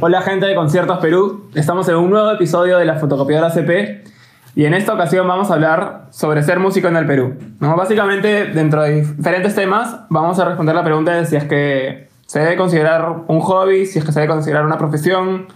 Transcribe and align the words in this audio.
Hola 0.00 0.22
gente 0.22 0.46
de 0.46 0.54
Conciertos 0.54 0.98
Perú, 0.98 1.50
estamos 1.54 1.88
en 1.88 1.96
un 1.96 2.10
nuevo 2.10 2.30
episodio 2.30 2.78
de 2.78 2.84
la 2.84 2.96
fotocopiadora 2.96 3.50
CP 3.50 4.04
y 4.54 4.64
en 4.66 4.74
esta 4.74 4.94
ocasión 4.94 5.26
vamos 5.26 5.50
a 5.50 5.54
hablar 5.54 6.08
sobre 6.10 6.42
ser 6.42 6.58
músico 6.60 6.88
en 6.88 6.96
el 6.96 7.06
Perú. 7.06 7.36
Básicamente, 7.58 8.46
dentro 8.46 8.82
de 8.82 9.02
diferentes 9.02 9.54
temas, 9.54 10.00
vamos 10.08 10.38
a 10.38 10.44
responder 10.44 10.74
la 10.74 10.84
pregunta 10.84 11.12
de 11.12 11.26
si 11.26 11.36
es 11.36 11.44
que 11.44 12.08
se 12.26 12.40
debe 12.40 12.56
considerar 12.56 13.24
un 13.26 13.40
hobby, 13.40 13.86
si 13.86 13.98
es 13.98 14.04
que 14.04 14.12
se 14.12 14.20
debe 14.20 14.32
considerar 14.32 14.64
una 14.64 14.78
profesión, 14.78 15.46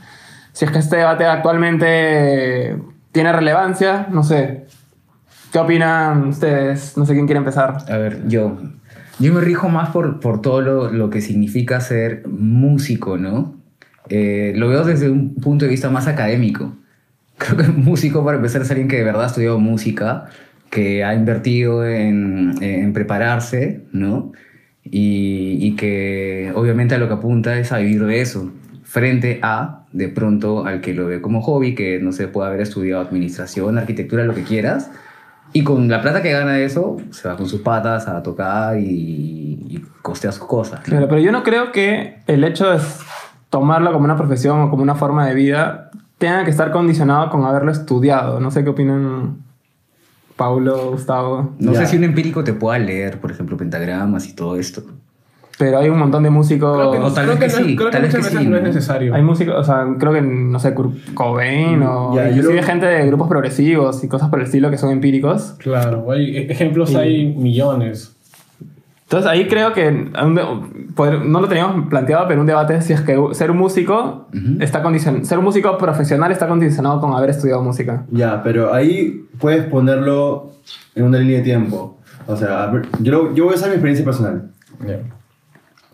si 0.52 0.64
es 0.64 0.70
que 0.70 0.79
este 0.79 0.96
debate 0.96 1.27
actualmente 1.27 2.77
tiene 3.12 3.32
relevancia, 3.32 4.07
no 4.11 4.23
sé. 4.23 4.66
¿Qué 5.52 5.59
opinan 5.59 6.29
ustedes? 6.29 6.96
No 6.96 7.07
sé 7.07 7.14
quién 7.14 7.27
quiere 7.27 7.38
empezar. 7.38 7.79
A 7.88 7.96
ver, 7.96 8.27
yo. 8.27 8.57
Yo 9.19 9.33
me 9.33 9.41
rijo 9.41 9.69
más 9.69 9.91
por, 9.91 10.21
por 10.21 10.43
todo 10.43 10.61
lo, 10.61 10.93
lo 10.93 11.11
que 11.11 11.21
significa 11.21 11.80
ser 11.80 12.27
músico, 12.27 13.16
¿no? 13.16 13.57
Eh, 14.09 14.52
lo 14.57 14.69
veo 14.69 14.84
desde 14.84 15.11
un 15.11 15.34
punto 15.34 15.65
de 15.65 15.70
vista 15.70 15.91
más 15.91 16.07
académico. 16.07 16.77
Creo 17.38 17.57
que 17.57 17.65
músico, 17.65 18.24
para 18.24 18.37
empezar, 18.37 18.62
es 18.62 18.71
alguien 18.71 18.88
que 18.88 18.97
de 18.97 19.05
verdad 19.05 19.24
ha 19.24 19.27
estudiado 19.27 19.59
música, 19.59 20.27
que 20.71 21.05
ha 21.05 21.15
invertido 21.15 21.87
en, 21.87 22.55
en 22.60 22.93
prepararse, 22.93 23.83
¿no? 23.93 24.33
Y, 24.84 25.59
y, 25.60 25.74
que 25.74 26.52
obviamente 26.55 26.95
a 26.95 26.98
lo 26.98 27.09
que 27.09 27.15
apunta 27.15 27.59
es 27.59 27.73
a 27.73 27.79
vivir 27.79 28.05
de 28.05 28.21
eso, 28.21 28.52
frente 28.85 29.41
a, 29.43 29.87
de 29.93 30.09
pronto, 30.09 30.65
al 30.65 30.80
que 30.80 30.95
lo 30.95 31.07
ve 31.07 31.21
como 31.21 31.43
hobby, 31.43 31.74
que 31.74 31.98
no 31.98 32.12
se 32.12 32.29
puede 32.29 32.48
haber 32.48 32.60
estudiado 32.60 33.02
administración, 33.02 33.79
arquitectura, 33.79 34.24
lo 34.24 34.35
que 34.35 34.45
quieras, 34.45 34.91
y 35.52 35.64
con 35.64 35.88
la 35.88 36.02
plata 36.02 36.23
que 36.23 36.32
gana 36.32 36.52
de 36.52 36.64
eso, 36.64 36.96
se 37.10 37.28
va 37.28 37.36
con 37.36 37.48
sus 37.48 37.60
patas 37.60 38.09
a 38.09 38.23
tocar 38.23 38.78
y, 38.78 38.84
y 39.68 39.84
costea 40.02 40.32
sus 40.32 40.46
cosas. 40.46 40.80
Claro, 40.80 41.09
pero 41.09 41.20
yo 41.20 41.32
no 41.32 41.42
creo 41.42 41.73
que 41.73 42.23
el 42.27 42.45
hecho 42.45 42.70
de 42.70 42.78
tomarlo 43.51 43.92
como 43.92 44.04
una 44.04 44.16
profesión 44.16 44.60
o 44.60 44.71
como 44.71 44.82
una 44.82 44.95
forma 44.95 45.26
de 45.26 45.34
vida 45.34 45.90
tenga 46.18 46.45
que 46.45 46.51
estar 46.51 46.71
condicionado 46.71 47.30
con 47.30 47.45
haberlo 47.45 47.73
estudiado. 47.73 48.40
No 48.40 48.51
sé 48.51 48.65
qué 48.65 48.71
opinan 48.71 49.38
Paulo, 50.37 50.90
Gustavo. 50.90 51.54
No 51.59 51.73
ya. 51.73 51.80
sé 51.80 51.87
si 51.87 51.96
un 51.96 52.04
empírico 52.04 52.45
te 52.45 52.52
pueda 52.52 52.78
leer, 52.78 53.21
por 53.21 53.30
ejemplo, 53.30 53.56
pentagramas 53.56 54.28
y 54.28 54.34
todo 54.34 54.56
esto. 54.56 54.82
Pero 55.59 55.79
hay 55.79 55.88
un 55.88 55.99
montón 55.99 56.23
de 56.23 56.30
músicos. 56.30 56.76
Creo 56.76 56.93
que, 56.93 56.99
no, 56.99 57.12
tal 57.12 57.26
vez 57.29 57.38
que, 57.38 57.49
sí. 57.51 57.76
Creo 57.76 57.90
que 57.90 57.99
muchas 57.99 58.15
veces 58.15 58.38
sí, 58.38 58.46
no 58.46 58.57
es 58.59 58.62
necesario. 58.62 59.15
Hay 59.15 59.23
músicos, 59.23 59.54
o 59.57 59.65
sea, 59.65 59.87
creo 59.99 60.12
que, 60.12 60.21
no 60.21 60.59
sé, 60.59 60.74
Kurt 60.74 61.15
Cobain 61.15 61.82
o. 61.82 62.15
Ya, 62.15 62.29
inclusive 62.29 62.60
lo... 62.60 62.62
gente 62.62 62.87
de 62.87 63.07
grupos 63.07 63.29
progresivos 63.29 64.04
y 64.04 64.09
cosas 64.09 64.28
por 64.28 64.41
el 64.41 64.47
estilo 64.47 64.71
que 64.71 64.77
son 64.77 64.91
empíricos. 64.91 65.54
Claro, 65.59 66.10
hay 66.12 66.37
ejemplos 66.37 66.91
y... 66.91 66.97
hay 66.97 67.34
millones. 67.34 68.12
Entonces 69.04 69.31
ahí 69.31 69.47
creo 69.47 69.72
que 69.72 69.93
no 69.93 71.41
lo 71.41 71.49
teníamos 71.49 71.88
planteado, 71.88 72.27
pero 72.27 72.41
un 72.41 72.47
debate 72.47 72.75
es 72.75 72.87
si 72.87 72.93
es 72.93 73.00
que 73.03 73.16
ser 73.32 73.53
un 73.53 73.59
músico 73.59 74.27
uh 74.34 74.37
-huh. 74.37 74.60
está 74.60 74.82
condicionado, 74.82 75.25
ser 75.25 75.38
un 75.38 75.44
músico 75.44 75.78
profesional 75.78 76.32
está 76.32 76.49
condicionado 76.49 77.00
con 77.00 77.12
haber 77.12 77.31
estudiado 77.31 77.62
música. 77.62 78.04
Ya, 78.10 78.43
pero 78.43 78.75
ahí 78.75 79.25
puedes 79.38 79.65
ponerlo 79.66 80.50
en 80.97 81.04
una 81.04 81.19
línea 81.19 81.38
de 81.38 81.44
tiempo. 81.44 81.99
O 82.27 82.37
sea, 82.37 82.72
yo, 82.99 83.32
yo 83.32 83.44
voy 83.44 83.53
a 83.54 83.56
usar 83.56 83.69
mi 83.69 83.75
experiencia 83.75 84.04
personal. 84.04 84.50
Yeah. 84.84 84.99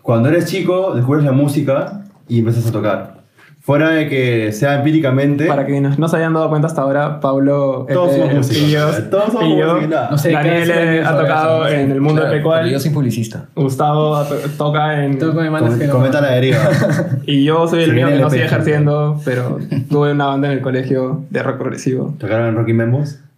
Cuando 0.03 0.27
eres 0.27 0.45
chico, 0.45 0.93
descubres 0.93 1.23
la 1.23 1.31
música 1.31 2.03
y 2.27 2.39
empiezas 2.39 2.67
a 2.67 2.71
tocar. 2.73 3.23
Fuera 3.61 3.91
de 3.91 4.09
que 4.09 4.51
sea 4.51 4.75
empíricamente. 4.75 5.45
Para 5.45 5.65
que 5.65 5.79
no, 5.79 5.95
no 5.97 6.07
se 6.09 6.17
hayan 6.17 6.33
dado 6.33 6.49
cuenta 6.49 6.67
hasta 6.67 6.81
ahora, 6.81 7.21
Pablo. 7.21 7.85
Todos 7.87 8.11
eh, 8.11 8.17
somos 8.17 8.33
músicos. 8.33 8.63
Pillos, 8.65 9.09
Todos 9.09 9.25
somos 9.31 9.43
músicos. 9.45 9.89
No 10.11 10.17
sé, 10.17 10.31
Daniel 10.33 10.69
eh, 10.69 11.03
ha 11.05 11.17
tocado 11.17 11.67
en 11.69 11.89
el 11.89 12.01
mundo 12.01 12.19
claro, 12.19 12.35
pecual. 12.35 12.69
Yo 12.69 12.77
soy 12.81 12.91
publicista. 12.91 13.45
Gustavo 13.55 14.21
to 14.25 14.35
toca 14.57 15.05
en. 15.05 15.17
Toco 15.17 15.41
de 15.41 15.49
manos 15.49 15.75
que 15.75 15.87
no. 15.87 15.93
Comenta 15.93 16.19
la 16.19 16.31
deriva. 16.31 16.59
y 17.25 17.45
yo 17.45 17.65
soy 17.69 17.83
el 17.83 17.91
Se 17.91 17.95
mío 17.95 18.09
que 18.09 18.19
no 18.19 18.29
sigue 18.29 18.43
ejerciendo, 18.43 19.21
pero 19.23 19.59
tuve 19.89 20.11
una 20.11 20.25
banda 20.25 20.49
en 20.49 20.57
el 20.57 20.61
colegio 20.61 21.23
de 21.29 21.41
rock 21.41 21.57
progresivo. 21.59 22.13
¿Tocaron 22.19 22.49
en 22.49 22.55
Rocky 22.57 22.73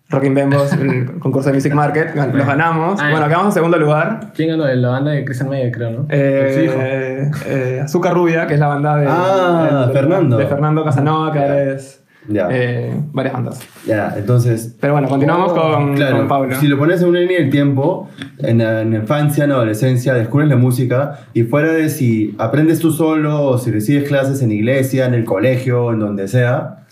Bembos, 0.09 0.71
en 0.73 0.89
el 0.89 1.05
concurso 1.19 1.49
de 1.49 1.55
Music 1.55 1.73
Market, 1.73 2.15
los 2.15 2.45
ganamos. 2.47 2.99
Ah. 3.01 3.09
Bueno, 3.11 3.27
quedamos 3.27 3.47
en 3.47 3.51
segundo 3.53 3.77
lugar. 3.77 4.31
¿Quién 4.35 4.49
ganó? 4.49 4.65
La 4.67 4.89
banda 4.89 5.11
de 5.11 5.25
Christian 5.25 5.49
Meyer, 5.49 5.71
creo, 5.71 5.91
¿no? 5.91 6.05
Eh, 6.09 7.29
eh, 7.47 7.81
Azúcar 7.83 8.13
Rubia, 8.13 8.45
que 8.47 8.53
es 8.53 8.59
la 8.59 8.67
banda 8.67 8.97
de, 8.97 9.07
Ah, 9.09 9.85
de- 9.87 9.93
Fernando. 9.93 10.37
de 10.37 10.45
Fernando 10.47 10.83
Casanova, 10.83 11.31
que 11.33 11.39
Ya. 11.39 11.63
es 11.71 12.01
Ya. 12.27 12.47
eh, 12.51 12.93
varias 13.13 13.33
bandas. 13.33 13.59
Ya, 13.85 14.13
entonces. 14.15 14.75
Pero 14.79 14.93
bueno, 14.93 15.07
continuamos 15.09 15.53
con, 15.53 15.95
Claro, 15.95 16.17
con 16.17 16.27
Pablo. 16.27 16.55
si 16.55 16.67
lo 16.67 16.77
pones 16.77 17.01
en 17.01 17.09
una 17.09 17.19
línea 17.19 17.39
del 17.39 17.49
tiempo, 17.49 18.07
en 18.39 18.59
la, 18.59 18.81
en 18.81 18.93
infancia, 18.93 19.43
en 19.43 19.49
la 19.51 19.55
adolescencia, 19.57 20.13
descubres 20.13 20.47
la 20.49 20.55
música 20.55 21.19
y 21.33 21.43
fuera 21.43 21.71
de 21.71 21.89
si 21.89 22.35
aprendes 22.37 22.79
tú 22.79 22.91
solo 22.91 23.43
o 23.43 23.57
si 23.57 23.71
recibes 23.71 24.07
clases 24.07 24.41
en 24.41 24.51
iglesia, 24.51 25.05
en 25.07 25.13
el 25.15 25.23
colegio, 25.25 25.91
en 25.91 25.99
donde 25.99 26.27
sea, 26.27 26.84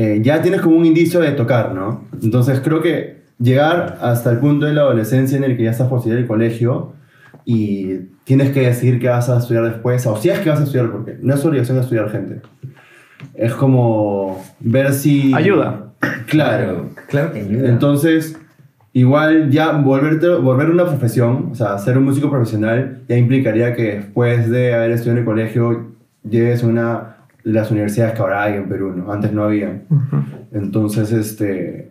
eh, 0.00 0.20
ya 0.22 0.40
tienes 0.40 0.60
como 0.60 0.76
un 0.76 0.86
indicio 0.86 1.18
de 1.18 1.32
tocar, 1.32 1.74
¿no? 1.74 2.04
Entonces 2.22 2.60
creo 2.60 2.80
que 2.80 3.22
llegar 3.40 3.98
hasta 4.00 4.30
el 4.30 4.38
punto 4.38 4.66
de 4.66 4.72
la 4.72 4.82
adolescencia 4.82 5.36
en 5.36 5.42
el 5.42 5.56
que 5.56 5.64
ya 5.64 5.72
estás 5.72 5.88
por 5.88 6.00
salir 6.00 6.18
del 6.18 6.28
colegio 6.28 6.92
y 7.44 7.96
tienes 8.22 8.52
que 8.52 8.60
decidir 8.60 9.00
qué 9.00 9.08
vas 9.08 9.28
a 9.28 9.38
estudiar 9.38 9.64
después, 9.64 10.06
o 10.06 10.16
si 10.16 10.28
es 10.28 10.38
que 10.38 10.50
vas 10.50 10.60
a 10.60 10.62
estudiar, 10.62 10.92
porque 10.92 11.16
no 11.20 11.34
es 11.34 11.44
obligación 11.44 11.78
de 11.78 11.82
estudiar 11.82 12.10
gente. 12.10 12.42
Es 13.34 13.54
como 13.54 14.40
ver 14.60 14.92
si... 14.92 15.34
Ayuda. 15.34 15.86
Claro. 16.28 16.90
Claro 17.08 17.32
que 17.32 17.40
ayuda. 17.40 17.68
Entonces, 17.68 18.38
igual 18.92 19.50
ya 19.50 19.72
volverte, 19.72 20.28
volver 20.28 20.70
una 20.70 20.84
profesión, 20.84 21.48
o 21.50 21.54
sea, 21.56 21.76
ser 21.78 21.98
un 21.98 22.04
músico 22.04 22.30
profesional, 22.30 23.00
ya 23.08 23.16
implicaría 23.16 23.74
que 23.74 23.96
después 23.96 24.48
de 24.48 24.74
haber 24.74 24.92
estudiado 24.92 25.16
en 25.16 25.22
el 25.22 25.24
colegio, 25.24 25.88
llegues 26.22 26.62
a 26.62 26.68
una 26.68 27.17
las 27.44 27.70
universidades 27.70 28.14
que 28.14 28.20
ahora 28.20 28.42
hay 28.44 28.54
en 28.54 28.68
Perú, 28.68 28.92
¿no? 28.96 29.12
Antes 29.12 29.32
no 29.32 29.44
había. 29.44 29.82
Entonces, 30.52 31.12
este... 31.12 31.90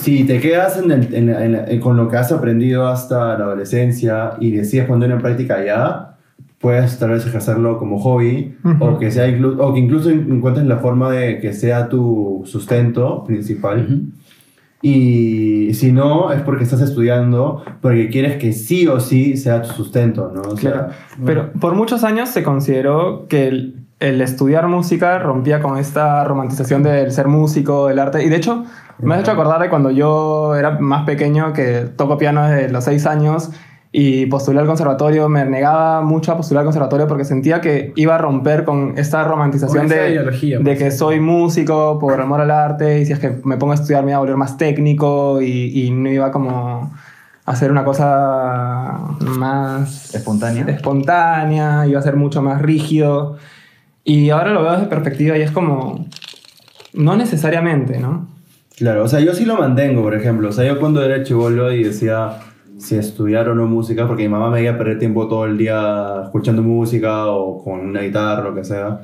Si 0.00 0.24
te 0.24 0.40
quedas 0.40 0.76
en 0.82 0.90
el- 0.90 1.14
en- 1.14 1.28
en- 1.30 1.54
en- 1.68 1.80
con 1.80 1.96
lo 1.96 2.08
que 2.08 2.16
has 2.16 2.32
aprendido 2.32 2.88
hasta 2.88 3.38
la 3.38 3.44
adolescencia 3.44 4.32
y 4.40 4.50
decides 4.50 4.86
ponerlo 4.86 5.14
en 5.14 5.22
práctica 5.22 5.64
ya, 5.64 6.16
puedes 6.58 6.98
tal 6.98 7.10
vez 7.10 7.24
ejercerlo 7.26 7.78
como 7.78 7.98
hobby 8.00 8.56
o, 8.80 8.98
que 8.98 9.10
sea 9.12 9.28
inclu- 9.28 9.56
o 9.60 9.72
que 9.72 9.78
incluso 9.80 10.10
encuentres 10.10 10.66
la 10.66 10.78
forma 10.78 11.12
de 11.12 11.38
que 11.38 11.52
sea 11.52 11.88
tu 11.88 12.42
sustento 12.44 13.22
principal. 13.24 14.06
Y 14.82 15.72
si 15.74 15.92
no, 15.92 16.32
es 16.32 16.42
porque 16.42 16.64
estás 16.64 16.80
estudiando, 16.80 17.62
porque 17.80 18.08
quieres 18.10 18.36
que 18.36 18.52
sí 18.52 18.86
o 18.88 18.98
sí 19.00 19.36
sea 19.36 19.62
tu 19.62 19.70
sustento, 19.72 20.30
¿no? 20.34 20.42
O 20.42 20.56
sea, 20.56 20.70
Claro. 20.72 20.88
Pero 21.24 21.52
por 21.52 21.74
muchos 21.74 22.02
años 22.04 22.28
se 22.30 22.42
consideró 22.42 23.26
que 23.28 23.46
el, 23.48 23.76
el 24.08 24.20
estudiar 24.20 24.68
música 24.68 25.18
rompía 25.18 25.60
con 25.60 25.78
esta 25.78 26.24
romantización 26.24 26.82
del 26.82 27.10
ser 27.12 27.28
músico, 27.28 27.88
del 27.88 27.98
arte. 27.98 28.22
Y 28.24 28.28
de 28.28 28.36
hecho, 28.36 28.64
me 28.98 29.14
has 29.14 29.20
hecho 29.20 29.32
acordar 29.32 29.60
de 29.60 29.68
cuando 29.68 29.90
yo 29.90 30.54
era 30.56 30.78
más 30.78 31.04
pequeño, 31.04 31.52
que 31.52 31.86
toco 31.96 32.18
piano 32.18 32.46
desde 32.46 32.70
los 32.70 32.84
seis 32.84 33.06
años 33.06 33.50
y 33.92 34.26
postulé 34.26 34.60
al 34.60 34.66
conservatorio. 34.66 35.28
Me 35.28 35.44
negaba 35.44 36.02
mucho 36.02 36.32
a 36.32 36.36
postular 36.36 36.62
al 36.62 36.66
conservatorio 36.66 37.06
porque 37.06 37.24
sentía 37.24 37.60
que 37.60 37.92
iba 37.96 38.16
a 38.16 38.18
romper 38.18 38.64
con 38.64 38.94
esta 38.98 39.24
romantización 39.24 39.86
esa 39.86 39.94
de, 39.94 40.18
de 40.18 40.60
pues. 40.62 40.78
que 40.78 40.90
soy 40.90 41.20
músico 41.20 41.98
por 41.98 42.20
amor 42.20 42.40
al 42.40 42.50
arte 42.50 43.00
y 43.00 43.06
si 43.06 43.12
es 43.12 43.18
que 43.18 43.40
me 43.44 43.56
pongo 43.56 43.72
a 43.72 43.76
estudiar 43.76 44.04
me 44.04 44.10
iba 44.10 44.16
a 44.16 44.20
volver 44.20 44.36
más 44.36 44.56
técnico 44.56 45.40
y, 45.40 45.86
y 45.86 45.90
no 45.92 46.10
iba 46.10 46.30
como 46.32 46.90
a 47.46 47.50
hacer 47.52 47.70
una 47.70 47.84
cosa 47.84 48.98
más 49.20 50.14
¿Espontánea? 50.14 50.64
espontánea, 50.68 51.86
iba 51.86 52.00
a 52.00 52.02
ser 52.02 52.16
mucho 52.16 52.42
más 52.42 52.60
rígido. 52.60 53.36
Y 54.04 54.30
ahora 54.30 54.52
lo 54.52 54.62
veo 54.62 54.72
desde 54.72 54.86
perspectiva 54.86 55.38
y 55.38 55.42
es 55.42 55.50
como, 55.50 56.06
no 56.92 57.16
necesariamente, 57.16 57.98
¿no? 57.98 58.28
Claro, 58.76 59.04
o 59.04 59.08
sea, 59.08 59.20
yo 59.20 59.34
sí 59.34 59.44
lo 59.44 59.56
mantengo, 59.56 60.02
por 60.02 60.14
ejemplo. 60.14 60.48
O 60.48 60.52
sea, 60.52 60.64
yo 60.64 60.78
cuando 60.78 61.02
era 61.02 61.22
chivolo 61.22 61.72
y 61.72 61.84
decía 61.84 62.38
si 62.76 62.96
estudiar 62.96 63.48
o 63.48 63.54
no 63.54 63.66
música, 63.66 64.06
porque 64.06 64.24
mi 64.24 64.28
mamá 64.28 64.50
me 64.50 64.56
veía 64.56 64.76
perder 64.76 64.98
tiempo 64.98 65.28
todo 65.28 65.46
el 65.46 65.56
día 65.56 66.22
escuchando 66.24 66.62
música 66.62 67.26
o 67.26 67.62
con 67.62 67.80
una 67.80 68.00
guitarra, 68.00 68.42
lo 68.42 68.54
que 68.54 68.64
sea. 68.64 69.00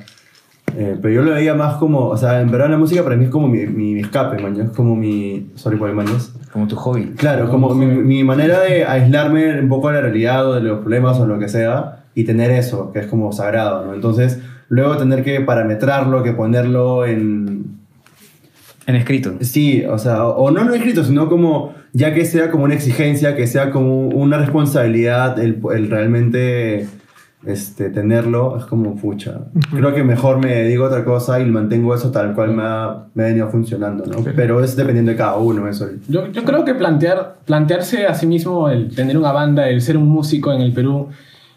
Eh, 0.77 0.97
pero 1.01 1.13
yo 1.13 1.21
lo 1.21 1.31
veía 1.31 1.53
más 1.53 1.75
como, 1.75 2.07
o 2.07 2.17
sea, 2.17 2.41
en 2.41 2.51
verdad 2.51 2.69
la 2.69 2.77
música 2.77 3.03
para 3.03 3.15
mí 3.15 3.25
es 3.25 3.29
como 3.29 3.47
mi, 3.47 3.65
mi, 3.65 3.93
mi 3.93 4.01
escape, 4.01 4.41
mañana, 4.41 4.65
es 4.65 4.71
como 4.71 4.95
mi, 4.95 5.51
sorry 5.55 5.77
por 5.77 5.89
el 5.89 5.95
mañas. 5.95 6.33
Como 6.51 6.67
tu 6.67 6.75
hobby. 6.75 7.13
Claro, 7.17 7.49
como 7.49 7.73
mi, 7.73 7.85
mi 7.85 8.23
manera 8.23 8.61
de 8.61 8.85
aislarme 8.85 9.59
un 9.59 9.69
poco 9.69 9.87
de 9.87 9.95
la 9.95 10.01
realidad 10.01 10.47
o 10.47 10.53
de 10.53 10.61
los 10.61 10.79
problemas 10.79 11.17
o 11.19 11.25
lo 11.25 11.39
que 11.39 11.49
sea 11.49 12.05
y 12.13 12.23
tener 12.25 12.51
eso, 12.51 12.91
que 12.91 12.99
es 12.99 13.07
como 13.07 13.31
sagrado, 13.31 13.85
¿no? 13.85 13.93
Entonces, 13.93 14.39
luego 14.71 14.95
tener 14.95 15.21
que 15.21 15.41
parametrarlo, 15.41 16.23
que 16.23 16.31
ponerlo 16.31 17.05
en, 17.05 17.77
En 18.87 18.95
escrito. 18.95 19.33
Sí, 19.41 19.83
o 19.85 19.99
sea, 19.99 20.25
o, 20.25 20.45
o 20.45 20.51
no 20.51 20.63
lo 20.63 20.73
escrito, 20.73 21.03
sino 21.03 21.27
como 21.29 21.73
ya 21.91 22.13
que 22.13 22.23
sea 22.23 22.49
como 22.49 22.63
una 22.63 22.73
exigencia, 22.73 23.35
que 23.35 23.47
sea 23.47 23.69
como 23.69 24.07
una 24.07 24.37
responsabilidad 24.37 25.37
el, 25.39 25.61
el 25.75 25.89
realmente 25.89 26.87
este, 27.45 27.89
tenerlo, 27.89 28.57
es 28.57 28.63
como 28.63 28.95
pucha. 28.95 29.41
Creo 29.71 29.93
que 29.93 30.05
mejor 30.05 30.39
me 30.39 30.73
a 30.73 30.83
otra 30.83 31.03
cosa 31.03 31.41
y 31.41 31.45
mantengo 31.47 31.93
eso 31.93 32.09
tal 32.09 32.33
cual 32.33 32.55
me 32.55 32.63
ha, 32.63 33.07
me 33.13 33.23
ha 33.23 33.25
venido 33.27 33.49
funcionando, 33.49 34.05
¿no? 34.05 34.23
Pero 34.35 34.63
es 34.63 34.77
dependiendo 34.77 35.11
de 35.11 35.17
cada 35.17 35.35
uno, 35.35 35.67
eso. 35.67 35.89
Yo, 36.07 36.31
yo 36.31 36.45
creo 36.45 36.63
que 36.63 36.75
plantear, 36.75 37.39
plantearse 37.43 38.07
a 38.07 38.13
sí 38.13 38.25
mismo 38.25 38.69
el 38.69 38.95
tener 38.95 39.17
una 39.17 39.33
banda, 39.33 39.67
el 39.67 39.81
ser 39.81 39.97
un 39.97 40.07
músico 40.07 40.53
en 40.53 40.61
el 40.61 40.71
Perú, 40.71 41.09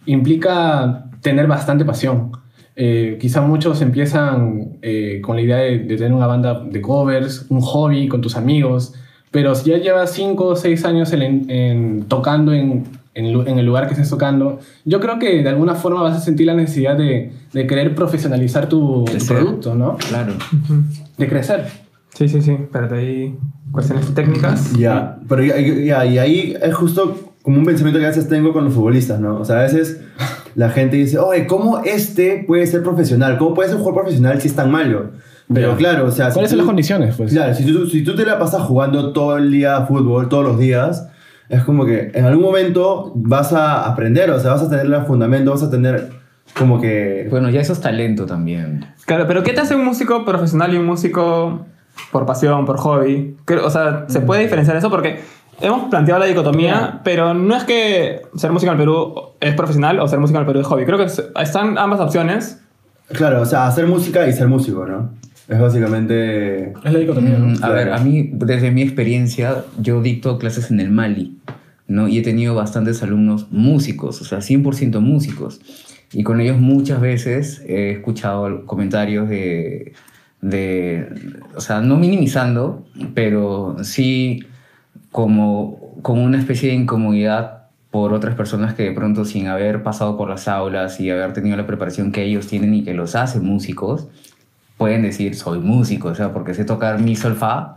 implica 0.04 1.04
tener 1.20 1.46
bastante 1.46 1.84
pasión. 1.84 2.43
Eh, 2.76 3.18
quizá 3.20 3.40
muchos 3.40 3.80
empiezan 3.82 4.78
eh, 4.82 5.20
con 5.22 5.36
la 5.36 5.42
idea 5.42 5.56
de, 5.58 5.78
tener 5.78 6.12
una 6.12 6.26
banda 6.26 6.60
de 6.60 6.80
covers, 6.80 7.46
un 7.48 7.60
hobby 7.60 8.08
con 8.08 8.20
tus 8.20 8.36
amigos, 8.36 8.94
pero 9.30 9.54
si 9.54 9.70
ya 9.70 9.78
llevas 9.78 10.12
5 10.12 10.44
o 10.44 10.56
6 10.56 10.84
años 10.84 11.12
en, 11.12 12.04
tocando 12.08 12.52
en, 12.52 12.84
en, 13.14 13.58
el 13.58 13.66
lugar 13.66 13.86
que 13.86 13.94
estés 13.94 14.10
tocando, 14.10 14.58
yo 14.84 15.00
creo 15.00 15.18
que 15.18 15.42
de 15.42 15.48
alguna 15.48 15.74
forma 15.74 16.02
vas 16.02 16.16
a 16.16 16.20
sentir 16.20 16.46
la 16.46 16.54
necesidad 16.54 16.96
de, 16.96 17.32
de 17.52 17.66
querer 17.66 17.94
profesionalizar 17.94 18.68
tu, 18.68 19.04
producto, 19.26 19.74
¿no? 19.74 19.96
Claro. 20.08 20.34
De 21.16 21.28
crecer. 21.28 21.66
Sí, 22.14 22.28
sí, 22.28 22.42
sí. 22.42 22.52
Espérate, 22.52 22.94
hay 22.94 23.36
cuestiones 23.72 24.12
técnicas. 24.14 24.72
Ya, 24.74 25.18
pero 25.28 25.42
ya, 25.42 26.06
y 26.06 26.18
ahí 26.18 26.56
es 26.60 26.74
justo 26.74 27.34
como 27.42 27.58
un 27.58 27.64
pensamiento 27.64 27.98
que 27.98 28.06
a 28.06 28.08
veces 28.08 28.28
tengo 28.28 28.52
con 28.52 28.64
los 28.64 28.72
futbolistas, 28.72 29.20
¿no? 29.20 29.38
O 29.38 29.44
sea, 29.44 29.58
a 29.58 29.62
veces 29.62 30.00
la 30.54 30.70
gente 30.70 30.96
dice, 30.96 31.18
oye, 31.18 31.46
¿cómo 31.46 31.80
este 31.84 32.44
puede 32.46 32.66
ser 32.66 32.82
profesional? 32.82 33.38
¿Cómo 33.38 33.54
puede 33.54 33.68
ser 33.68 33.76
un 33.76 33.82
jugador 33.82 34.04
profesional 34.04 34.40
si 34.40 34.48
es 34.48 34.54
tan 34.54 34.70
malo? 34.70 35.10
Pero 35.52 35.76
claro, 35.76 36.06
o 36.06 36.10
sea... 36.10 36.30
¿Cuáles 36.30 36.50
son 36.50 36.58
las 36.58 36.66
condiciones? 36.66 37.16
Pues? 37.16 37.32
Claro, 37.32 37.54
si 37.54 37.64
tú, 37.64 37.86
si 37.86 38.02
tú 38.02 38.14
te 38.14 38.24
la 38.24 38.38
pasas 38.38 38.62
jugando 38.62 39.12
todo 39.12 39.36
el 39.36 39.50
día 39.50 39.82
fútbol, 39.82 40.28
todos 40.28 40.44
los 40.44 40.58
días, 40.58 41.08
es 41.48 41.62
como 41.64 41.84
que 41.84 42.12
en 42.14 42.24
algún 42.24 42.44
momento 42.44 43.12
vas 43.14 43.52
a 43.52 43.86
aprender, 43.86 44.30
o 44.30 44.40
sea, 44.40 44.52
vas 44.52 44.62
a 44.62 44.70
tener 44.70 44.86
el 44.86 45.02
fundamento, 45.02 45.50
vas 45.50 45.62
a 45.62 45.70
tener 45.70 46.08
como 46.56 46.80
que... 46.80 47.26
Bueno, 47.30 47.50
ya 47.50 47.60
eso 47.60 47.72
es 47.72 47.80
talento 47.80 48.26
también. 48.26 48.86
Claro, 49.04 49.26
pero 49.26 49.42
¿qué 49.42 49.52
te 49.52 49.60
hace 49.60 49.74
un 49.74 49.84
músico 49.84 50.24
profesional 50.24 50.72
y 50.72 50.78
un 50.78 50.86
músico 50.86 51.66
por 52.10 52.26
pasión, 52.26 52.64
por 52.64 52.78
hobby? 52.78 53.36
O 53.62 53.70
sea, 53.70 54.06
¿se 54.08 54.20
puede 54.20 54.42
diferenciar 54.42 54.76
eso? 54.76 54.88
Porque 54.88 55.20
hemos 55.60 55.88
planteado 55.88 56.20
la 56.20 56.26
dicotomía, 56.26 57.00
pero 57.04 57.34
no 57.34 57.56
es 57.56 57.64
que 57.64 58.22
ser 58.36 58.52
músico 58.52 58.72
en 58.72 58.78
el 58.78 58.84
Perú 58.84 59.14
es 59.40 59.54
profesional 59.54 60.00
o 60.00 60.08
ser 60.08 60.18
músico 60.18 60.38
en 60.38 60.42
el 60.42 60.46
Perú 60.46 60.60
es 60.60 60.66
hobby. 60.66 60.84
Creo 60.84 60.98
que 60.98 61.06
están 61.42 61.78
ambas 61.78 62.00
opciones. 62.00 62.60
Claro, 63.08 63.42
o 63.42 63.46
sea, 63.46 63.66
hacer 63.66 63.86
música 63.86 64.26
y 64.26 64.32
ser 64.32 64.48
músico, 64.48 64.86
¿no? 64.86 65.10
Es 65.48 65.60
básicamente... 65.60 66.72
Es 66.84 66.92
la 66.92 66.98
dicotomía, 66.98 67.38
¿no? 67.38 67.46
Mm, 67.48 67.64
a 67.64 67.68
ver, 67.68 67.92
a 67.92 67.98
mí, 67.98 68.30
desde 68.32 68.70
mi 68.70 68.82
experiencia, 68.82 69.64
yo 69.78 70.00
dicto 70.00 70.38
clases 70.38 70.70
en 70.70 70.80
el 70.80 70.90
Mali, 70.90 71.38
¿no? 71.86 72.08
Y 72.08 72.18
he 72.18 72.22
tenido 72.22 72.54
bastantes 72.54 73.02
alumnos 73.02 73.48
músicos, 73.50 74.22
o 74.22 74.24
sea, 74.24 74.38
100% 74.38 75.00
músicos. 75.00 75.60
Y 76.12 76.22
con 76.22 76.40
ellos 76.40 76.58
muchas 76.58 77.00
veces 77.00 77.62
he 77.66 77.90
escuchado 77.90 78.64
comentarios 78.64 79.28
de, 79.28 79.92
de, 80.40 81.08
o 81.54 81.60
sea, 81.60 81.80
no 81.80 81.96
minimizando, 81.96 82.86
pero 83.14 83.76
sí 83.82 84.46
como, 85.14 85.78
como 86.02 86.24
una 86.24 86.40
especie 86.40 86.70
de 86.70 86.74
incomodidad 86.74 87.68
por 87.92 88.12
otras 88.12 88.34
personas 88.34 88.74
que 88.74 88.82
de 88.82 88.90
pronto 88.90 89.24
sin 89.24 89.46
haber 89.46 89.84
pasado 89.84 90.16
por 90.16 90.28
las 90.28 90.48
aulas 90.48 90.98
y 90.98 91.08
haber 91.08 91.32
tenido 91.32 91.56
la 91.56 91.68
preparación 91.68 92.10
que 92.10 92.24
ellos 92.24 92.48
tienen 92.48 92.74
y 92.74 92.82
que 92.82 92.94
los 92.94 93.14
hace 93.14 93.38
músicos, 93.38 94.08
pueden 94.76 95.02
decir 95.02 95.36
soy 95.36 95.60
músico, 95.60 96.08
o 96.08 96.16
sea, 96.16 96.32
porque 96.32 96.52
sé 96.52 96.64
tocar 96.64 97.00
mi 97.00 97.14
solfa, 97.14 97.76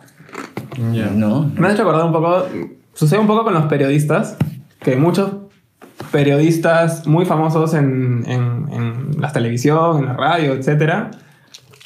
¿no? 1.15 1.51
Me 1.55 1.67
ha 1.67 1.73
hecho 1.73 1.83
acordar 1.83 2.05
un 2.05 2.11
poco, 2.11 2.47
sucede 2.95 3.19
un 3.19 3.27
poco 3.27 3.43
con 3.43 3.53
los 3.53 3.65
periodistas, 3.65 4.35
que 4.79 4.95
muchos 4.95 5.29
periodistas 6.11 7.05
muy 7.05 7.25
famosos 7.25 7.75
en, 7.75 8.23
en, 8.25 8.67
en 8.71 9.21
la 9.21 9.31
televisión, 9.31 9.99
en 9.99 10.05
la 10.05 10.13
radio, 10.13 10.53
etcétera, 10.53 11.11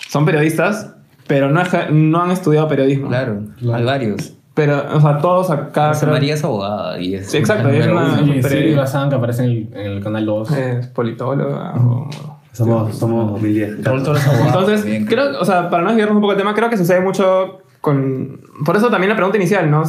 son 0.07 0.23
periodistas, 0.23 0.95
pero 1.27 1.51
no, 1.51 1.61
no 1.91 2.21
han 2.21 2.31
estudiado 2.31 2.69
periodismo. 2.69 3.09
Claro, 3.09 3.41
hay 3.73 3.83
varios. 3.83 4.37
Pero, 4.61 4.83
o 4.93 5.01
sea, 5.01 5.17
todos 5.17 5.49
acá. 5.49 5.91
María 6.05 6.35
es 6.35 6.43
abogada 6.43 6.99
y 6.99 7.15
es. 7.15 7.31
Sí, 7.31 7.37
exacto, 7.37 7.67
es 7.69 7.87
una. 7.87 8.19
Sí, 8.19 8.43
sí, 8.43 8.75
que 8.75 9.15
aparece 9.15 9.43
en 9.43 9.49
el, 9.49 9.69
en 9.73 9.91
el, 9.93 10.03
canal 10.03 10.23
2. 10.23 10.51
Es 10.51 10.87
politóloga 10.87 11.73
o. 11.77 12.07
Somos, 12.51 12.95
somos 12.95 13.31
2010. 13.31 13.77
Entonces, 13.77 14.85
creo, 15.09 15.39
o 15.39 15.45
sea, 15.45 15.71
para 15.71 15.81
no 15.81 15.89
desviarnos 15.89 16.15
un 16.15 16.21
poco 16.21 16.33
el 16.33 16.37
tema, 16.37 16.53
creo 16.53 16.69
que 16.69 16.77
sucede 16.77 16.99
mucho 16.99 17.61
con. 17.81 18.41
Por 18.63 18.77
eso 18.77 18.91
también 18.91 19.09
la 19.09 19.15
pregunta 19.15 19.39
inicial, 19.39 19.71
¿no? 19.71 19.81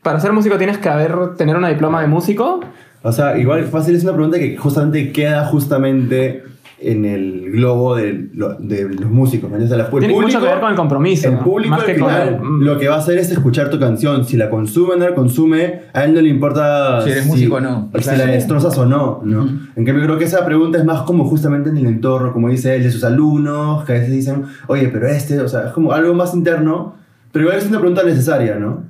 Para 0.00 0.20
ser 0.20 0.32
músico 0.32 0.58
tienes 0.58 0.78
que 0.78 0.88
haber, 0.88 1.34
tener 1.36 1.56
una 1.56 1.68
diploma 1.68 2.00
de 2.00 2.06
músico. 2.06 2.60
O 3.02 3.10
sea, 3.10 3.36
igual 3.36 3.64
fácil 3.64 3.96
es 3.96 4.04
una 4.04 4.12
pregunta 4.12 4.38
que 4.38 4.56
justamente 4.56 5.10
queda 5.10 5.44
justamente 5.46 6.44
en 6.78 7.04
el 7.04 7.52
globo 7.52 7.94
de, 7.94 8.28
de 8.58 8.88
los 8.88 9.10
músicos. 9.10 9.50
¿no? 9.50 9.56
Tiene 9.56 9.84
público, 9.84 10.20
mucho 10.20 10.40
que 10.40 10.46
ver 10.46 10.60
con 10.60 10.70
el 10.70 10.76
compromiso. 10.76 11.28
El 11.28 11.38
público 11.38 11.74
al 11.74 11.82
final 11.82 12.40
lo 12.60 12.78
que 12.78 12.88
va 12.88 12.96
a 12.96 12.98
hacer 12.98 13.18
es 13.18 13.30
escuchar 13.30 13.70
tu 13.70 13.78
canción. 13.78 14.24
Si 14.24 14.36
la 14.36 14.50
consume 14.50 14.94
o 14.94 14.96
no 14.96 15.08
la 15.08 15.14
consume, 15.14 15.82
a 15.92 16.04
él 16.04 16.14
no 16.14 16.20
le 16.20 16.28
importa 16.28 17.02
si 17.02 17.10
eres 17.10 17.26
músico 17.26 17.56
o 17.56 17.60
no. 17.60 17.90
Si 17.98 18.16
la 18.16 18.26
destrozas 18.26 18.76
o 18.78 18.86
no. 18.86 19.20
¿no? 19.24 19.48
En 19.76 19.84
cambio, 19.84 20.04
creo 20.04 20.18
que 20.18 20.24
esa 20.24 20.44
pregunta 20.44 20.78
es 20.78 20.84
más 20.84 21.02
como 21.02 21.24
justamente 21.24 21.70
en 21.70 21.76
el 21.76 21.86
entorno, 21.86 22.32
como 22.32 22.48
dice 22.48 22.74
él, 22.74 22.82
de 22.82 22.90
sus 22.90 23.04
alumnos, 23.04 23.84
que 23.84 23.92
a 23.92 23.94
veces 23.96 24.10
dicen, 24.10 24.44
oye, 24.66 24.88
pero 24.88 25.08
este, 25.08 25.40
o 25.40 25.48
sea, 25.48 25.66
es 25.66 25.72
como 25.72 25.92
algo 25.92 26.14
más 26.14 26.34
interno, 26.34 26.94
pero 27.32 27.44
igual 27.44 27.58
es 27.58 27.66
una 27.66 27.78
pregunta 27.78 28.02
necesaria, 28.02 28.56
¿no? 28.56 28.84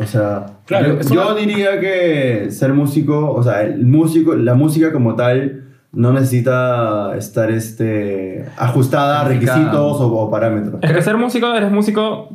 O 0.00 0.06
sea, 0.06 0.46
claro, 0.64 1.00
yo, 1.02 1.14
yo 1.14 1.34
diría 1.34 1.78
que 1.78 2.50
ser 2.50 2.72
músico, 2.72 3.32
o 3.32 3.42
sea, 3.42 3.62
el 3.62 3.84
músico, 3.84 4.34
la 4.34 4.54
música 4.54 4.90
como 4.92 5.16
tal 5.16 5.61
no 5.92 6.12
necesita 6.12 7.14
estar 7.16 7.50
este, 7.50 8.46
ajustada 8.56 9.20
a 9.20 9.24
requisitos 9.24 9.98
o, 10.00 10.30
parámetros. 10.30 10.82
Es 10.82 10.92
que 10.92 11.02
ser 11.02 11.18
músico, 11.18 11.54
eres 11.54 11.70
músico, 11.70 12.30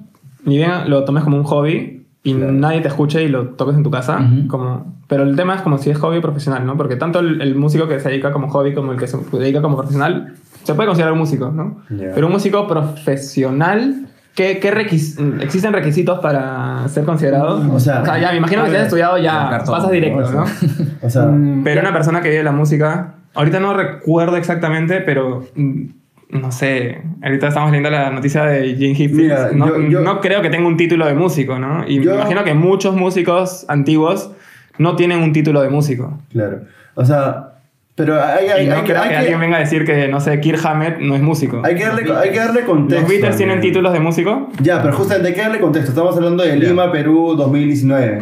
ni 0.46 0.58
bien 0.58 0.90
lo 0.90 1.04
tomes 1.06 1.24
como 1.24 1.38
un 1.38 1.44
hobby 1.44 2.06
y 2.24 2.34
nadie 2.34 2.82
te 2.82 2.88
escuche 2.88 3.24
y 3.24 3.30
lo 3.30 3.50
toques 3.50 3.76
en 3.76 3.84
tu 3.84 3.90
casa. 3.90 4.20
como, 4.48 4.98
pero 5.08 5.24
el 5.24 5.36
tema 5.36 5.56
es 5.56 5.62
como 5.62 5.78
si 5.78 5.90
es 5.90 5.98
hobby 5.98 6.20
profesional, 6.20 6.66
¿no? 6.66 6.78
Porque 6.78 6.98
tanto 6.98 7.20
el, 7.20 7.56
músico 7.56 7.88
que 7.88 8.00
se 8.00 8.10
dedica 8.10 8.32
como 8.32 8.50
hobby 8.50 8.74
como 8.74 8.92
el 8.92 9.00
que 9.00 9.08
se 9.08 9.18
dedica 9.34 9.62
como 9.62 9.76
profesional 9.78 10.34
se 10.64 10.74
puede 10.76 10.88
considerar 10.88 11.14
un 11.14 11.20
músico, 11.20 11.50
¿no? 11.50 11.82
Pero 11.88 12.28
un 12.28 12.34
músico 12.34 12.68
profesional. 12.68 14.04
¿Qué, 14.36 14.60
qué 14.60 14.70
existen 14.70 15.74
requisitos 15.74 16.20
para 16.20 16.88
ser 16.90 17.06
considerado? 17.06 17.74
O 17.74 17.80
sea, 17.80 18.04
ya 18.20 18.30
me 18.30 18.38
imagino 18.38 18.66
que 18.66 18.70
si 18.70 18.76
has 18.76 18.84
estudiado 18.84 19.18
ya 19.18 19.64
pasas 19.66 19.90
directo, 19.90 20.32
¿no? 20.32 20.44
o 21.02 21.10
sea, 21.10 21.34
pero 21.64 21.82
una 21.82 21.92
persona 21.92 22.22
que 22.22 22.30
vive 22.30 22.44
la 22.44 22.52
música 22.52 23.17
Ahorita 23.38 23.60
no 23.60 23.74
recuerdo 23.74 24.36
exactamente, 24.36 25.02
pero 25.02 25.46
mm, 25.56 25.86
no 26.30 26.52
sé. 26.52 27.02
Ahorita 27.22 27.50
estamos 27.50 27.72
leyendo 27.72 27.90
la 27.92 28.10
noticia 28.10 28.44
de 28.46 28.76
Jim 28.76 28.96
Hippie. 28.98 29.32
No, 29.54 29.78
no, 29.78 30.22
creo 30.22 30.42
que 30.42 30.50
tenga 30.50 30.68
un 30.68 30.76
título 30.76 31.06
de 31.06 31.14
músico, 31.14 31.60
¿no? 31.60 31.88
Y 31.88 32.00
me 32.00 32.16
imagino 32.16 32.44
que 32.44 32.54
muchos 32.54 32.96
músicos 32.96 33.66
antiguos 33.68 34.32
no 34.80 34.96
tienen 34.96 35.20
un 35.20 35.34
título 35.34 35.62
de 35.62 35.70
músico. 35.70 36.20
Claro. 36.32 36.62
O 36.96 37.06
sea, 37.06 37.57
pero 37.98 38.24
hay, 38.24 38.46
hay, 38.46 38.66
y 38.68 38.70
no 38.70 38.84
creo 38.84 39.02
que, 39.02 39.16
alguien 39.16 39.40
venga 39.40 39.58
a 39.58 39.60
decir 39.60 39.84
que, 39.84 40.08
no 40.08 40.20
sé, 40.20 40.40
Kirk 40.40 40.64
Hammett 40.64 41.00
no 41.00 41.16
es 41.16 41.22
músico. 41.24 41.64
Hay 41.64 41.74
que 41.74 41.84
darle, 41.84 42.14
hay 42.14 42.30
que 42.30 42.38
darle 42.38 42.64
contexto. 42.64 43.02
¿Los 43.02 43.10
Beatles 43.10 43.38
tienen 43.38 43.60
títulos 43.60 43.92
de 43.92 44.00
músico? 44.00 44.52
Ya, 44.62 44.84
pero 44.84 44.96
justamente 44.96 45.30
hay 45.30 45.34
que 45.34 45.42
darle 45.42 45.60
contexto. 45.60 45.90
Estamos 45.90 46.16
hablando 46.16 46.44
de 46.44 46.58
Lima, 46.58 46.92
Perú, 46.92 47.34
2019. 47.36 48.22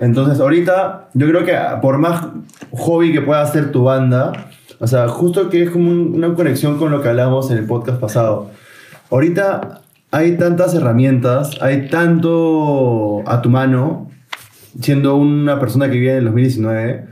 Entonces, 0.00 0.40
ahorita, 0.40 1.10
yo 1.14 1.28
creo 1.28 1.44
que 1.44 1.56
por 1.80 1.98
más 1.98 2.26
hobby 2.72 3.12
que 3.12 3.20
pueda 3.20 3.42
hacer 3.42 3.70
tu 3.70 3.84
banda, 3.84 4.32
o 4.80 4.88
sea, 4.88 5.06
justo 5.06 5.48
que 5.50 5.62
es 5.62 5.70
como 5.70 5.88
una 5.92 6.34
conexión 6.34 6.76
con 6.76 6.90
lo 6.90 7.00
que 7.00 7.08
hablamos 7.08 7.48
en 7.52 7.58
el 7.58 7.66
podcast 7.66 8.00
pasado. 8.00 8.50
Ahorita 9.08 9.82
hay 10.10 10.36
tantas 10.36 10.74
herramientas, 10.74 11.62
hay 11.62 11.88
tanto 11.88 13.22
a 13.24 13.40
tu 13.40 13.50
mano, 13.50 14.10
siendo 14.80 15.14
una 15.14 15.60
persona 15.60 15.88
que 15.88 15.98
vive 15.98 16.10
en 16.10 16.18
el 16.18 16.24
2019, 16.24 17.11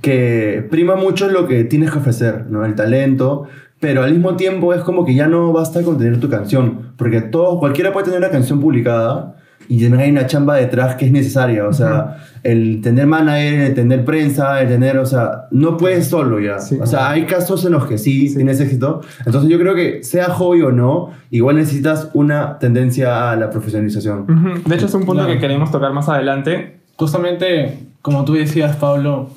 que 0.00 0.66
prima 0.70 0.96
mucho 0.96 1.28
lo 1.28 1.46
que 1.46 1.64
tienes 1.64 1.90
que 1.90 1.98
ofrecer, 1.98 2.46
¿no? 2.48 2.64
El 2.64 2.74
talento, 2.74 3.44
pero 3.80 4.04
al 4.04 4.12
mismo 4.12 4.36
tiempo 4.36 4.72
es 4.74 4.82
como 4.82 5.04
que 5.04 5.14
ya 5.14 5.26
no 5.26 5.52
basta 5.52 5.82
con 5.82 5.98
tener 5.98 6.18
tu 6.20 6.30
canción, 6.30 6.92
porque 6.96 7.20
todo, 7.20 7.58
cualquiera 7.58 7.92
puede 7.92 8.06
tener 8.06 8.20
una 8.20 8.30
canción 8.30 8.60
publicada, 8.60 9.36
y 9.68 9.80
también 9.80 10.02
hay 10.02 10.10
una 10.10 10.26
chamba 10.26 10.56
detrás 10.56 10.96
que 10.96 11.06
es 11.06 11.12
necesaria, 11.12 11.66
o 11.66 11.72
sea, 11.72 12.18
el 12.42 12.80
tener 12.80 13.06
manager, 13.06 13.60
el 13.60 13.74
tener 13.74 14.04
prensa, 14.04 14.60
el 14.60 14.68
tener, 14.68 14.98
o 14.98 15.06
sea, 15.06 15.46
no 15.50 15.76
puedes 15.76 16.08
solo 16.08 16.40
ya. 16.40 16.56
o 16.56 16.86
sea, 16.86 17.10
hay 17.10 17.24
casos 17.24 17.64
en 17.64 17.72
los 17.72 17.86
que 17.86 17.98
sí, 17.98 18.34
tienes 18.34 18.60
éxito. 18.60 19.00
Entonces 19.24 19.48
yo 19.50 19.58
creo 19.58 19.74
que 19.74 20.02
sea 20.02 20.26
hobby 20.26 20.62
o 20.62 20.72
no, 20.72 21.10
igual 21.30 21.56
necesitas 21.56 22.10
una 22.12 22.58
tendencia 22.58 23.30
a 23.30 23.36
la 23.36 23.50
profesionalización. 23.50 24.62
De 24.66 24.74
hecho 24.74 24.86
es 24.86 24.94
un 24.94 25.04
punto 25.04 25.26
que 25.26 25.38
queremos 25.38 25.70
tocar 25.70 25.92
más 25.92 26.08
adelante. 26.08 26.80
Justamente, 26.96 27.78
como 28.02 28.24
tú 28.24 28.34
decías, 28.34 28.76
Pablo, 28.76 29.30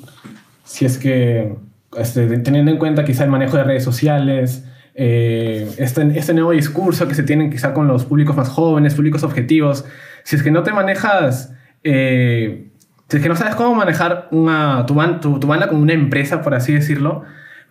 si 0.66 0.84
es 0.84 0.98
que 0.98 1.56
este, 1.96 2.26
teniendo 2.38 2.70
en 2.70 2.78
cuenta 2.78 3.04
quizá 3.04 3.24
el 3.24 3.30
manejo 3.30 3.56
de 3.56 3.64
redes 3.64 3.84
sociales, 3.84 4.64
eh, 4.94 5.70
este, 5.78 6.18
este 6.18 6.34
nuevo 6.34 6.50
discurso 6.50 7.06
que 7.08 7.14
se 7.14 7.22
tiene 7.22 7.48
quizá 7.48 7.72
con 7.72 7.86
los 7.86 8.04
públicos 8.04 8.36
más 8.36 8.48
jóvenes, 8.48 8.94
públicos 8.94 9.22
objetivos, 9.22 9.84
si 10.24 10.36
es 10.36 10.42
que 10.42 10.50
no 10.50 10.62
te 10.62 10.72
manejas, 10.72 11.54
eh, 11.84 12.68
si 13.08 13.16
es 13.16 13.22
que 13.22 13.28
no 13.28 13.36
sabes 13.36 13.54
cómo 13.54 13.74
manejar 13.74 14.28
una, 14.32 14.84
tu, 14.86 14.94
tu, 15.38 15.46
banda 15.46 15.68
como 15.68 15.80
una 15.80 15.92
empresa, 15.92 16.42
por 16.42 16.54
así 16.54 16.74
decirlo, 16.74 17.22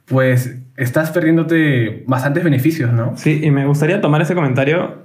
pues 0.06 0.58
estás 0.78 1.12
perdiéndote 1.12 2.04
bastantes 2.08 2.44
beneficios, 2.44 2.94
¿no? 2.94 3.18
Sí, 3.18 3.42
y 3.44 3.52
me 3.52 3.66
gustaría 3.66 4.00
tomar 4.02 4.22
ese 4.22 4.36
comentario, 4.36 5.04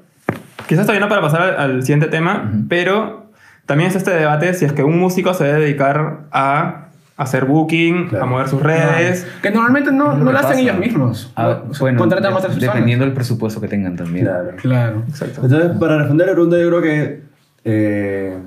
quizás 0.69 0.87
todavía 0.87 1.01
no 1.01 1.09
para 1.09 1.23
pasar 1.23 1.59
al, 1.59 1.83
siguiente 1.83 2.07
tema, 2.07 2.53
pero 2.69 3.33
también 3.67 3.91
es 3.91 3.97
este 3.97 4.13
debate 4.13 4.55
si 4.55 4.65
es 4.65 4.73
que 4.73 4.85
un 4.85 4.99
músico 4.99 5.35
se 5.35 5.45
debe 5.45 5.61
dedicar 5.61 6.27
a 6.31 6.90
hacer 7.23 7.45
booking, 7.45 8.09
Claro. 8.09 8.25
a 8.25 8.29
mover 8.29 8.49
sus 8.49 8.63
redes. 8.63 9.27
Que 9.43 9.51
normalmente 9.51 9.93
no, 9.93 10.17
no 10.17 10.33
lo 10.33 10.39
hacen 10.39 10.59
ellos 10.59 10.79
mismos. 10.79 11.31
Ah, 11.37 11.63
O 11.69 11.75
sea, 11.75 11.81
bueno, 11.85 11.99
contratan 11.99 12.33
a 12.33 12.37
otras 12.37 12.53
personas. 12.53 12.75
dependiendo 12.75 13.05
del 13.05 13.15
presupuesto 13.15 13.61
que 13.61 13.69
tengan 13.69 13.97
también. 13.97 14.25
Claro. 14.27 14.51
Claro. 14.57 15.03
Exacto. 15.09 15.41
Entonces, 15.45 15.73
para 15.79 15.99
responder 15.99 16.27
la 16.29 16.33
pregunta, 16.33 16.59
yo 16.59 16.69
creo 16.69 16.83
que. 16.83 17.23
eh, 17.65 18.39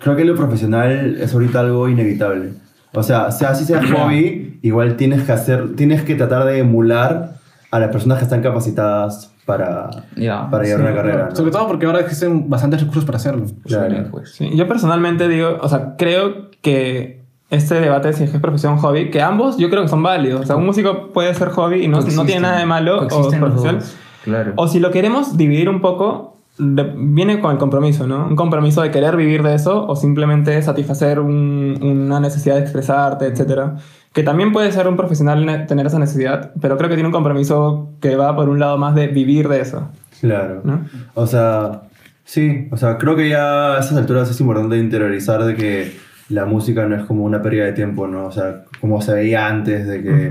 creo 0.00 0.16
que 0.16 0.24
lo 0.24 0.34
profesional 0.36 1.16
es 1.20 1.34
ahorita 1.34 1.60
algo 1.60 1.88
inevitable. 1.88 2.50
O 2.94 3.02
sea, 3.02 3.30
sea 3.30 3.50
así 3.50 3.64
sea 3.64 3.82
hobby, 3.94 4.58
igual 4.62 4.96
tienes 4.96 5.22
que 5.24 5.32
hacer. 5.32 5.74
Tienes 5.76 6.02
que 6.02 6.14
tratar 6.14 6.44
de 6.44 6.58
emular 6.60 7.32
a 7.70 7.78
las 7.78 7.90
personas 7.90 8.18
que 8.18 8.24
están 8.24 8.40
capacitadas 8.42 9.34
para, 9.44 9.90
Ya, 10.16 10.48
para 10.50 10.64
llevar 10.64 10.80
sí. 10.80 10.86
una 10.86 10.94
carrera. 10.94 11.26
¿no? 11.30 11.36
Sobre 11.36 11.50
todo 11.50 11.66
porque 11.68 11.84
ahora 11.86 12.00
existen 12.00 12.48
bastantes 12.48 12.80
recursos 12.80 13.04
para 13.04 13.16
hacerlo. 13.16 13.44
Claro. 13.66 13.94
Sí, 13.94 14.02
pues. 14.10 14.30
Sí, 14.32 14.50
yo 14.56 14.66
personalmente 14.68 15.28
digo, 15.28 15.58
o 15.60 15.68
sea, 15.68 15.94
creo 15.98 16.50
que 16.62 17.17
este 17.50 17.80
debate 17.80 18.08
de 18.08 18.14
si 18.14 18.24
es 18.24 18.30
que 18.30 18.36
es 18.36 18.42
profesión 18.42 18.74
o 18.74 18.78
hobby, 18.78 19.10
que 19.10 19.22
ambos 19.22 19.56
yo 19.56 19.70
creo 19.70 19.82
que 19.82 19.88
son 19.88 20.02
válidos. 20.02 20.42
O 20.42 20.46
sea, 20.46 20.56
un 20.56 20.66
músico 20.66 21.08
puede 21.14 21.32
ser 21.34 21.48
hobby 21.48 21.84
y 21.84 21.88
no, 21.88 22.00
no 22.00 22.24
tiene 22.24 22.42
nada 22.42 22.58
de 22.58 22.66
malo 22.66 23.02
o 23.04 23.06
profesión. 23.30 23.78
Claro. 24.24 24.52
O 24.56 24.68
si 24.68 24.80
lo 24.80 24.90
queremos 24.90 25.36
dividir 25.36 25.68
un 25.70 25.80
poco, 25.80 26.36
de- 26.58 26.92
viene 26.96 27.40
con 27.40 27.52
el 27.52 27.58
compromiso, 27.58 28.06
¿no? 28.06 28.26
Un 28.26 28.36
compromiso 28.36 28.82
de 28.82 28.90
querer 28.90 29.16
vivir 29.16 29.42
de 29.42 29.54
eso 29.54 29.86
o 29.86 29.96
simplemente 29.96 30.60
satisfacer 30.60 31.20
un- 31.20 31.78
una 31.80 32.20
necesidad 32.20 32.56
de 32.56 32.62
expresarte, 32.62 33.26
etcétera. 33.26 33.76
Que 34.12 34.22
también 34.24 34.52
puede 34.52 34.72
ser 34.72 34.88
un 34.88 34.96
profesional 34.96 35.46
ne- 35.46 35.60
tener 35.60 35.86
esa 35.86 35.98
necesidad, 35.98 36.50
pero 36.60 36.76
creo 36.76 36.88
que 36.90 36.96
tiene 36.96 37.06
un 37.08 37.12
compromiso 37.12 37.90
que 38.00 38.16
va 38.16 38.34
por 38.34 38.48
un 38.48 38.58
lado 38.58 38.76
más 38.76 38.94
de 38.94 39.06
vivir 39.06 39.48
de 39.48 39.60
eso, 39.60 39.88
Claro. 40.20 40.60
¿no? 40.64 40.80
O 41.14 41.26
sea, 41.26 41.82
sí, 42.24 42.66
o 42.72 42.76
sea, 42.76 42.98
creo 42.98 43.14
que 43.16 43.28
ya 43.28 43.76
a 43.76 43.78
esas 43.78 43.96
alturas 43.96 44.28
es 44.28 44.40
importante 44.40 44.76
interiorizar 44.78 45.44
de 45.44 45.54
que 45.54 45.96
la 46.28 46.44
música 46.44 46.86
no 46.86 46.96
es 46.96 47.02
como 47.04 47.24
una 47.24 47.40
pérdida 47.42 47.64
de 47.64 47.72
tiempo, 47.72 48.06
¿no? 48.06 48.26
O 48.26 48.32
sea, 48.32 48.64
como 48.80 49.00
se 49.00 49.12
veía 49.14 49.46
antes 49.46 49.86
de 49.86 50.02
que, 50.02 50.30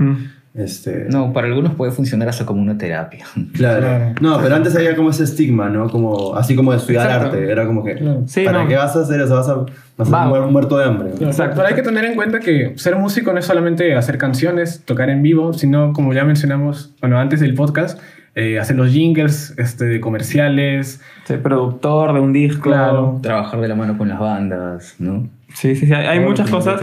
este... 0.54 1.06
No, 1.10 1.32
para 1.32 1.46
algunos 1.46 1.74
puede 1.74 1.92
funcionar 1.92 2.28
hasta 2.28 2.44
como 2.46 2.60
una 2.62 2.76
terapia. 2.78 3.24
Claro. 3.52 3.80
Claro. 3.86 4.14
No, 4.20 4.40
pero 4.42 4.56
antes 4.56 4.74
había 4.76 4.96
como 4.96 5.10
ese 5.10 5.24
estigma, 5.24 5.68
¿no? 5.68 5.88
Como, 5.88 6.34
así 6.34 6.56
como 6.56 6.72
de 6.72 6.78
estudiar 6.78 7.06
Exacto. 7.06 7.26
arte. 7.36 7.50
Era 7.50 7.66
como 7.66 7.84
que, 7.84 7.94
Claro. 7.96 8.22
Sí, 8.26 8.44
¿para 8.44 8.62
no. 8.62 8.68
qué 8.68 8.76
vas 8.76 8.96
a 8.96 9.00
hacer 9.02 9.20
eso? 9.20 9.34
Vas 9.36 9.48
a, 9.48 9.54
vas 9.96 10.08
a 10.08 10.10
Vago. 10.10 10.36
muer- 10.36 10.50
muerto 10.50 10.78
de 10.78 10.84
hambre. 10.84 11.10
Claro, 11.10 11.26
Exacto. 11.30 11.56
Pero 11.56 11.68
hay 11.68 11.74
que 11.74 11.82
tener 11.82 12.04
en 12.06 12.14
cuenta 12.16 12.40
que 12.40 12.72
ser 12.76 12.96
músico 12.96 13.32
no 13.32 13.38
es 13.38 13.44
solamente 13.44 13.94
hacer 13.94 14.18
canciones, 14.18 14.82
tocar 14.84 15.10
en 15.10 15.22
vivo, 15.22 15.52
sino, 15.52 15.92
como 15.92 16.12
ya 16.12 16.24
mencionamos, 16.24 16.94
bueno, 17.00 17.18
antes 17.18 17.38
del 17.40 17.54
podcast, 17.54 18.00
eh, 18.34 18.58
hacer 18.58 18.76
los 18.76 18.90
jingles 18.90 19.54
este, 19.58 19.84
de 19.84 20.00
comerciales. 20.00 21.00
Ser 21.24 21.42
productor 21.42 22.14
de 22.14 22.20
un 22.20 22.32
disco. 22.32 22.62
Claro. 22.70 23.18
Trabajar 23.22 23.60
de 23.60 23.68
la 23.68 23.74
mano 23.74 23.96
con 23.98 24.08
las 24.08 24.18
bandas, 24.18 24.94
¿no? 24.98 25.28
Sí, 25.54 25.74
sí, 25.74 25.86
sí. 25.86 25.92
Hay, 25.92 26.20
muchas 26.20 26.48
cosas. 26.50 26.80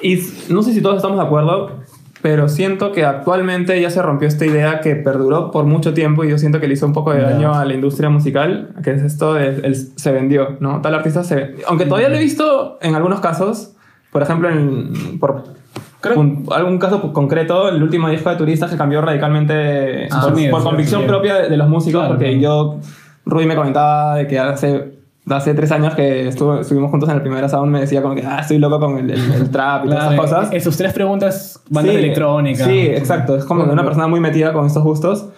Y 0.00 0.18
no 0.48 0.62
sé 0.62 0.72
si 0.72 0.80
todos 0.82 0.96
estamos 0.96 1.18
de 1.18 1.24
acuerdo, 1.24 1.80
pero 2.22 2.48
siento 2.48 2.92
que 2.92 3.04
actualmente 3.04 3.80
ya 3.80 3.90
se 3.90 4.02
rompió 4.02 4.26
esta 4.28 4.44
idea 4.46 4.80
que 4.80 4.96
perduró 4.96 5.50
por 5.50 5.64
mucho 5.66 5.94
tiempo 5.94 6.24
y 6.24 6.30
yo 6.30 6.38
siento 6.38 6.60
que 6.60 6.66
le 6.68 6.74
hizo 6.74 6.86
un 6.86 6.92
poco 6.92 7.12
de 7.12 7.20
daño 7.22 7.54
a 7.54 7.64
la 7.64 7.74
industria 7.74 8.08
musical, 8.10 8.70
que 8.82 8.92
es 8.92 9.02
esto 9.02 9.34
de 9.34 9.48
el- 9.48 9.74
se 9.76 10.12
vendió, 10.12 10.56
¿no? 10.60 10.80
Tal 10.80 10.94
artista 10.94 11.22
se 11.24 11.54
Aunque 11.68 11.84
todavía 11.86 12.08
lo 12.08 12.16
he 12.16 12.20
visto 12.20 12.78
en 12.82 12.94
algunos 12.94 13.20
casos, 13.20 13.72
por 14.10 14.22
ejemplo, 14.22 14.48
en, 14.50 15.18
por 15.20 15.44
Creo- 16.00 16.18
un- 16.20 16.46
algún 16.50 16.78
caso 16.78 17.12
concreto, 17.12 17.68
el 17.68 17.82
último 17.82 18.08
disco 18.10 18.28
de 18.30 18.36
Turistas 18.36 18.70
que 18.70 18.76
cambió 18.76 19.00
radicalmente 19.00 20.08
Ah, 20.10 20.20
por, 20.22 20.30
sonido, 20.30 20.50
por 20.50 20.60
sí, 20.60 20.66
convicción 20.68 21.02
sí. 21.02 21.06
propia 21.08 21.34
de, 21.36 21.48
de 21.48 21.56
los 21.56 21.68
músicos, 21.68 22.00
Claro, 22.00 22.14
porque 22.14 22.38
claro. 22.38 22.42
yo, 22.42 22.80
Rui 23.26 23.46
me 23.46 23.54
comentaba 23.56 24.16
de 24.16 24.26
que 24.26 24.38
hace... 24.38 24.92
Hace 25.30 25.54
tres 25.54 25.72
años 25.72 25.94
que 25.94 26.28
estuvo, 26.28 26.60
estuvimos 26.60 26.90
juntos 26.90 27.08
en 27.08 27.16
el 27.16 27.22
primer 27.22 27.48
sound 27.48 27.72
me 27.72 27.80
decía 27.80 28.02
como 28.02 28.14
que 28.14 28.22
ah, 28.26 28.40
estoy 28.40 28.58
loco 28.58 28.78
con 28.78 28.98
el, 28.98 29.10
el- 29.10 29.32
el 29.32 29.50
trap 29.50 29.86
y 29.86 29.88
todas 29.88 30.04
esas 30.04 30.14
Claro, 30.14 30.22
cosas. 30.22 30.52
En 30.52 30.60
sus 30.60 30.76
tres 30.76 30.92
preguntas, 30.92 31.62
banda 31.70 31.92
Sí, 31.92 31.98
electrónica. 31.98 32.64
Sí, 32.66 32.78
exacto. 32.80 33.36
Es 33.36 33.44
como 33.44 33.64
de 33.64 33.72
una 33.72 33.84
persona 33.84 34.06
muy 34.06 34.20
metida 34.20 34.52
con 34.52 34.66
estos 34.66 34.82
gustos. 34.82 35.28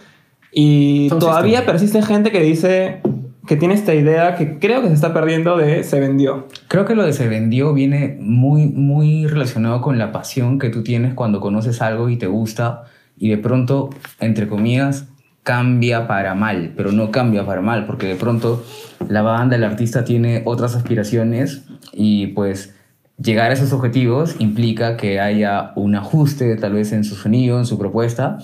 Y 0.52 1.08
todavía 1.10 1.58
system. 1.58 1.66
persiste 1.72 2.02
gente 2.02 2.30
que 2.32 2.40
dice 2.42 3.00
que 3.46 3.54
tiene 3.56 3.74
esta 3.74 3.94
idea 3.94 4.34
que 4.34 4.58
creo 4.58 4.80
que 4.82 4.88
se 4.88 4.94
está 4.94 5.14
perdiendo 5.14 5.56
de 5.56 5.84
se 5.84 6.00
vendió. 6.00 6.48
Creo 6.66 6.84
que 6.84 6.94
lo 6.96 7.04
de 7.04 7.12
se 7.12 7.28
vendió 7.28 7.72
viene 7.72 8.16
muy, 8.20 8.66
muy 8.66 9.26
relacionado 9.28 9.80
con 9.82 9.98
la 9.98 10.10
pasión 10.10 10.58
que 10.58 10.68
tú 10.70 10.82
tienes 10.82 11.14
cuando 11.14 11.40
conoces 11.40 11.80
algo 11.80 12.08
y 12.08 12.16
te 12.16 12.26
gusta 12.26 12.82
y 13.16 13.28
de 13.28 13.38
pronto, 13.38 13.90
entre 14.18 14.48
comillas, 14.48 15.06
cambia 15.46 16.08
para 16.08 16.34
mal, 16.34 16.72
pero 16.76 16.90
no 16.90 17.12
cambia 17.12 17.46
para 17.46 17.60
mal, 17.60 17.86
porque 17.86 18.08
de 18.08 18.16
pronto 18.16 18.64
la 19.08 19.22
banda, 19.22 19.54
el 19.54 19.62
artista 19.62 20.02
tiene 20.04 20.42
otras 20.44 20.74
aspiraciones 20.74 21.62
y 21.92 22.26
pues 22.28 22.74
llegar 23.16 23.50
a 23.52 23.54
esos 23.54 23.72
objetivos 23.72 24.34
implica 24.40 24.96
que 24.96 25.20
haya 25.20 25.70
un 25.76 25.94
ajuste 25.94 26.56
tal 26.56 26.72
vez 26.72 26.90
en 26.92 27.04
su 27.04 27.14
sonido, 27.14 27.60
en 27.60 27.64
su 27.64 27.78
propuesta. 27.78 28.38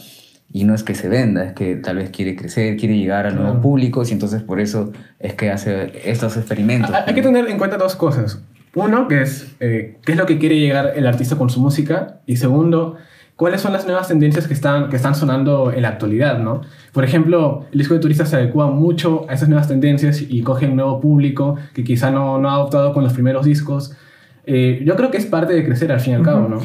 Y 0.54 0.62
no 0.62 0.74
es 0.76 0.84
que 0.84 0.94
se 0.94 1.08
venda, 1.08 1.44
es 1.44 1.54
que 1.54 1.74
tal 1.74 1.96
vez 1.96 2.10
quiere 2.10 2.36
crecer, 2.36 2.76
quiere 2.76 2.96
llegar 2.96 3.26
a 3.26 3.30
nuevos 3.30 3.52
Claro. 3.52 3.62
públicos 3.62 4.10
y 4.10 4.12
entonces 4.12 4.42
por 4.42 4.60
eso 4.60 4.92
es 5.18 5.34
que 5.34 5.50
hace 5.50 5.90
estos 6.08 6.36
experimentos. 6.36 6.90
Hay 6.94 7.02
hay 7.08 7.14
que 7.14 7.22
tener 7.22 7.48
en 7.48 7.58
cuenta 7.58 7.78
dos 7.78 7.96
cosas. 7.96 8.40
Uno, 8.76 9.08
que 9.08 9.22
es 9.22 9.56
eh, 9.58 9.98
qué 10.04 10.12
es 10.12 10.18
lo 10.18 10.26
que 10.26 10.38
quiere 10.38 10.60
llegar 10.60 10.92
el 10.94 11.06
artista 11.08 11.34
con 11.34 11.50
su 11.50 11.58
música. 11.60 12.20
Y 12.26 12.36
segundo, 12.36 12.96
cuáles 13.36 13.60
son 13.60 13.72
las 13.72 13.86
nuevas 13.86 14.08
tendencias 14.08 14.46
que 14.46 14.54
están, 14.54 14.88
que 14.88 14.96
están 14.96 15.14
sonando 15.14 15.72
en 15.72 15.82
la 15.82 15.88
actualidad, 15.88 16.38
¿no? 16.38 16.60
Por 16.92 17.04
ejemplo, 17.04 17.64
el 17.72 17.78
disco 17.78 17.94
de 17.94 18.00
turistas 18.00 18.28
se 18.28 18.36
adecua 18.36 18.70
mucho 18.70 19.24
a 19.28 19.32
esas 19.34 19.48
nuevas 19.48 19.66
tendencias 19.68 20.22
y 20.28 20.42
coge 20.42 20.66
un 20.66 20.76
nuevo 20.76 21.00
público 21.00 21.56
que 21.72 21.84
quizá 21.84 22.10
no, 22.10 22.38
no 22.38 22.50
ha 22.50 22.54
adoptado 22.54 22.92
con 22.92 23.02
los 23.02 23.12
primeros 23.14 23.46
discos. 23.46 23.96
Eh, 24.44 24.82
yo 24.84 24.94
creo 24.96 25.10
que 25.10 25.16
es 25.16 25.26
parte 25.26 25.54
de 25.54 25.64
crecer 25.64 25.90
al 25.90 26.00
fin 26.00 26.12
y 26.12 26.16
al 26.16 26.22
cabo, 26.22 26.48
¿no? 26.48 26.58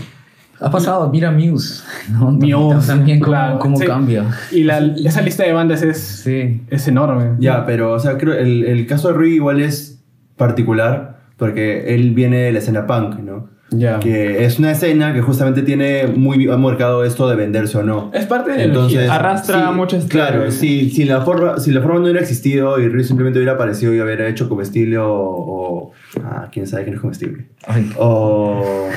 Ha 0.60 0.72
pasado, 0.72 1.10
mira 1.12 1.31
Muse. 1.31 1.84
¿no? 2.12 2.31
Muse, 2.31 2.88
También 2.88 3.19
cómo, 3.19 3.31
claro, 3.31 3.60
cómo 3.60 3.77
sí. 3.77 3.86
cambia. 3.86 4.25
Y 4.51 4.63
la, 4.63 4.79
esa 4.79 5.22
lista 5.22 5.43
de 5.43 5.53
bandas 5.53 5.81
es, 5.84 5.98
Sí. 6.00 6.62
es 6.69 6.88
enorme. 6.88 7.36
Ya, 7.39 7.65
pero, 7.65 7.93
o 7.93 8.00
sea, 8.00 8.17
creo 8.17 8.34
el, 8.34 8.65
el 8.65 8.86
caso 8.88 9.07
de 9.10 9.13
Rui 9.13 9.36
igual 9.36 9.62
es 9.62 10.03
particular 10.36 11.19
porque 11.38 11.93
él 11.93 12.12
viene 12.13 12.38
de 12.38 12.51
la 12.51 12.60
escena 12.60 12.88
punk, 12.88 13.19
¿no? 13.19 13.50
Ya. 13.69 14.00
Que 14.00 14.45
es 14.45 14.59
una 14.59 14.71
escena 14.71 15.13
que 15.13 15.21
justamente 15.21 15.62
tiene 15.62 16.07
muy 16.07 16.47
marcado 16.47 17.03
esto 17.03 17.27
de 17.29 17.36
venderse 17.36 17.77
o 17.77 17.83
no. 17.83 18.12
Es 18.13 18.25
parte 18.25 18.51
de 18.53 18.63
Entonces. 18.63 19.09
Arrastra 19.09 19.71
mucho 19.71 19.97
este- 19.97 20.09
Claro, 20.09 20.50
si, 20.51 20.89
si, 20.89 21.03
la 21.03 21.21
forma, 21.21 21.57
si 21.59 21.71
la 21.71 21.81
forma 21.81 21.97
no 21.97 22.03
hubiera 22.03 22.21
existido 22.21 22.79
y 22.79 22.88
Rui 22.88 23.03
simplemente 23.03 23.39
hubiera 23.39 23.53
aparecido 23.53 23.93
y 23.93 24.00
hubiera 24.00 24.27
hecho 24.27 24.47
comestible 24.47 24.97
o. 25.00 25.12
o 25.12 25.91
ah, 26.24 26.47
quién 26.51 26.65
sabe 26.65 26.83
quién 26.83 26.95
es 26.95 27.01
comestible. 27.01 27.47
Ay, 27.67 27.91
O, 27.97 28.88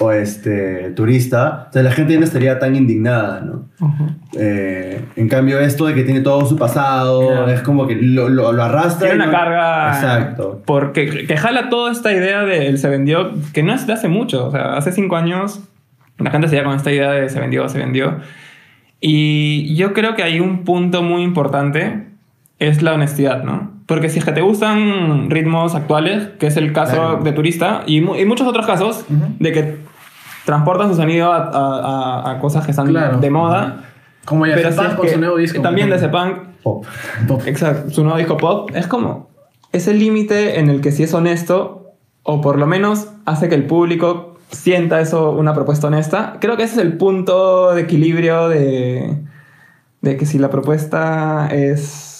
o 0.00 0.12
este, 0.12 0.90
turista, 0.90 1.68
o 1.70 1.72
sea, 1.72 1.82
la 1.82 1.90
gente 1.92 2.12
ya 2.12 2.18
no 2.18 2.24
estaría 2.26 2.58
tan 2.58 2.76
indignada, 2.76 3.40
¿no? 3.40 3.70
Eh, 4.38 5.00
en 5.16 5.28
cambio, 5.28 5.60
esto 5.60 5.86
de 5.86 5.94
que 5.94 6.02
tiene 6.02 6.20
todo 6.20 6.44
su 6.46 6.56
pasado, 6.56 7.48
es 7.48 7.60
como 7.62 7.86
que 7.86 7.94
lo, 7.96 8.28
lo, 8.28 8.52
lo 8.52 8.62
arrastra. 8.62 9.08
Tiene 9.08 9.14
una 9.24 9.26
no- 9.26 9.32
carga. 9.32 9.94
Exacto. 9.94 10.62
Porque 10.66 11.26
que 11.26 11.36
jala 11.36 11.70
toda 11.70 11.90
esta 11.92 12.12
idea 12.12 12.42
de 12.44 12.66
el 12.68 12.78
se 12.78 12.88
vendió, 12.88 13.30
que 13.52 13.62
no 13.62 13.72
es 13.72 13.86
hace 13.94 14.08
mucho. 14.08 14.46
O 14.46 14.50
sea, 14.50 14.76
hace 14.76 14.92
cinco 14.92 15.16
años 15.16 15.60
la 16.18 16.30
gente 16.30 16.48
seguía 16.48 16.64
con 16.64 16.74
esta 16.76 16.92
idea 16.92 17.10
de 17.12 17.28
se 17.28 17.40
vendió, 17.40 17.68
se 17.68 17.78
vendió. 17.78 18.18
Y 19.00 19.74
yo 19.74 19.92
creo 19.92 20.14
que 20.14 20.22
hay 20.22 20.40
un 20.40 20.64
punto 20.64 21.02
muy 21.02 21.22
importante, 21.22 22.06
es 22.58 22.82
la 22.82 22.94
honestidad, 22.94 23.42
¿no? 23.44 23.72
Porque 23.86 24.08
si 24.08 24.18
es 24.18 24.24
que 24.24 24.32
te 24.32 24.40
gustan 24.40 25.28
ritmos 25.30 25.74
actuales, 25.74 26.28
que 26.38 26.46
es 26.46 26.56
el 26.56 26.72
caso 26.72 26.94
Claro. 26.94 27.16
de 27.22 27.32
Turista, 27.32 27.82
y, 27.86 28.00
mu- 28.00 28.14
y 28.16 28.24
muchos 28.24 28.46
otros 28.46 28.66
casos, 28.66 29.04
Ujú. 29.10 29.26
de 29.38 29.52
que 29.52 29.76
transportan 30.46 30.88
su 30.88 30.96
sonido 30.96 31.32
a, 31.32 31.36
a- 31.52 32.30
a- 32.30 32.38
cosas 32.38 32.64
que 32.64 32.70
están 32.70 32.86
Claro. 32.86 33.18
de 33.18 33.30
moda. 33.30 33.84
Como 34.24 34.46
ya 34.46 34.54
se 34.56 34.62
si 34.72 34.80
es 34.80 34.94
con 34.94 35.08
su 35.08 35.18
nuevo 35.18 35.36
disco. 35.36 35.60
también 35.60 35.90
de 35.90 35.98
punk 36.08 36.38
Pop. 36.62 36.86
Pop. 37.28 37.42
Exacto, 37.44 37.90
su 37.90 38.02
nuevo 38.02 38.16
disco 38.16 38.38
pop 38.38 38.70
es 38.74 38.86
como 38.86 39.28
ese 39.72 39.92
límite 39.92 40.58
en 40.58 40.70
el 40.70 40.80
que 40.80 40.92
si 40.92 41.02
es 41.02 41.12
honesto 41.12 41.83
o 42.24 42.40
por 42.40 42.58
lo 42.58 42.66
menos 42.66 43.08
hace 43.26 43.48
que 43.48 43.54
el 43.54 43.66
público 43.66 44.34
sienta 44.50 45.00
eso 45.00 45.30
una 45.32 45.54
propuesta 45.54 45.86
honesta. 45.86 46.36
Creo 46.40 46.56
que 46.56 46.64
ese 46.64 46.74
es 46.74 46.80
el 46.82 46.96
punto 46.96 47.72
de 47.74 47.82
equilibrio 47.82 48.48
de, 48.48 49.16
de 50.02 50.16
que 50.16 50.26
si 50.26 50.38
la 50.38 50.50
propuesta 50.50 51.48
es 51.52 52.10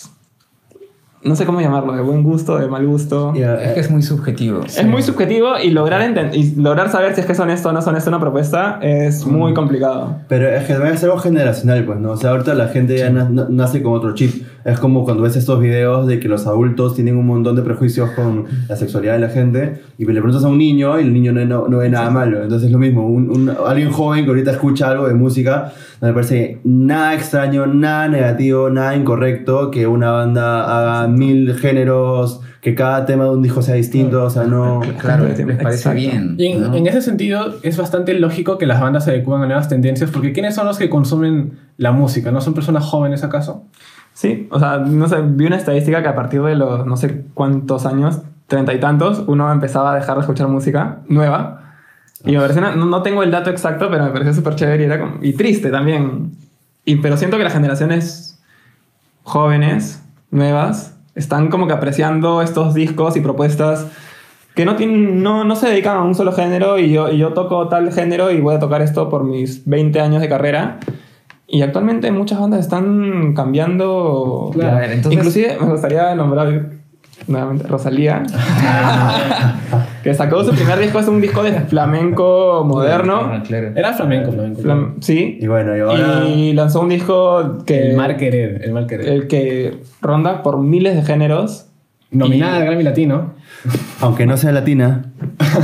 no 1.22 1.34
sé 1.36 1.46
cómo 1.46 1.58
llamarlo, 1.62 1.94
de 1.94 2.02
buen 2.02 2.22
gusto, 2.22 2.58
de 2.58 2.68
mal 2.68 2.86
gusto. 2.86 3.32
Ya, 3.34 3.54
Es 3.54 3.72
que 3.72 3.80
es 3.80 3.90
muy 3.90 4.02
subjetivo. 4.02 4.60
Es 4.66 4.86
muy 4.86 5.00
subjetivo 5.02 5.58
y 5.58 5.70
lograr, 5.70 6.02
y 6.34 6.54
lograr 6.56 6.90
saber 6.90 7.14
si 7.14 7.20
es 7.22 7.26
que 7.26 7.32
es 7.32 7.40
honesto 7.40 7.70
o 7.70 7.72
no 7.72 7.78
es 7.78 7.86
honesto 7.86 8.10
una 8.10 8.20
propuesta 8.20 8.78
es 8.82 9.24
muy 9.24 9.54
complicado. 9.54 10.18
Pero 10.28 10.46
es 10.50 10.64
que 10.64 10.74
también 10.74 10.96
es 10.96 11.02
algo 11.04 11.16
generacional, 11.16 11.82
pues, 11.86 11.98
¿no? 11.98 12.10
O 12.10 12.16
sea, 12.18 12.28
ahorita 12.32 12.52
la 12.52 12.68
gente 12.68 12.98
ya 12.98 13.08
na- 13.08 13.26
na- 13.30 13.46
nace 13.48 13.82
con 13.82 13.94
otro 13.94 14.14
chip. 14.14 14.43
Es 14.64 14.78
como 14.78 15.04
cuando 15.04 15.22
ves 15.22 15.36
estos 15.36 15.60
videos 15.60 16.06
de 16.06 16.18
que 16.20 16.26
los 16.28 16.46
adultos 16.46 16.94
tienen 16.94 17.16
un 17.18 17.26
montón 17.26 17.54
de 17.54 17.62
prejuicios 17.62 18.10
con 18.12 18.46
la 18.68 18.76
sexualidad 18.76 19.12
de 19.14 19.18
la 19.18 19.28
gente 19.28 19.82
y 19.98 20.04
le 20.06 20.12
preguntas 20.14 20.42
a 20.44 20.48
un 20.48 20.56
niño 20.58 20.98
y 20.98 21.02
el 21.02 21.12
niño 21.12 21.32
no, 21.32 21.44
no, 21.44 21.68
no 21.68 21.78
ve 21.78 21.90
nada 21.90 22.08
malo. 22.10 22.42
Entonces 22.42 22.66
es 22.66 22.72
lo 22.72 22.78
mismo, 22.78 23.06
un, 23.06 23.28
un- 23.30 23.52
alguien 23.66 23.90
joven 23.90 24.24
que 24.24 24.30
ahorita 24.30 24.52
escucha 24.52 24.90
algo 24.90 25.06
de 25.06 25.14
música, 25.14 25.72
no 26.00 26.08
me 26.08 26.14
parece 26.14 26.60
nada 26.64 27.14
extraño, 27.14 27.66
nada 27.66 28.08
negativo, 28.08 28.70
nada 28.70 28.96
incorrecto 28.96 29.70
que 29.70 29.86
una 29.86 30.10
banda 30.12 30.64
haga 30.78 31.08
mil 31.08 31.54
géneros, 31.54 32.40
que 32.62 32.74
cada 32.74 33.04
tema 33.04 33.24
de 33.24 33.30
un 33.30 33.42
disco 33.42 33.60
sea 33.60 33.74
distinto, 33.74 34.24
o 34.24 34.30
sea, 34.30 34.44
no... 34.44 34.80
Claro, 34.98 35.24
les 35.36 35.36
parece 35.36 35.60
Exacto. 35.90 35.98
bien. 36.00 36.36
Y 36.38 36.46
en, 36.46 36.60
¿no? 36.62 36.74
en 36.74 36.86
ese 36.86 37.02
sentido 37.02 37.56
es 37.62 37.76
bastante 37.76 38.14
lógico 38.18 38.56
que 38.56 38.64
las 38.64 38.80
bandas 38.80 39.04
se 39.04 39.10
adecúen 39.10 39.42
a 39.42 39.46
nuevas 39.46 39.68
tendencias, 39.68 40.10
porque 40.10 40.32
¿quiénes 40.32 40.54
son 40.54 40.66
los 40.66 40.78
que 40.78 40.88
consumen 40.88 41.52
la 41.76 41.92
música? 41.92 42.30
¿No 42.32 42.40
son 42.40 42.54
personas 42.54 42.82
jóvenes 42.86 43.22
acaso? 43.22 43.64
Sí, 44.14 44.48
o 44.50 44.58
sea, 44.58 44.78
no 44.78 45.08
sé, 45.08 45.16
vi 45.22 45.46
una 45.46 45.56
estadística 45.56 46.00
que 46.02 46.08
a 46.08 46.14
partir 46.14 46.40
de 46.42 46.54
los 46.54 46.86
no 46.86 46.96
sé 46.96 47.24
cuántos 47.34 47.84
años, 47.84 48.20
treinta 48.46 48.72
y 48.72 48.80
tantos, 48.80 49.24
uno 49.26 49.50
empezaba 49.52 49.92
a 49.92 49.96
dejar 49.96 50.14
de 50.16 50.20
escuchar 50.22 50.48
música 50.48 50.98
nueva. 51.08 51.60
Y 52.24 52.32
me 52.32 52.38
pareció, 52.38 52.62
una- 52.62 52.74
no, 52.76 53.02
tengo 53.02 53.22
el 53.22 53.30
dato 53.30 53.50
exacto, 53.50 53.88
pero 53.90 54.04
me 54.04 54.10
pareció 54.10 54.32
súper 54.32 54.54
chévere 54.54 54.84
y, 54.84 54.86
era 54.86 55.00
como- 55.00 55.16
y 55.20 55.32
triste 55.34 55.70
también. 55.70 56.30
Y, 56.84 56.96
pero 56.96 57.16
siento 57.16 57.36
que 57.38 57.44
las 57.44 57.52
generaciones 57.52 58.40
jóvenes, 59.24 60.02
nuevas, 60.30 60.96
están 61.14 61.48
como 61.48 61.66
que 61.66 61.72
apreciando 61.72 62.42
estos 62.42 62.74
discos 62.74 63.16
y 63.16 63.20
propuestas 63.20 63.86
que 64.54 64.64
no, 64.64 64.76
tienen, 64.76 65.22
no, 65.22 65.44
no 65.44 65.56
se 65.56 65.68
dedican 65.68 65.96
a 65.96 66.02
un 66.02 66.14
solo 66.14 66.32
género 66.32 66.78
y 66.78 66.92
yo, 66.92 67.08
y 67.10 67.18
yo 67.18 67.32
toco 67.32 67.68
tal 67.68 67.92
género 67.92 68.30
y 68.30 68.40
voy 68.40 68.54
a 68.54 68.58
tocar 68.60 68.82
esto 68.82 69.08
por 69.08 69.24
mis 69.24 69.64
20 69.66 70.00
años 70.00 70.20
de 70.22 70.28
carrera. 70.28 70.78
Y 71.46 71.62
actualmente 71.62 72.10
muchas 72.10 72.40
bandas 72.40 72.60
están 72.60 73.34
cambiando. 73.34 74.50
Claro. 74.54 74.76
A 74.76 74.80
ver, 74.80 74.92
entonces- 74.92 75.18
Inclusive 75.18 75.56
me 75.60 75.66
gustaría 75.72 76.14
nombrar 76.14 76.70
nuevamente 77.26 77.66
Rosalía, 77.68 78.22
que 80.02 80.12
sacó 80.14 80.42
su 80.44 80.52
primer 80.52 80.78
disco, 80.78 80.98
es 80.98 81.08
un 81.08 81.20
disco 81.20 81.42
de 81.42 81.52
flamenco 81.52 82.64
moderno. 82.66 83.42
Claro. 83.46 83.72
Era 83.74 83.92
flamenco, 83.92 84.32
flamenco. 84.32 84.60
Flam- 84.62 84.94
sí. 85.00 85.38
Y 85.40 85.46
bueno, 85.46 85.76
y 85.76 85.80
ahora... 85.80 86.24
Y 86.26 86.52
lanzó 86.52 86.80
un 86.80 86.88
disco 86.88 87.58
que, 87.64 87.90
El 87.90 87.96
mal 87.96 88.16
querer, 88.16 88.62
el 88.64 88.72
mal 88.72 88.86
querer. 88.86 89.08
el 89.08 89.26
que 89.28 89.78
ronda 90.00 90.42
por 90.42 90.58
miles 90.60 90.96
de 90.96 91.02
géneros, 91.02 91.68
Nominada 92.10 92.58
al 92.58 92.64
Grammy 92.66 92.84
Latino. 92.84 93.34
Aunque 94.00 94.24
no 94.26 94.36
sea 94.36 94.52
latina, 94.52 95.06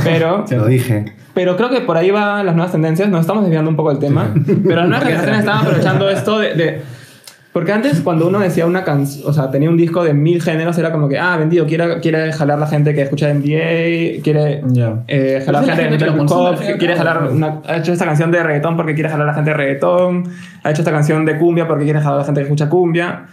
pero, 0.03 0.43
lo 0.51 0.65
dije. 0.65 1.05
Pero 1.33 1.55
creo 1.57 1.69
que 1.69 1.81
por 1.81 1.97
ahí 1.97 2.11
van 2.11 2.45
las 2.45 2.55
nuevas 2.55 2.71
tendencias. 2.71 3.09
Nos 3.09 3.21
estamos 3.21 3.43
desviando 3.43 3.69
un 3.69 3.75
poco 3.75 3.89
del 3.89 3.99
tema, 3.99 4.33
pero 4.63 4.75
las 4.81 4.89
nuevas 4.89 5.03
generaciones 5.05 5.39
están 5.39 5.57
aprovechando 5.59 6.09
esto 6.11 6.39
de, 6.39 6.53
de- 6.55 6.81
porque 7.53 7.73
antes 7.73 7.99
cuando 7.99 8.29
uno 8.29 8.39
decía 8.39 8.65
una 8.65 8.85
canción, 8.85 9.29
o 9.29 9.33
sea, 9.33 9.51
tenía 9.51 9.69
un 9.69 9.75
disco 9.75 10.05
de 10.05 10.13
mil 10.13 10.41
géneros, 10.41 10.77
era 10.77 10.93
como 10.93 11.09
que, 11.09 11.19
ah, 11.19 11.35
vendido, 11.35 11.65
quiere, 11.65 11.99
quiere 11.99 12.31
jalar 12.31 12.57
la 12.57 12.65
gente 12.67 12.93
que 12.93 13.01
escucha 13.01 13.27
NBA, 13.33 14.21
quiere 14.23 14.61
Ya. 14.67 15.03
eh, 15.09 15.43
jalar 15.45 15.65
gente 15.65 15.81
de 15.83 15.89
gente 15.89 16.05
y 16.05 16.07
al 16.07 16.77
quiere 16.77 16.95
jalar 16.95 17.23
una, 17.29 17.59
ha 17.67 17.75
hecho 17.75 17.91
esta 17.91 18.05
canción 18.05 18.31
de 18.31 18.41
reggaetón 18.41 18.77
porque 18.77 18.93
quiere 18.93 19.09
jalar 19.09 19.27
a 19.27 19.31
la 19.31 19.33
gente 19.35 19.51
de 19.51 19.57
reggaetón, 19.57 20.29
ha 20.63 20.71
hecho 20.71 20.81
esta 20.81 20.91
canción 20.93 21.25
de 21.25 21.37
cumbia 21.37 21.67
porque 21.67 21.83
quiere 21.83 21.99
jalar 21.99 22.15
a 22.15 22.17
la 22.19 22.23
gente 22.23 22.39
que 22.39 22.45
escucha 22.45 22.69
cumbia. 22.69 23.25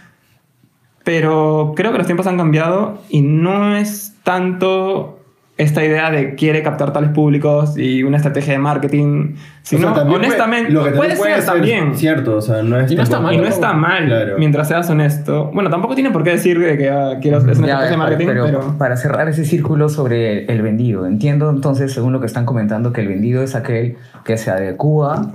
Pero 1.03 1.73
creo 1.75 1.91
que 1.91 1.97
los 1.97 2.05
tiempos 2.07 2.27
han 2.27 2.37
cambiado 2.37 3.01
y 3.09 3.21
no 3.21 3.75
es 3.75 4.15
tanto 4.23 5.18
esta 5.59 5.83
idea 5.83 6.09
de 6.09 6.35
quiere 6.35 6.63
captar 6.63 6.93
tales 6.93 7.09
públicos 7.09 7.77
y 7.77 8.01
una 8.03 8.15
estrategia 8.15 8.53
de 8.53 8.59
marketing, 8.59 9.35
sino 9.61 9.91
O 9.91 9.93
sea, 9.93 10.03
honestamente 10.03 10.71
puede, 10.71 10.85
lo 10.85 10.89
que 10.89 10.97
puede, 10.97 11.15
también 11.15 11.35
ser 11.41 11.45
también. 11.45 11.95
Cierto, 11.97 12.37
o 12.37 12.41
sea, 12.41 12.63
no 12.63 12.79
es 12.79 12.89
Y 12.89 12.95
no 12.95 13.03
está 13.03 13.19
mal. 13.19 13.35
Y 13.35 13.37
no 13.39 13.45
está 13.45 13.73
mal 13.73 14.05
Claro. 14.05 14.35
mientras 14.39 14.69
seas 14.69 14.89
honesto. 14.89 15.51
Bueno, 15.53 15.69
tampoco 15.69 15.95
tiene 15.95 16.11
por 16.11 16.23
qué 16.23 16.29
decir 16.31 16.57
de 16.57 16.77
que 16.77 16.89
ah, 16.89 17.17
quiero, 17.21 17.39
es 17.39 17.43
una 17.43 17.67
Ya, 17.67 17.73
estrategia 17.73 17.91
de 17.91 17.97
marketing, 17.97 18.25
pero, 18.27 18.45
pero, 18.45 18.77
para 18.77 18.95
cerrar 18.95 19.27
ese 19.27 19.43
círculo 19.43 19.89
sobre 19.89 20.45
el 20.45 20.61
vendido, 20.61 21.05
entiendo 21.05 21.49
entonces, 21.49 21.91
según 21.91 22.13
lo 22.13 22.21
que 22.21 22.27
están 22.27 22.45
comentando, 22.45 22.93
que 22.93 23.01
el 23.01 23.09
vendido 23.09 23.43
es 23.43 23.53
aquel 23.53 23.97
que 24.23 24.37
se 24.37 24.51
adecua 24.51 25.33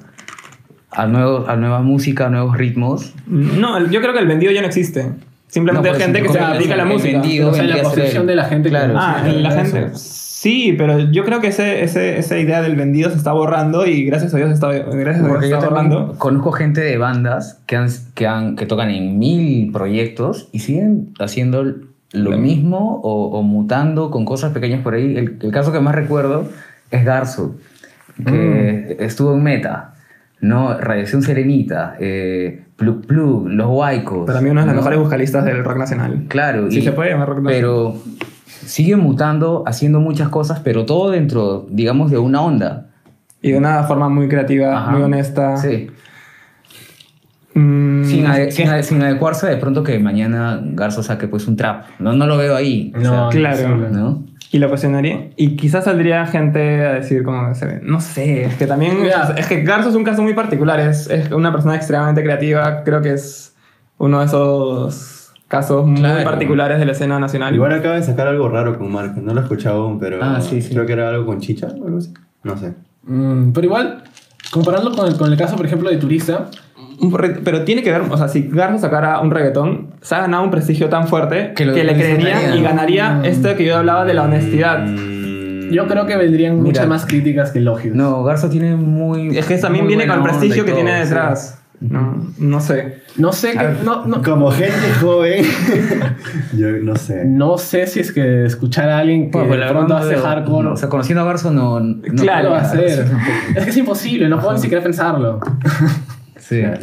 a, 0.91 1.07
nuevo, 1.07 1.45
a 1.49 1.57
nueva 1.57 1.83
música, 1.83 2.27
a 2.27 2.31
nuevos 2.31 2.57
ritmos. 2.57 3.13
No, 3.27 3.79
yo 3.89 4.01
creo 4.01 4.15
que 4.15 4.21
el 4.21 4.27
vendido 4.27 4.53
ya 4.53 4.63
no 4.63 4.69
existe. 4.69 5.13
Simplemente 5.55 5.89
No, 5.89 5.95
hay 5.95 6.01
gente 6.03 6.21
que 6.23 6.29
se 6.31 6.39
dedica 6.39 6.75
a 6.75 6.77
la 6.79 6.83
el 6.83 6.89
música. 6.89 7.21
vendido 7.21 7.51
O 7.51 7.55
sea, 7.55 7.63
la 7.63 7.77
el- 7.77 8.27
de 8.27 8.35
la 8.35 8.45
gente 8.45 8.69
que- 8.69 8.71
Claro, 8.71 8.95
Ah, 8.97 9.23
sí, 9.25 9.37
la 9.39 9.49
eso. 9.63 9.77
gente. 9.77 9.91
Sí, 9.95 10.75
pero 10.77 10.99
yo 10.99 11.25
creo 11.25 11.41
que 11.41 11.47
ese, 11.47 11.85
ese- 11.85 12.19
esa 12.19 12.37
idea 12.39 12.61
del 12.61 12.75
vendido 12.75 13.09
se 13.11 13.17
está 13.17 13.33
borrando 13.33 13.87
y 13.87 14.05
gracias 14.05 14.35
a 14.35 14.37
Dios 14.37 14.51
está, 14.51 14.69
gracias 14.73 14.97
a 14.97 15.19
Dios 15.21 15.29
Porque 15.29 15.47
se 15.47 15.51
yo 15.53 15.57
está 15.59 15.69
borrando. 15.71 16.15
conozco 16.19 16.51
gente 16.53 16.81
de 16.81 16.99
bandas 16.99 17.61
que, 17.67 17.77
han, 17.77 17.89
que, 18.15 18.27
han, 18.27 18.57
que 18.57 18.67
tocan 18.67 18.91
en 18.91 19.17
mil 19.19 19.71
proyectos 19.73 20.49
y 20.53 20.59
siguen 20.59 21.11
haciendo 21.21 21.63
lo 21.65 22.31
Lo 22.31 22.37
mismo 22.37 23.01
o, 23.05 23.39
o 23.39 23.43
mutando 23.43 24.11
con 24.11 24.25
cosas 24.25 24.53
pequeñas 24.53 24.83
por 24.83 24.95
ahí. 24.95 25.17
El, 25.17 25.39
el 25.41 25.51
caso 25.53 25.73
que 25.73 25.79
más 25.81 25.95
recuerdo 25.95 26.49
es 26.91 27.05
Garzo, 27.05 27.55
que 28.27 28.97
estuvo 29.01 29.35
en 29.35 29.43
Meta, 29.43 29.95
¿no? 30.41 30.79
Radiación 30.79 31.23
Serenita, 31.23 31.97
eh, 32.01 32.64
Plug 32.77 33.07
Plug, 33.07 33.49
Los 33.49 33.67
Huaicos. 33.69 34.27
Para 34.27 34.41
mí 34.41 34.51
uno 34.51 34.61
de 34.61 34.67
los 34.67 34.75
¿no? 34.75 34.81
mejores 34.81 34.99
vocalistas 34.99 35.45
del 35.45 35.63
rock 35.65 35.77
nacional. 35.79 36.25
Claro, 36.29 36.71
Sí 36.71 36.79
y- 36.81 36.83
se 36.83 36.93
puede 36.93 37.11
llamar 37.11 37.29
rock 37.29 37.39
nacional. 37.43 37.55
pero 37.61 37.97
sigue 38.67 38.97
mutando, 38.97 39.63
haciendo 39.67 40.01
muchas 40.01 40.29
cosas, 40.29 40.61
pero 40.61 40.85
todo 40.85 41.11
dentro, 41.11 41.67
digamos, 41.71 42.11
de 42.11 42.19
una 42.19 42.41
onda. 42.43 42.87
Y 43.43 43.53
de 43.53 43.59
una 43.59 43.83
forma 43.85 44.09
muy 44.09 44.27
creativa, 44.29 44.77
Ajá. 44.77 44.91
muy 44.93 45.03
honesta. 45.03 45.57
Sí. 45.59 45.89
Mm, 47.55 48.05
Sin, 48.05 48.27
ade- 48.27 48.51
sin 48.51 48.69
ade- 48.69 48.83
sin 48.83 49.01
adecuarse 49.03 49.47
de 49.47 49.57
pronto 49.59 49.85
que 49.85 49.99
mañana 50.01 50.61
Garzo 50.65 51.03
saque 51.05 51.29
pues 51.29 51.47
un 51.47 51.55
trap. 51.57 51.85
No, 52.01 52.13
no 52.15 52.27
lo 52.27 52.37
veo 52.37 52.57
ahí. 52.57 52.93
o 52.97 52.99
No, 52.99 53.31
sea, 53.31 53.41
claro. 53.41 53.77
¿no? 53.93 54.25
Y 54.55 54.59
lo 54.59 54.69
cuestionaría. 54.69 55.31
Y 55.37 55.57
quizás 55.57 55.83
saldría 55.85 56.25
gente 56.27 56.87
a 56.87 56.93
decir 56.93 57.25
como... 57.25 57.53
se 57.57 57.67
ve- 57.67 57.81
No 57.83 58.01
sé, 58.01 58.45
es 58.45 58.55
que 58.55 58.69
también... 58.69 58.99
Es 59.37 59.47
que 59.49 59.63
Garzo 59.63 59.89
es 59.89 59.97
un 59.97 60.05
caso 60.05 60.23
muy 60.23 60.33
particular. 60.35 60.79
Es, 60.79 61.11
es 61.11 61.33
una 61.33 61.51
persona 61.51 61.75
extremadamente 61.75 62.23
creativa. 62.23 62.85
Creo 62.85 63.03
que 63.03 63.15
es 63.15 63.57
uno 63.99 64.21
de 64.21 64.27
esos 64.27 65.33
casos 65.49 65.85
muy 65.87 66.01
particulares 66.23 66.79
de 66.79 66.85
la 66.87 66.93
escena 66.93 67.19
nacional. 67.19 67.53
Igual 67.53 67.73
acaba 67.73 67.97
de 67.97 68.05
sacar 68.05 68.29
algo 68.29 68.49
raro 68.49 68.79
con 68.79 68.93
Marco, 68.93 69.21
no 69.21 69.35
lo 69.35 69.41
he 69.41 69.43
escuchado 69.43 69.83
aún, 69.83 69.99
pero 69.99 70.19
Ah, 70.23 70.41
sí, 70.41 70.63
sí. 70.63 70.73
creo 70.73 70.87
que 70.87 70.93
era 70.93 71.09
algo 71.09 71.27
con 71.27 71.41
chicha 71.41 71.67
o 71.81 71.87
algo 71.87 71.99
así. 71.99 72.13
No 72.45 72.57
sé. 72.57 72.75
Mm, 73.03 73.51
pero 73.53 73.67
igual, 73.67 74.05
comparándolo 74.53 74.95
con 74.97 75.09
el, 75.09 75.17
con 75.17 75.33
el 75.33 75.37
caso, 75.39 75.57
por 75.57 75.67
ejemplo, 75.67 75.91
de 75.91 75.97
Turista, 75.97 76.47
Pero 77.45 77.63
tiene 77.65 77.83
que 77.83 77.91
ver, 77.91 78.03
o 78.11 78.17
sea, 78.17 78.29
si 78.29 78.49
Garzo 78.49 78.79
sacara 78.79 79.21
un 79.21 79.31
reggaetón, 79.31 79.89
se 80.01 80.15
ha 80.15 80.21
ganado 80.21 80.43
un 80.45 80.51
prestigio 80.51 80.89
tan 80.89 81.09
fuerte 81.09 81.53
Que 81.57 81.65
que, 81.73 81.85
le 81.85 81.95
disfrutarían. 81.95 82.59
y 82.59 82.63
ganaría 82.63 83.11
Mm. 83.17 83.25
esto 83.25 83.57
que 83.57 83.65
yo 83.65 83.77
hablaba 83.79 84.05
de 84.05 84.15
la 84.15 84.23
honestidad. 84.25 84.85
Mm, 84.87 85.71
yo 85.73 85.87
creo 85.87 86.07
que 86.07 86.17
vendrían 86.17 86.55
Mira. 86.55 86.65
muchas 86.67 86.87
más 86.87 87.07
críticas 87.07 87.51
que 87.51 87.59
elogios. 87.59 87.95
No, 87.97 88.23
Garzo 88.25 88.49
tiene 88.49 88.77
muy. 88.77 89.37
Es 89.37 89.47
que 89.47 89.57
también 89.59 89.87
viene 89.87 90.07
con 90.07 90.17
el 90.19 90.23
prestigio 90.23 90.65
que 90.65 90.73
tiene 90.73 90.93
detrás. 91.01 91.61
No, 91.81 92.17
no 92.39 92.61
sé. 92.61 93.03
No 93.17 93.33
sé, 93.33 93.53
que, 93.53 93.85
no, 93.85 94.07
no, 94.07 94.23
Como 94.23 94.51
gente 94.51 94.73
joven, 95.01 95.45
yo 96.57 96.69
no 96.83 96.97
sé. 96.97 97.25
no 97.27 97.59
sé 97.59 97.87
si 97.87 98.01
es 98.01 98.11
que 98.13 98.45
escuchar 98.47 98.89
a 98.89 98.99
alguien 98.99 99.31
que 99.31 99.39
Bueno, 99.39 99.49
pues 99.49 99.61
de 99.61 99.67
la 99.67 99.71
pronto 99.73 99.97
hace 99.97 100.17
hardcore 100.17 100.69
O 100.69 100.77
sea, 100.77 100.89
conociendo 100.89 101.23
a 101.23 101.25
Garzo 101.27 101.51
no. 101.51 101.81
no 101.81 102.01
Claro, 102.23 102.45
lo 102.45 102.51
va 102.53 102.59
a 102.59 102.63
hacer. 102.63 103.07
Es 103.57 103.65
que 103.65 103.71
es 103.71 103.77
imposible, 103.77 104.29
no 104.29 104.39
puedo 104.41 104.55
ni 104.55 104.61
siquiera 104.61 104.83
pensarlo. 104.83 105.41
Sí. 106.47 106.61
Claro. 106.61 106.81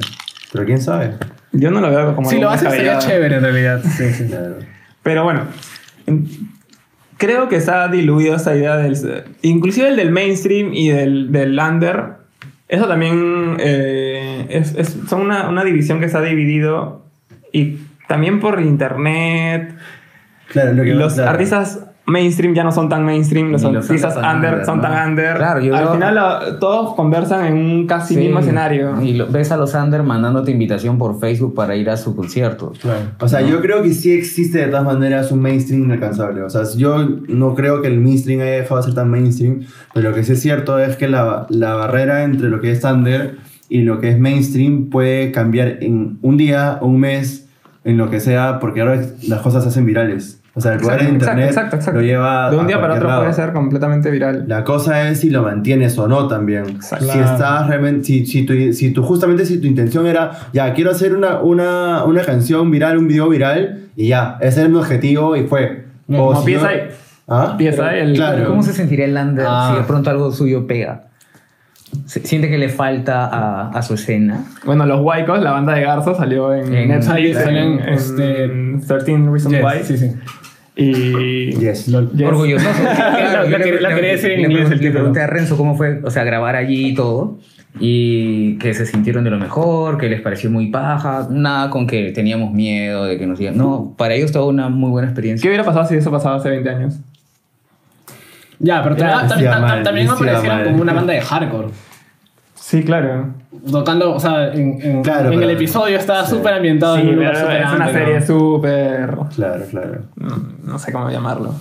Pero 0.51 0.65
quién 0.65 0.81
sabe. 0.81 1.11
Yo 1.53 1.71
no 1.71 1.81
lo 1.81 1.89
veo 1.89 2.15
como 2.15 2.29
si 2.29 2.35
algo 2.37 2.47
lo 2.49 2.51
hace 2.55 2.69
sería 2.69 2.97
chévere 2.99 3.35
en 3.35 3.41
realidad. 3.43 3.81
Sí, 3.97 4.11
sí. 4.13 4.25
Claro. 4.27 4.55
Pero 5.03 5.23
bueno, 5.23 5.45
en- 6.07 6.27
creo 7.17 7.47
que 7.49 7.61
se 7.61 7.71
ha 7.71 7.87
diluido 7.87 8.35
esa 8.35 8.55
idea 8.55 8.77
del... 8.77 8.97
Inclusive 9.41 9.87
el 9.89 9.95
del 9.95 10.11
mainstream 10.11 10.73
y 10.73 10.89
del, 10.89 11.31
del 11.31 11.57
under. 11.59 12.13
Eso 12.67 12.87
también 12.87 13.57
eh, 13.59 14.47
es, 14.49 14.73
es- 14.75 14.97
son 15.07 15.21
una, 15.21 15.49
una 15.49 15.63
división 15.63 15.99
que 15.99 16.09
se 16.09 16.17
ha 16.17 16.21
dividido 16.21 17.05
y 17.51 17.77
también 18.07 18.39
por 18.39 18.61
internet. 18.61 19.75
Claro, 20.49 20.73
lo 20.73 20.83
que 20.83 20.93
Los 20.93 21.13
claro. 21.13 21.31
artistas 21.31 21.79
mainstream 22.05 22.53
ya 22.53 22.63
no 22.63 22.71
son 22.71 22.89
tan 22.89 23.05
mainstream, 23.05 23.51
los 23.51 23.61
los 23.61 23.75
artistas 23.85 24.15
under 24.17 24.35
under, 24.53 24.65
son 24.65 24.77
¿no? 24.77 24.83
tan 24.83 25.09
under. 25.11 25.37
Claro, 25.37 25.59
yo 25.61 25.75
Al 25.75 25.83
veo- 25.85 25.93
final 25.93 26.15
lo- 26.15 26.55
todos 26.59 26.95
conversan 26.95 27.45
en 27.45 27.53
un 27.53 27.87
casi 27.87 28.15
Sí. 28.15 28.19
mismo 28.21 28.39
escenario. 28.39 29.01
Y 29.01 29.13
lo- 29.13 29.27
ves 29.27 29.51
a 29.51 29.57
los 29.57 29.73
Under 29.75 30.03
mandándote 30.03 30.51
invitación 30.51 30.97
por 30.97 31.19
Facebook 31.19 31.53
para 31.55 31.75
ir 31.75 31.89
a 31.89 31.97
su 31.97 32.15
concierto. 32.15 32.73
Claro. 32.81 32.99
O 33.19 33.27
sea, 33.27 33.41
yo 33.41 33.61
creo 33.61 33.81
que 33.83 33.93
sí 33.93 34.11
existe 34.11 34.57
de 34.59 34.67
todas 34.67 34.83
maneras 34.83 35.31
un 35.31 35.41
mainstream 35.41 35.83
inalcanzable. 35.83 36.41
O 36.41 36.49
sea, 36.49 36.63
yo 36.75 36.97
no 37.27 37.55
creo 37.55 37.81
que 37.81 37.87
el 37.87 37.99
mainstream 37.99 38.41
haya 38.41 38.51
dejado 38.51 38.77
de 38.81 38.85
ser 38.87 38.95
tan 38.95 39.09
mainstream, 39.09 39.61
pero 39.93 40.09
lo 40.09 40.15
que 40.15 40.23
sí 40.23 40.33
es 40.33 40.41
cierto 40.41 40.79
es 40.79 40.97
que 40.97 41.07
la, 41.07 41.45
la 41.49 41.75
barrera 41.75 42.23
entre 42.23 42.49
lo 42.49 42.59
que 42.59 42.71
es 42.71 42.83
under 42.83 43.37
y 43.69 43.83
lo 43.83 44.01
que 44.01 44.09
es 44.09 44.19
mainstream 44.19 44.89
puede 44.89 45.31
cambiar 45.31 45.77
en 45.81 46.17
un 46.21 46.35
día 46.35 46.79
un 46.81 46.99
mes, 46.99 47.47
en 47.85 47.97
lo 47.97 48.09
que 48.09 48.19
sea, 48.19 48.59
porque 48.59 48.81
ahora 48.81 49.01
las 49.27 49.39
cosas 49.41 49.63
se 49.63 49.69
hacen 49.69 49.85
virales. 49.85 50.40
O 50.53 50.59
sea, 50.59 50.73
el 50.73 50.79
poder 50.81 50.97
de 50.99 51.03
Exacto, 51.05 51.13
internet 51.25 51.47
exacto, 51.47 51.75
exacto. 51.77 51.99
lo 52.01 52.05
lleva 52.05 52.49
De 52.51 52.57
un 52.57 52.65
a 52.65 52.67
día 52.67 52.81
para 52.81 52.95
otro 52.95 53.07
lado. 53.07 53.21
puede 53.21 53.33
ser 53.33 53.53
completamente 53.53 54.11
viral. 54.11 54.43
La 54.49 54.65
cosa 54.65 55.07
es 55.09 55.21
si 55.21 55.29
lo 55.29 55.43
mantienes 55.43 55.97
o 55.97 56.09
no 56.09 56.27
también. 56.27 56.67
Exacto. 56.67 57.05
Si 57.05 57.19
estás 57.19 57.67
realmente, 57.67 58.03
si, 58.03 58.25
si, 58.25 58.45
tu, 58.45 58.53
si 58.73 58.91
tu- 58.91 59.01
justamente 59.01 59.45
si 59.45 59.61
tu 59.61 59.67
intención 59.67 60.05
era, 60.07 60.31
ya, 60.51 60.73
quiero 60.73 60.91
hacer 60.91 61.15
una, 61.15 61.39
una, 61.39 62.03
una 62.03 62.21
canción 62.23 62.69
viral, 62.69 62.97
un 62.97 63.07
video 63.07 63.29
viral, 63.29 63.85
y 63.95 64.09
ya, 64.09 64.37
ese 64.41 64.63
es 64.63 64.69
mi 64.69 64.75
objetivo 64.77 65.37
y 65.37 65.43
fue. 65.47 65.85
No, 66.09 66.23
O 66.25 66.33
Como 66.33 66.45
si 66.45 66.53
no- 66.55 66.59
PSI. 66.59 66.77
¿Ah? 67.29 67.55
PSI, 67.57 67.81
el, 68.01 68.13
Claro. 68.15 68.47
¿Cómo 68.49 68.61
se 68.61 68.73
sentiría 68.73 69.05
el 69.05 69.13
Lander 69.13 69.45
Ah. 69.47 69.69
si 69.71 69.79
de 69.81 69.87
pronto 69.87 70.09
algo 70.09 70.31
suyo 70.33 70.67
pega? 70.67 71.03
¿Siente 72.05 72.49
que 72.49 72.57
le 72.57 72.69
falta 72.69 73.25
a, 73.25 73.69
a 73.69 73.81
su 73.81 73.93
escena? 73.95 74.45
Bueno, 74.65 74.85
Los 74.85 75.01
Waicos, 75.01 75.41
la 75.41 75.51
banda 75.51 75.73
de 75.75 75.81
Garzo, 75.81 76.15
salió 76.15 76.53
en, 76.53 76.73
En- 76.73 76.87
Netflix, 76.89 77.09
ahí 77.09 77.27
en, 77.27 77.33
salen, 77.35 77.79
en 77.79 77.89
este, 77.89 78.47
13 78.87 79.17
Reasons 79.29 79.49
Yes, 79.55 79.63
Why. 79.63 79.83
sí, 79.83 79.97
sí. 79.97 80.11
Y... 80.83 81.51
Yes. 81.59 81.85
Yes. 81.85 82.27
Orgulloso. 82.27 82.65
La- 82.83 83.43
la 83.43 83.57
quería- 83.57 83.81
la 83.81 83.95
quería 83.95 84.11
decir 84.11 84.31
en 84.31 84.37
le 84.41 84.43
inglés 84.47 84.63
pregun- 84.69 84.71
el 84.73 84.77
Le 84.77 84.77
título. 84.79 84.93
pregunté 84.99 85.21
a 85.21 85.27
Renzo 85.27 85.57
cómo 85.57 85.75
fue, 85.75 86.01
o 86.03 86.09
sea, 86.11 86.23
grabar 86.23 86.55
allí 86.55 86.87
y 86.89 86.93
todo. 86.95 87.37
Y 87.79 88.57
que 88.57 88.73
se 88.73 88.85
sintieron 88.85 89.23
de 89.23 89.29
lo 89.29 89.37
mejor, 89.39 89.97
que 89.97 90.09
les 90.09 90.19
pareció 90.21 90.49
muy 90.51 90.67
paja. 90.67 91.27
Nada 91.29 91.69
con 91.69 91.87
que 91.87 92.11
teníamos 92.11 92.51
miedo 92.51 93.05
de 93.05 93.17
que 93.17 93.25
nos 93.25 93.39
digan. 93.39 93.57
No, 93.57 93.93
para 93.97 94.13
ellos 94.13 94.31
toda 94.31 94.45
una 94.47 94.67
muy 94.69 94.89
buena 94.89 95.07
¿Qué 95.07 95.11
experiencia. 95.11 95.47
hubiera 95.49 95.63
pasado 95.63 95.85
si 95.87 95.95
eso 95.95 96.11
pasaba 96.11 96.35
hace 96.35 96.49
20 96.49 96.69
años? 96.69 96.95
Ya, 98.59 98.83
pero 98.83 98.95
ta- 98.95 99.25
mal, 99.59 99.83
también 99.83 100.07
me 100.07 100.13
parecieron 100.15 100.47
mal. 100.57 100.63
como 100.65 100.81
una 100.81 100.93
banda 100.93 101.13
de 101.13 101.21
hardcore. 101.21 101.69
Sí, 102.61 102.83
claro. 102.83 103.25
Tocando, 103.71 104.13
o 104.13 104.19
sea, 104.19 104.53
en, 104.53 104.79
en- 104.81 105.01
Claro, 105.03 105.31
en 105.31 105.41
el 105.41 105.49
episodio 105.49 105.97
estaba 105.97 106.25
sí. 106.25 106.35
súper 106.35 106.53
ambientado 106.53 106.95
Sí, 106.95 107.01
en 107.01 107.09
un 107.09 107.15
lugar 107.15 107.33
pero 107.33 107.45
súper 107.45 107.61
es 107.61 107.71
una 107.73 107.85
amplio, 107.85 107.99
serie 108.05 108.19
¿no? 108.19 108.25
súper... 108.25 109.17
Claro, 109.35 109.65
claro. 109.69 110.01
No, 110.15 110.35
no 110.63 110.79
sé 110.79 110.91
cómo 110.91 111.09
llamarlo. 111.09 111.55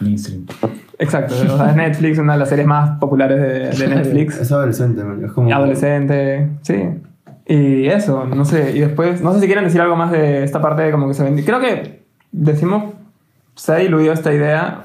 Mainstream. 0.00 0.46
Exacto, 0.98 1.34
o 1.34 1.56
sea, 1.56 1.70
es 1.70 1.76
Netflix, 1.76 2.18
una 2.18 2.32
de 2.34 2.38
las 2.40 2.48
series 2.48 2.66
más 2.66 2.98
populares 2.98 3.40
de, 3.40 3.86
de 3.86 3.88
Netflix. 3.94 4.40
Es 4.40 4.50
adolescente, 4.52 5.04
man, 5.04 5.24
es 5.24 5.32
como... 5.32 5.48
Y 5.48 5.52
adolescente, 5.52 6.48
sí. 6.62 6.88
Y 7.46 7.86
eso, 7.86 8.24
no 8.26 8.44
sé. 8.44 8.72
Y 8.76 8.80
después, 8.80 9.20
no 9.22 9.32
sé 9.34 9.40
si 9.40 9.46
quieren 9.46 9.64
decir 9.64 9.80
algo 9.80 9.94
más 9.96 10.10
de 10.10 10.42
esta 10.44 10.60
parte 10.60 10.82
de 10.82 10.90
como 10.92 11.06
que 11.08 11.14
se 11.14 11.22
vendió. 11.24 11.44
Creo 11.44 11.60
que 11.60 12.02
decimos, 12.32 12.94
se 13.54 13.72
ha 13.72 13.76
diluido 13.76 14.12
esta 14.12 14.32
idea, 14.32 14.82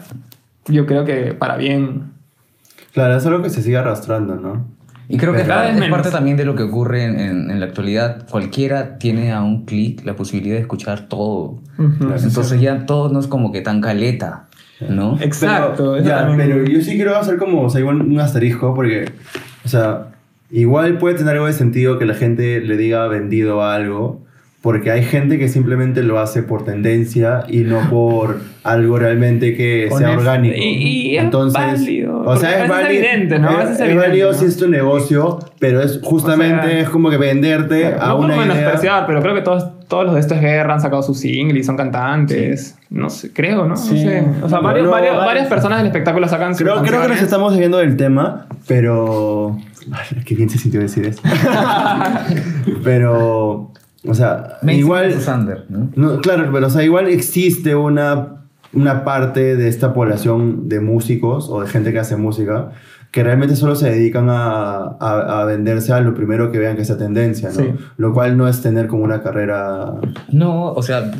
yo 0.67 0.85
creo 0.85 1.03
que 1.05 1.33
para 1.33 1.57
bien. 1.57 2.11
Claro, 2.93 3.15
es 3.17 3.25
algo 3.25 3.41
que 3.43 3.49
se 3.49 3.61
sigue 3.61 3.77
arrastrando, 3.77 4.35
¿no? 4.35 4.65
Y 5.09 5.17
creo 5.17 5.31
que 5.33 5.41
es, 5.41 5.47
parte 5.89 6.09
también 6.11 6.35
de 6.37 6.43
lo 6.45 6.55
que 6.55 6.63
ocurre 6.63 7.05
en, 7.05 7.19
en- 7.19 7.49
en 7.51 7.59
la 7.59 7.65
actualidad. 7.67 8.27
Cualquiera 8.29 8.97
tiene 8.97 9.31
a 9.31 9.41
un 9.41 9.65
clic 9.65 10.05
la 10.05 10.15
posibilidad 10.15 10.55
de 10.55 10.61
escuchar 10.61 11.07
todo. 11.07 11.59
Entonces 12.25 12.59
ya 12.61 12.85
todo 12.85 13.09
no 13.09 13.19
es 13.19 13.27
como 13.27 13.51
que 13.51 13.61
tan 13.61 13.79
caleta, 13.81 14.47
¿no? 14.89 15.17
Exacto. 15.21 15.97
Ya, 15.99 16.27
pero 16.37 16.65
yo 16.65 16.81
sí 16.81 16.95
quiero 16.95 17.15
hacer 17.15 17.37
como, 17.37 17.61
o 17.63 17.69
sea, 17.69 17.79
igual 17.79 18.01
un 18.01 18.19
asterisco 18.19 18.73
porque, 18.75 19.05
o 19.63 19.67
sea, 19.69 20.07
igual 20.51 20.97
puede 20.97 21.15
tener 21.15 21.33
algo 21.35 21.47
de 21.47 21.53
sentido 21.53 21.97
que 21.99 22.05
la 22.05 22.13
gente 22.13 22.59
le 22.61 22.75
diga 22.77 23.07
vendido 23.07 23.63
algo, 23.63 24.25
porque 24.61 24.91
hay 24.91 25.03
gente 25.03 25.37
que 25.37 25.47
simplemente 25.47 26.03
lo 26.03 26.19
hace 26.19 26.43
por 26.43 26.65
tendencia 26.65 27.43
y 27.47 27.59
no 27.59 27.79
por 27.89 28.39
algo 28.63 28.99
realmente 28.99 29.55
que 29.55 29.87
sea 29.97 30.11
orgánico. 30.17 30.55
Y- 30.57 31.11
y 31.13 31.17
es 31.17 31.31
válido, 31.31 32.19
o 32.25 32.35
sea, 32.35 32.63
es 32.63 32.69
válido, 32.69 32.89
evidente, 32.89 33.39
¿no? 33.39 33.49
Es- 33.51 33.57
veces 33.59 33.71
es 33.75 33.79
evidente, 33.81 34.07
válido 34.07 34.31
¿no? 34.33 34.37
si 34.37 34.45
es 34.45 34.57
tu 34.57 34.67
negocio, 34.67 35.39
pero 35.59 35.81
es 35.81 35.99
justamente 36.03 36.65
O 36.65 36.69
sea, 36.69 36.79
es 36.81 36.89
como 36.89 37.09
que 37.09 37.17
venderte 37.17 37.85
a 37.87 38.07
no 38.07 38.17
una 38.17 38.35
idea. 38.35 39.05
pero 39.07 39.21
creo 39.21 39.35
que 39.35 39.41
todos, 39.41 39.69
todos 39.87 40.03
los 40.05 40.15
de 40.15 40.19
esto 40.19 40.33
es 40.35 40.41
guerra 40.41 40.73
han 40.73 40.81
sacado 40.81 41.01
su 41.01 41.13
single 41.13 41.57
y 41.59 41.63
son 41.63 41.77
cantantes. 41.77 42.77
No 42.89 43.09
sé, 43.09 43.31
creo, 43.31 43.65
¿no? 43.65 43.77
Sí. 43.77 43.93
No 43.93 43.99
sé. 44.01 44.23
O 44.43 44.49
sea, 44.49 44.59
varios- 44.59 44.89
varias 44.89 45.47
personas 45.47 45.77
del 45.77 45.87
espectáculo 45.87 46.27
sacan 46.27 46.53
sus 46.55 46.63
Creo, 46.63 46.75
creo 46.75 46.83
que 46.85 46.91
nos 46.91 46.99
canciones. 46.99 47.23
estamos 47.23 47.51
desviando 47.51 47.77
del 47.77 47.95
tema, 47.95 48.47
pero. 48.67 49.57
Ay, 49.93 50.23
qué 50.25 50.35
bien 50.35 50.49
se 50.49 50.57
sintió 50.57 50.81
decir 50.81 51.05
eso. 51.05 51.21
pero. 52.83 53.71
O 54.05 54.13
sea, 54.13 54.57
igual. 54.63 55.15
¿no? 55.69 55.89
No, 55.95 56.21
claro, 56.21 56.49
pero 56.51 56.67
o 56.67 56.69
sea, 56.69 56.83
igual 56.83 57.07
existe 57.07 57.75
una, 57.75 58.43
una 58.73 59.03
parte 59.03 59.55
de 59.55 59.67
esta 59.67 59.93
población 59.93 60.69
de 60.69 60.79
músicos 60.79 61.49
o 61.49 61.61
de 61.61 61.67
gente 61.67 61.91
que 61.91 61.99
hace 61.99 62.15
música 62.15 62.71
que 63.11 63.23
realmente 63.23 63.55
solo 63.55 63.75
se 63.75 63.89
dedican 63.89 64.29
a, 64.29 64.77
a, 64.99 65.41
a 65.41 65.45
venderse 65.45 65.93
a 65.93 66.01
lo 66.01 66.13
primero 66.13 66.51
que 66.51 66.59
vean 66.59 66.75
que 66.75 66.85
sea 66.85 66.97
tendencia, 66.97 67.49
¿no? 67.49 67.55
Sí. 67.55 67.73
Lo 67.97 68.13
cual 68.13 68.37
no 68.37 68.47
es 68.47 68.61
tener 68.61 68.87
como 68.87 69.03
una 69.03 69.23
carrera. 69.23 69.93
No, 70.29 70.73
o 70.73 70.83
sea, 70.83 71.11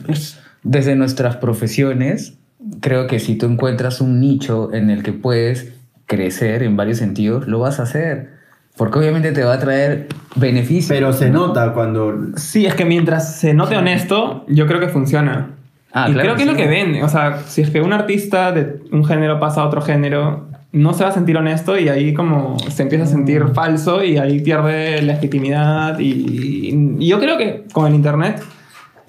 desde 0.64 0.96
nuestras 0.96 1.38
profesiones, 1.38 2.38
creo 2.82 3.08
que 3.08 3.20
si 3.20 3.36
tú 3.36 3.46
encuentras 3.46 4.02
un 4.02 4.20
nicho 4.20 4.74
en 4.74 4.90
el 4.90 5.02
que 5.02 5.14
puedes 5.14 5.74
crecer 6.06 6.64
en 6.64 6.76
varios 6.78 6.98
sentidos, 6.98 7.48
lo 7.48 7.60
vas 7.60 7.80
a 7.80 7.84
hacer. 7.84 8.37
Porque 8.78 9.00
obviamente 9.00 9.32
te 9.32 9.44
va 9.44 9.54
a 9.54 9.60
traer 9.60 10.08
beneficios. 10.36 10.90
Pero 10.90 11.12
se 11.12 11.30
nota 11.30 11.74
cuando. 11.74 12.14
Sí, 12.36 12.66
es 12.66 12.76
que 12.76 12.86
mientras 12.86 13.38
se 13.38 13.54
note 13.54 13.76
honesto, 13.76 14.46
yo 14.48 14.68
creo 14.68 14.80
que 14.80 14.88
funciona. 14.88 15.52
Ah, 15.92 16.08
y 16.10 16.14
claro 16.14 16.22
creo 16.22 16.36
que 16.36 16.38
que 16.38 16.44
es 16.44 16.48
lo 16.48 16.56
sí. 16.56 16.64
que 16.64 16.68
vende. 16.70 17.04
O 17.04 17.10
sea, 17.10 17.40
si 17.48 17.62
es 17.62 17.72
que 17.72 17.82
un 17.82 17.92
artista 17.92 18.52
de 18.52 18.82
un 18.92 19.04
género 19.04 19.40
pasa 19.40 19.62
a 19.62 19.68
otro 19.68 19.82
género, 19.82 20.48
no 20.72 20.94
se 20.94 21.04
va 21.04 21.10
a 21.10 21.14
sentir 21.14 21.38
honesto 21.38 21.78
y 21.80 21.90
ahí 21.90 22.14
como 22.14 22.58
se 22.60 22.84
empieza 22.84 23.06
a 23.06 23.08
sentir 23.08 23.48
falso 23.54 24.04
y 24.04 24.18
ahí 24.18 24.42
pierde 24.42 25.02
legitimidad. 25.02 25.98
Y, 26.00 26.96
y 27.00 27.08
yo 27.08 27.20
creo 27.20 27.38
que 27.38 27.66
con 27.74 27.88
el 27.88 27.96
internet 27.96 28.44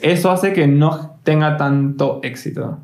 eso 0.00 0.30
hace 0.30 0.52
que 0.52 0.66
no 0.66 1.18
tenga 1.24 1.56
tanto 1.56 2.20
éxito. 2.22 2.78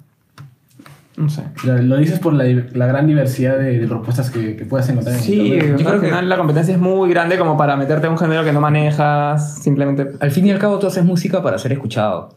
No 1.16 1.28
sé. 1.28 1.42
Lo 1.64 1.96
dices 1.96 2.18
por 2.18 2.32
la, 2.32 2.44
la 2.44 2.86
gran 2.86 3.06
diversidad 3.06 3.56
de, 3.56 3.78
de 3.78 3.86
propuestas 3.86 4.30
que, 4.30 4.56
que 4.56 4.64
puedes 4.64 4.88
encontrar 4.88 5.14
en 5.16 5.22
Sí, 5.22 5.48
yo 5.48 5.58
creo 5.58 5.76
que 5.76 5.86
al 5.86 6.00
final 6.00 6.28
la 6.28 6.36
competencia 6.36 6.74
es 6.74 6.80
muy 6.80 7.08
grande 7.08 7.38
como 7.38 7.56
para 7.56 7.76
meterte 7.76 8.06
en 8.06 8.12
un 8.12 8.18
género 8.18 8.42
que 8.42 8.52
no 8.52 8.60
manejas, 8.60 9.62
simplemente... 9.62 10.10
Al 10.18 10.30
fin 10.32 10.46
y 10.46 10.50
al 10.50 10.58
cabo, 10.58 10.78
tú 10.80 10.88
haces 10.88 11.04
música 11.04 11.42
para 11.42 11.58
ser 11.58 11.72
escuchado. 11.72 12.34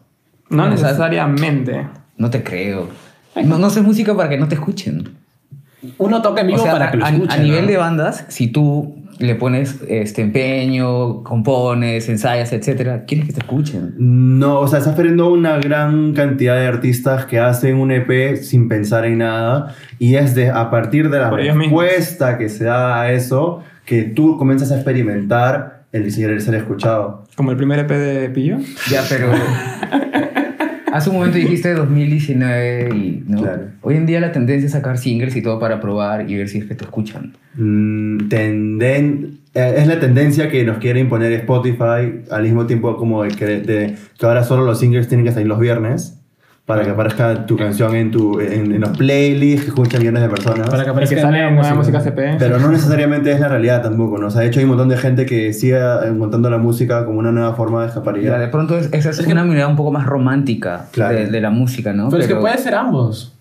No 0.50 0.70
necesariamente. 0.70 1.88
No 2.18 2.30
te 2.30 2.44
creo. 2.44 2.88
No, 3.44 3.58
no 3.58 3.68
haces 3.68 3.84
música 3.84 4.16
para 4.16 4.30
que 4.30 4.38
no 4.38 4.48
te 4.48 4.56
escuchen. 4.56 5.16
Uno 5.98 6.22
toca 6.22 6.42
en 6.42 6.48
vivo 6.48 6.60
O 6.60 6.64
sea, 6.64 6.74
para 6.74 6.92
que 6.92 6.98
lo 6.98 7.06
a, 7.06 7.10
escuchen. 7.10 7.40
a 7.40 7.44
nivel 7.44 7.62
¿no? 7.66 7.72
de 7.72 7.78
bandas, 7.78 8.26
si 8.30 8.48
tú 8.48 8.97
le 9.20 9.36
pones 9.36 9.80
este 9.88 10.22
empeño, 10.22 11.24
compones, 11.24 12.08
ensayas, 12.10 12.54
etcétera, 12.54 13.06
quieres 13.06 13.28
que 13.28 13.34
te 13.34 13.40
escuchen. 13.40 13.94
No, 13.98 14.60
o 14.60 14.68
sea, 14.68 14.80
estás 14.80 14.96
perdiendo 14.96 15.32
una 15.32 15.58
gran 15.58 16.14
cantidad 16.14 16.56
de 16.56 16.68
artistas 16.68 17.26
que 17.26 17.40
hacen 17.40 17.78
un 17.78 17.92
EP 17.92 18.38
sin 18.38 18.68
pensar 18.68 19.06
en 19.06 19.20
nada 19.20 19.76
y 20.00 20.16
es 20.16 20.36
de, 20.36 20.50
a 20.50 20.70
partir 20.70 21.10
de 21.10 21.20
la 21.20 21.30
Por 21.30 21.40
respuesta 21.40 22.38
que 22.38 22.50
se 22.50 22.66
da 22.66 23.02
a 23.02 23.12
eso 23.12 23.64
que 23.86 24.04
tú 24.04 24.38
comienzas 24.38 24.72
a 24.72 24.76
experimentar 24.76 25.86
el 25.92 26.12
ser, 26.12 26.42
ser 26.42 26.56
escuchado. 26.56 27.24
Como 27.36 27.52
el 27.52 27.58
primer 27.58 27.80
EP 27.80 27.90
de 27.90 28.30
Pillo. 28.30 28.58
Ya, 28.90 29.04
pero. 29.08 29.32
Hace 30.98 31.10
un 31.10 31.16
momento 31.18 31.38
dijiste 31.38 31.74
2019 31.74 32.90
y. 32.96 33.24
¿no? 33.28 33.42
Claro. 33.42 33.62
Hoy 33.82 33.96
en 33.96 34.06
día 34.06 34.20
la 34.20 34.32
tendencia 34.32 34.66
es 34.66 34.72
sacar 34.72 34.98
singles 34.98 35.36
y 35.36 35.42
todo 35.42 35.60
para 35.60 35.80
probar 35.80 36.30
y 36.30 36.36
ver 36.36 36.50
si 36.50 36.58
es 36.60 36.66
que 36.66 36.76
te 36.76 36.84
escuchan. 36.84 37.34
Mm, 37.56 38.28
tenden- 38.30 39.38
eh, 39.54 39.76
es 39.78 39.88
la 39.88 40.00
tendencia 40.00 40.50
que 40.50 40.64
nos 40.64 40.78
quiere 40.78 41.00
imponer 41.00 41.32
Spotify 41.34 42.22
al 42.30 42.44
mismo 42.44 42.66
tiempo 42.66 42.96
como 42.98 43.24
de 43.24 43.30
que, 43.30 43.46
de 43.46 43.96
que 44.18 44.26
ahora 44.26 44.44
solo 44.44 44.66
los 44.66 44.80
singles 44.80 45.08
tienen 45.08 45.26
que 45.26 45.32
salir 45.32 45.48
los 45.48 45.60
viernes 45.60 46.20
para 46.68 46.84
que 46.84 46.90
aparezca 46.90 47.46
tu 47.46 47.56
canción 47.56 47.96
en, 47.96 48.12
tu, 48.12 48.42
en, 48.42 48.74
en 48.74 48.82
los 48.82 48.90
playlists 48.98 49.62
que 49.62 49.68
escuchan 49.70 50.02
millones 50.02 50.22
de 50.22 50.28
personas. 50.28 50.70
Para 50.70 50.84
que 50.84 50.90
aparezca 50.90 51.16
que 51.16 51.22
sale 51.22 51.38
nueva 51.40 51.52
nueva 51.62 51.76
música 51.76 52.02
CP. 52.02 52.36
Pero 52.38 52.60
no 52.60 52.68
necesariamente 52.70 53.32
es 53.32 53.40
la 53.40 53.48
realidad 53.48 53.82
tampoco, 53.82 54.18
¿no? 54.18 54.28
O 54.28 54.30
sea, 54.30 54.42
de 54.42 54.48
hecho 54.48 54.60
hay 54.60 54.66
un 54.66 54.72
montón 54.72 54.90
de 54.90 54.98
gente 54.98 55.26
que 55.26 55.54
sigue 55.54 55.80
encontrando 56.06 56.50
la 56.50 56.58
música 56.58 57.06
como 57.06 57.20
una 57.20 57.32
nueva 57.32 57.54
forma 57.54 57.80
de 57.80 57.86
Ya, 57.86 57.90
escaparidad. 57.94 58.38
de 58.40 58.50
pronto 58.50 58.78
es- 58.78 58.90
esa 58.92 59.12
es 59.12 59.26
una 59.28 59.46
mirada 59.46 59.70
un 59.70 59.78
poco 59.78 59.94
más 59.94 60.06
romántica 60.06 60.88
Claro. 60.92 61.16
de, 61.16 61.28
de 61.28 61.40
la 61.40 61.52
música, 61.52 61.94
¿no? 61.94 62.10
Pero, 62.10 62.22
es 62.22 62.28
que 62.28 62.36
puede 62.36 62.58
ser 62.58 62.76
ambos. 62.76 63.34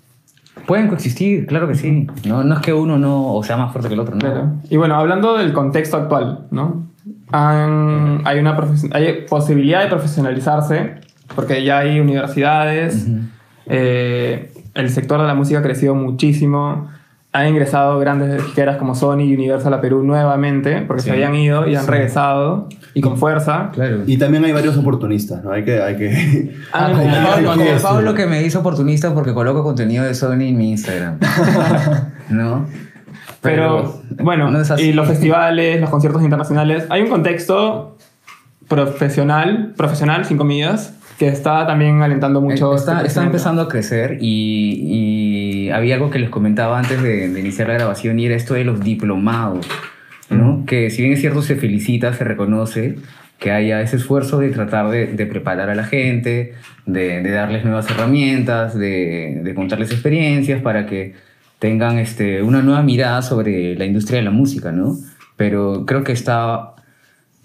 Pueden 0.69 0.87
coexistir, 0.87 1.47
claro 1.49 1.67
que 1.67 1.75
sí. 1.75 2.07
No, 2.29 2.45
no 2.45 2.55
es 2.55 2.61
que 2.61 2.73
uno 2.73 2.97
no 2.97 3.35
o 3.35 3.43
sea 3.43 3.57
más 3.57 3.73
fuerte 3.73 3.89
que 3.89 3.95
el 3.95 4.01
otro, 4.01 4.15
¿no? 4.15 4.21
Claro. 4.21 4.53
Y 4.71 4.77
bueno, 4.77 4.95
hablando 4.95 5.37
del 5.37 5.53
contexto 5.53 5.97
actual, 5.97 6.47
¿no? 6.53 6.87
Han- 7.33 8.21
hay 8.25 8.39
una 8.39 8.57
hay 8.93 9.27
posibilidad 9.29 9.83
de 9.83 9.89
profesionalizarse 9.89 10.95
porque 11.35 11.65
ya 11.65 11.79
hay 11.79 12.01
universidades, 12.01 13.07
Ujú. 13.09 13.19
eh, 13.67 14.53
el 14.75 14.91
sector 14.91 15.21
de 15.21 15.27
la 15.27 15.35
música 15.35 15.61
ha 15.61 15.63
crecido 15.63 15.95
muchísimo, 15.95 16.89
han 17.33 17.49
ingresado 17.49 17.99
grandes 17.99 18.43
disqueras 18.43 18.79
como 18.79 18.95
Sony 18.95 19.21
y 19.21 19.35
Universal 19.35 19.75
a 19.75 19.81
Perú 19.83 20.03
nuevamente 20.03 20.81
porque 20.87 21.03
Sí. 21.03 21.09
se 21.11 21.13
habían 21.15 21.35
ido 21.35 21.69
y 21.69 21.77
han 21.77 21.87
regresado 21.87 22.69
y 22.95 23.03
con 23.03 23.19
fuerza. 23.19 23.71
Claro. 23.75 24.05
Y 24.07 24.17
también 24.17 24.43
hay 24.47 24.53
varios 24.53 24.77
oportunistas, 24.79 25.45
¿no? 25.45 25.53
Hay 25.53 25.63
que... 25.63 25.83
Hay 25.83 25.97
que... 25.97 26.55
Ah, 26.73 26.93
como, 26.95 27.05
Pablo, 27.13 27.53
como. 27.53 27.83
Pablo 27.83 28.15
que 28.15 28.27
me 28.27 28.43
hizo 28.43 28.61
oportunista 28.61 29.13
porque 29.13 29.35
coloco 29.35 29.63
contenido 29.63 30.05
de 30.05 30.15
Sony 30.15 30.45
en 30.49 30.57
mi 30.57 30.71
Instagram. 30.71 31.19
¿No? 32.31 32.67
Pero, 33.43 34.03
bueno, 34.19 34.51
no 34.51 34.59
y 34.79 34.93
los 34.93 35.07
festivales, 35.07 35.81
los 35.81 35.91
conciertos 35.91 36.23
internacionales, 36.23 36.87
hay 36.89 37.03
un 37.03 37.09
contexto 37.09 37.97
profesional, 38.67 39.75
profesional, 39.77 40.25
sin 40.25 40.37
comillas, 40.37 40.95
que 41.19 41.29
está 41.29 41.67
también 41.67 42.03
alentando 42.03 42.41
mucho. 42.41 42.75
está, 42.75 42.97
este 42.97 43.09
está 43.09 43.25
empezando 43.25 43.63
a 43.63 43.69
crecer 43.69 44.19
y, 44.21 45.67
y 45.67 45.71
había 45.71 45.95
algo 45.95 46.11
que 46.11 46.19
les 46.19 46.31
comentaba 46.31 46.79
antes 46.79 47.03
de, 47.03 47.29
de 47.29 47.41
iniciar 47.41 47.69
la 47.69 47.75
grabación 47.75 48.19
y 48.19 48.27
era 48.27 48.35
esto 48.35 48.55
de 48.55 48.65
los 48.65 48.81
diplomados, 48.81 49.67
¿no? 50.29 50.65
Que 50.67 50.91
si 50.91 51.03
bien 51.03 51.15
es 51.15 51.21
cierto 51.21 51.43
se 51.43 51.57
felicita, 51.57 52.13
se 52.13 52.25
reconoce 52.25 52.97
que 53.39 53.51
haya 53.51 53.81
ese 53.83 53.97
esfuerzo 53.97 54.39
de 54.39 54.51
tratar 54.51 54.91
de, 54.91 55.07
de 55.09 55.27
preparar 55.27 55.69
a 55.69 55.75
la 55.75 55.85
gente, 55.85 56.55
de, 56.87 57.23
de 57.23 57.31
darles 57.31 57.65
nuevas 57.65 57.91
herramientas, 57.91 58.79
de, 58.79 59.41
de 59.43 59.55
contarles 59.55 59.91
experiencias 59.91 60.63
para 60.63 60.87
que 60.87 61.15
tengan 61.59 61.99
este, 61.99 62.43
una 62.43 62.63
nueva 62.63 62.83
mirada 62.83 63.23
sobre 63.23 63.75
la 63.77 63.85
industria 63.85 64.19
de 64.19 64.25
la 64.25 64.31
música, 64.31 64.73
¿no? 64.73 64.97
Pero 65.37 65.85
creo 65.87 66.03
que 66.05 66.13
está 66.13 66.76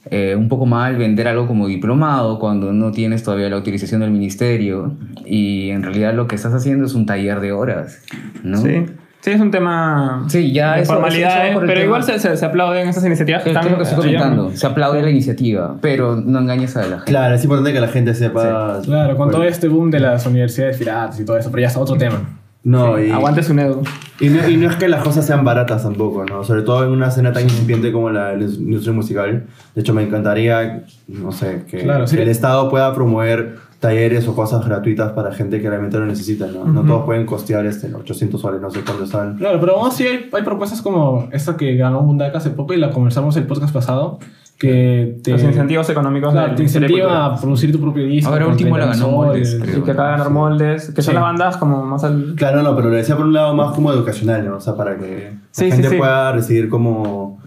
eh, 0.09 0.35
un 0.35 0.47
poco 0.49 0.65
mal 0.65 0.97
vender 0.97 1.27
algo 1.27 1.47
como 1.47 1.67
diplomado 1.67 2.39
cuando 2.39 2.73
no 2.73 2.91
tienes 2.91 3.23
todavía 3.23 3.49
la 3.49 3.57
autorización 3.57 4.01
del 4.01 4.11
ministerio 4.11 4.93
y 5.25 5.69
en 5.69 5.83
realidad 5.83 6.13
lo 6.15 6.27
que 6.27 6.35
estás 6.35 6.53
haciendo 6.53 6.85
es 6.87 6.93
un 6.95 7.05
taller 7.05 7.39
de 7.39 7.51
horas, 7.51 8.01
¿no? 8.43 8.57
Sí. 8.57 8.85
Sí, 9.19 9.29
es 9.29 9.39
un 9.39 9.51
tema 9.51 10.25
Sí, 10.29 10.51
ya 10.51 10.77
de 10.77 10.81
eso- 10.81 10.93
formalidades, 10.93 11.51
eso 11.51 11.59
el 11.61 11.67
pero 11.67 11.73
tema. 11.73 11.85
igual 11.85 12.03
se, 12.03 12.17
se, 12.17 12.35
se 12.35 12.43
aplauden 12.43 12.87
esas 12.89 13.05
iniciativas 13.05 13.45
Es 13.45 13.53
lo 13.53 13.77
que 13.77 13.83
estoy 13.83 13.95
comentando. 13.97 14.51
Se 14.55 14.65
aplaude 14.65 15.03
la 15.03 15.11
iniciativa, 15.11 15.75
pero 15.79 16.15
no 16.15 16.39
engañes 16.39 16.75
a 16.75 16.81
la 16.87 16.95
gente. 16.97 17.05
Claro, 17.11 17.35
es 17.35 17.43
importante 17.43 17.71
que 17.71 17.81
la 17.81 17.87
gente 17.87 18.15
sepa. 18.15 18.79
Claro, 18.83 19.09
con 19.15 19.27
Bueno, 19.27 19.31
todo 19.33 19.43
este 19.43 19.67
boom 19.67 19.91
de 19.91 19.99
las 19.99 20.25
universidades 20.25 20.77
piratas 20.77 21.19
y 21.19 21.25
todo 21.25 21.37
eso, 21.37 21.51
pero 21.51 21.61
ya 21.61 21.67
es 21.67 21.77
otro 21.77 21.95
tema. 21.97 22.19
No, 22.63 23.01
y, 23.01 23.09
Aguante 23.09 23.41
su 23.41 23.53
Edu. 23.53 23.81
y, 24.19 24.29
no, 24.29 24.47
y 24.47 24.55
no 24.55 24.69
es 24.69 24.75
que 24.75 24.87
las 24.87 25.03
cosas 25.03 25.25
sean 25.25 25.43
baratas 25.43 25.81
tampoco, 25.81 26.25
¿no? 26.25 26.43
Sobre 26.43 26.61
todo 26.61 26.83
en 26.83 26.91
una 26.91 27.07
escena 27.07 27.33
tan 27.33 27.43
incipiente 27.43 27.91
como 27.91 28.11
la 28.11 28.33
la 28.35 28.43
industria 28.43 28.93
musical. 28.93 29.47
De 29.73 29.81
hecho, 29.81 29.93
me 29.95 30.03
encantaría, 30.03 30.85
no 31.07 31.31
sé, 31.31 31.63
que, 31.67 31.79
Claro, 31.79 32.05
sí. 32.05 32.15
que 32.15 32.21
el 32.21 32.29
Estado 32.29 32.69
pueda 32.69 32.93
promover 32.93 33.57
talleres 33.79 34.27
o 34.27 34.35
cosas 34.35 34.63
gratuitas 34.63 35.11
para 35.13 35.33
gente 35.33 35.59
que 35.59 35.67
realmente 35.67 35.97
lo 35.97 36.05
necesita, 36.05 36.45
¿no? 36.45 36.65
No 36.65 36.83
todos 36.83 37.03
pueden 37.03 37.25
costear 37.25 37.65
este, 37.65 37.91
800 37.91 38.39
soles, 38.39 38.61
no 38.61 38.69
sé 38.69 38.81
cuándo 38.81 39.05
están. 39.05 39.37
Claro, 39.37 39.59
pero 39.59 39.77
aún 39.77 39.87
así 39.87 40.05
hay, 40.05 40.29
hay 40.31 40.43
propuestas 40.43 40.83
como 40.83 41.29
esta 41.31 41.57
que 41.57 41.75
ganó 41.75 42.01
Mundaka 42.03 42.37
hace 42.37 42.51
poco 42.51 42.75
y 42.75 42.77
la 42.77 42.91
conversamos 42.91 43.35
el 43.37 43.47
podcast 43.47 43.73
pasado, 43.73 44.19
que 44.61 45.17
te, 45.23 45.31
Los 45.31 45.41
incentivos 45.41 45.89
económicos 45.89 46.31
claro, 46.33 46.49
te 46.51 46.57
de 46.57 46.63
incentiva 46.63 47.25
a 47.25 47.35
producir 47.35 47.71
tu 47.71 47.81
propio 47.81 48.05
disco. 48.05 48.29
Ahora 48.31 48.45
último 48.45 48.77
la 48.77 48.85
30 48.91 49.03
ganó 49.05 49.17
Moldes, 49.17 49.49
soles. 49.51 49.63
creo. 49.65 49.79
Y 49.79 49.81
que 49.81 49.91
acá 49.91 50.03
ganar 50.03 50.29
moldes, 50.29 50.91
que 50.91 51.01
son 51.01 51.11
Sí. 51.11 51.15
las 51.15 51.23
bandas 51.23 51.57
como 51.57 51.83
más 51.83 52.03
al... 52.03 52.33
Claro, 52.35 52.61
no, 52.61 52.75
pero 52.75 52.89
lo 52.91 52.95
decía 52.95 53.17
por 53.17 53.25
un 53.25 53.33
lado 53.33 53.55
más 53.55 53.73
como 53.73 53.91
educacional, 53.91 54.45
¿no? 54.45 54.57
O 54.57 54.61
sea, 54.61 54.75
para 54.75 54.97
que 54.97 55.33
Sí, 55.49 55.67
la 55.67 55.75
gente 55.75 55.89
sí. 55.89 55.95
pueda 55.97 56.31
recibir 56.31 56.69
como 56.69 57.41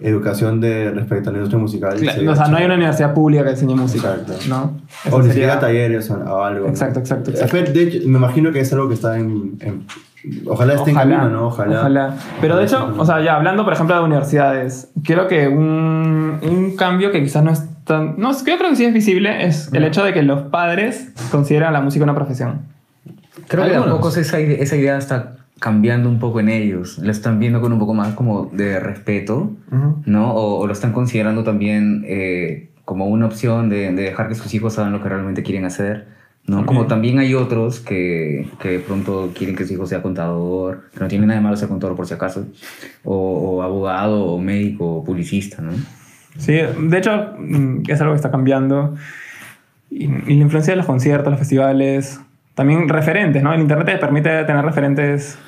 educación 0.00 0.60
de 0.60 0.90
respecto 0.90 1.30
a 1.30 1.32
la 1.32 1.38
industria 1.38 1.60
musical. 1.60 1.98
Cla- 1.98 2.12
sería 2.12 2.30
o 2.32 2.36
sea, 2.36 2.48
no 2.48 2.56
hay 2.58 2.66
una 2.66 2.74
universidad 2.74 3.14
pública 3.14 3.42
que 3.44 3.50
enseñe 3.50 3.74
música, 3.74 4.14
Exacto. 4.14 4.34
¿no? 4.48 4.76
O 5.10 5.18
ni 5.18 5.24
sería- 5.28 5.32
siquiera 5.32 5.58
talleres 5.60 6.10
o, 6.10 6.44
algo. 6.44 6.66
¿no? 6.66 6.70
Exacto, 6.70 7.00
exacto, 7.00 7.30
exacto. 7.30 7.56
Espe- 7.56 7.72
De 7.72 7.82
hecho, 7.82 8.08
me 8.08 8.18
imagino 8.18 8.52
que 8.52 8.60
es 8.60 8.72
algo 8.72 8.88
que 8.88 8.94
está 8.94 9.18
en. 9.18 9.56
en- 9.60 9.86
ojalá 10.46 10.74
esté 10.74 10.92
Ojalá, 10.92 11.14
en 11.14 11.20
camino, 11.20 11.40
¿no? 11.40 11.46
Ojalá. 11.48 12.14
Pero 12.40 12.56
de 12.56 12.64
hecho, 12.64 12.94
o 12.98 13.04
sea, 13.04 13.20
ya 13.22 13.36
hablando, 13.36 13.64
por 13.64 13.72
ejemplo, 13.72 13.96
de 13.96 14.02
universidades, 14.02 14.90
creo 15.04 15.28
que 15.28 15.48
un, 15.48 16.38
un 16.42 16.76
cambio 16.76 17.10
que 17.10 17.22
quizás 17.22 17.42
no 17.42 17.50
es 17.50 17.64
tan. 17.84 18.14
No, 18.18 18.32
yo 18.32 18.58
creo 18.58 18.70
que 18.70 18.76
sí 18.76 18.84
es 18.84 18.92
visible 18.92 19.44
es 19.44 19.72
el 19.72 19.84
hecho 19.84 20.04
de 20.04 20.12
que 20.12 20.22
los 20.22 20.42
padres 20.42 21.12
consideran 21.30 21.72
la 21.72 21.80
música 21.80 22.04
una 22.04 22.14
profesión. 22.14 22.62
Creo 23.48 23.64
que 23.64 23.70
de 23.70 23.76
a 23.76 23.78
Algunos. 23.78 23.98
pocos 23.98 24.16
esa 24.16 24.40
idea, 24.40 24.58
esa 24.58 24.76
idea 24.76 24.98
está 24.98 25.36
cambiando 25.58 26.08
un 26.08 26.18
poco 26.18 26.40
en 26.40 26.48
ellos. 26.48 26.98
La 26.98 27.10
están 27.10 27.38
viendo 27.38 27.60
con 27.60 27.72
un 27.72 27.78
poco 27.78 27.94
más 27.94 28.14
como 28.14 28.46
de 28.46 28.80
respeto, 28.80 29.50
¿no? 30.06 30.32
O, 30.32 30.60
o 30.60 30.66
lo 30.66 30.72
están 30.72 30.92
considerando 30.92 31.44
también 31.44 32.04
eh, 32.06 32.70
como 32.84 33.06
una 33.06 33.26
opción 33.26 33.68
de, 33.68 33.92
de 33.92 34.02
dejar 34.02 34.28
que 34.28 34.34
sus 34.34 34.52
hijos 34.54 34.78
hagan 34.78 34.92
lo 34.92 35.02
que 35.02 35.08
realmente 35.08 35.42
quieren 35.42 35.64
hacer, 35.64 36.08
¿no? 36.50 36.66
Como 36.66 36.86
también 36.86 37.18
hay 37.18 37.34
otros 37.34 37.80
que, 37.80 38.48
que 38.60 38.78
pronto 38.80 39.30
quieren 39.34 39.54
que 39.56 39.64
su 39.64 39.74
hijo 39.74 39.86
sea 39.86 40.02
contador, 40.02 40.90
que 40.92 41.00
no 41.00 41.08
tiene 41.08 41.26
nada 41.26 41.38
de 41.38 41.44
malo 41.44 41.56
ser 41.56 41.68
contador 41.68 41.96
por 41.96 42.06
si 42.06 42.14
acaso, 42.14 42.46
o, 43.04 43.14
o 43.16 43.62
abogado, 43.62 44.24
o 44.24 44.38
médico, 44.38 44.96
o 44.96 45.04
publicista, 45.04 45.62
¿no? 45.62 45.72
Sí, 46.38 46.52
de 46.54 46.98
hecho, 46.98 47.34
mm, 47.38 47.82
es 47.88 48.00
algo 48.00 48.12
que 48.12 48.16
está 48.16 48.30
cambiando. 48.30 48.94
Y, 49.90 50.04
y 50.04 50.36
la 50.36 50.42
influencia 50.42 50.72
de 50.72 50.76
los 50.76 50.86
conciertos, 50.86 51.30
los 51.30 51.38
festivales, 51.38 52.20
también 52.54 52.88
referentes, 52.88 53.42
¿no? 53.42 53.52
El 53.54 53.60
internet 53.60 53.86
te 53.86 53.96
permite 53.98 54.44
tener 54.44 54.64
referentes. 54.64 55.38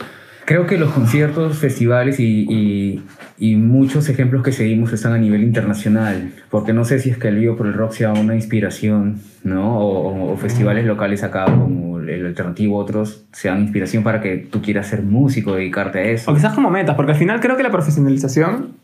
Creo 0.44 0.66
que 0.66 0.78
los 0.78 0.90
conciertos, 0.90 1.58
festivales 1.58 2.18
y, 2.18 2.46
y- 2.48 3.02
y 3.42 3.56
muchos 3.56 4.08
ejemplos 4.08 4.42
que 4.44 4.52
seguimos 4.52 4.92
están 4.92 5.14
a 5.14 5.18
nivel 5.18 5.42
internacional, 5.42 6.30
porque 6.48 6.72
no 6.72 6.84
sé 6.84 7.00
si 7.00 7.10
es 7.10 7.18
que 7.18 7.26
el 7.28 7.36
Vivo 7.40 7.56
por 7.56 7.66
el 7.66 7.74
Rock 7.74 7.92
sea 7.92 8.12
una 8.12 8.36
inspiración, 8.36 9.20
¿no? 9.42 9.78
O, 9.80 10.08
o- 10.12 10.32
o 10.32 10.36
festivales 10.36 10.84
locales 10.86 11.24
acá 11.24 11.46
como 11.46 11.98
el 11.98 12.24
Alternativo, 12.26 12.76
otros, 12.78 13.24
sean 13.32 13.60
inspiración 13.62 14.04
para 14.04 14.20
que 14.20 14.36
tú 14.36 14.62
quieras 14.62 14.86
ser 14.86 15.02
músico, 15.02 15.54
dedicarte 15.54 15.98
a 15.98 16.02
eso. 16.02 16.30
O 16.30 16.34
quizás 16.34 16.54
como 16.54 16.70
metas, 16.70 16.94
porque 16.94 17.12
al 17.12 17.18
final 17.18 17.40
creo 17.40 17.56
que 17.56 17.64
la 17.64 17.70
profesionalización 17.72 18.74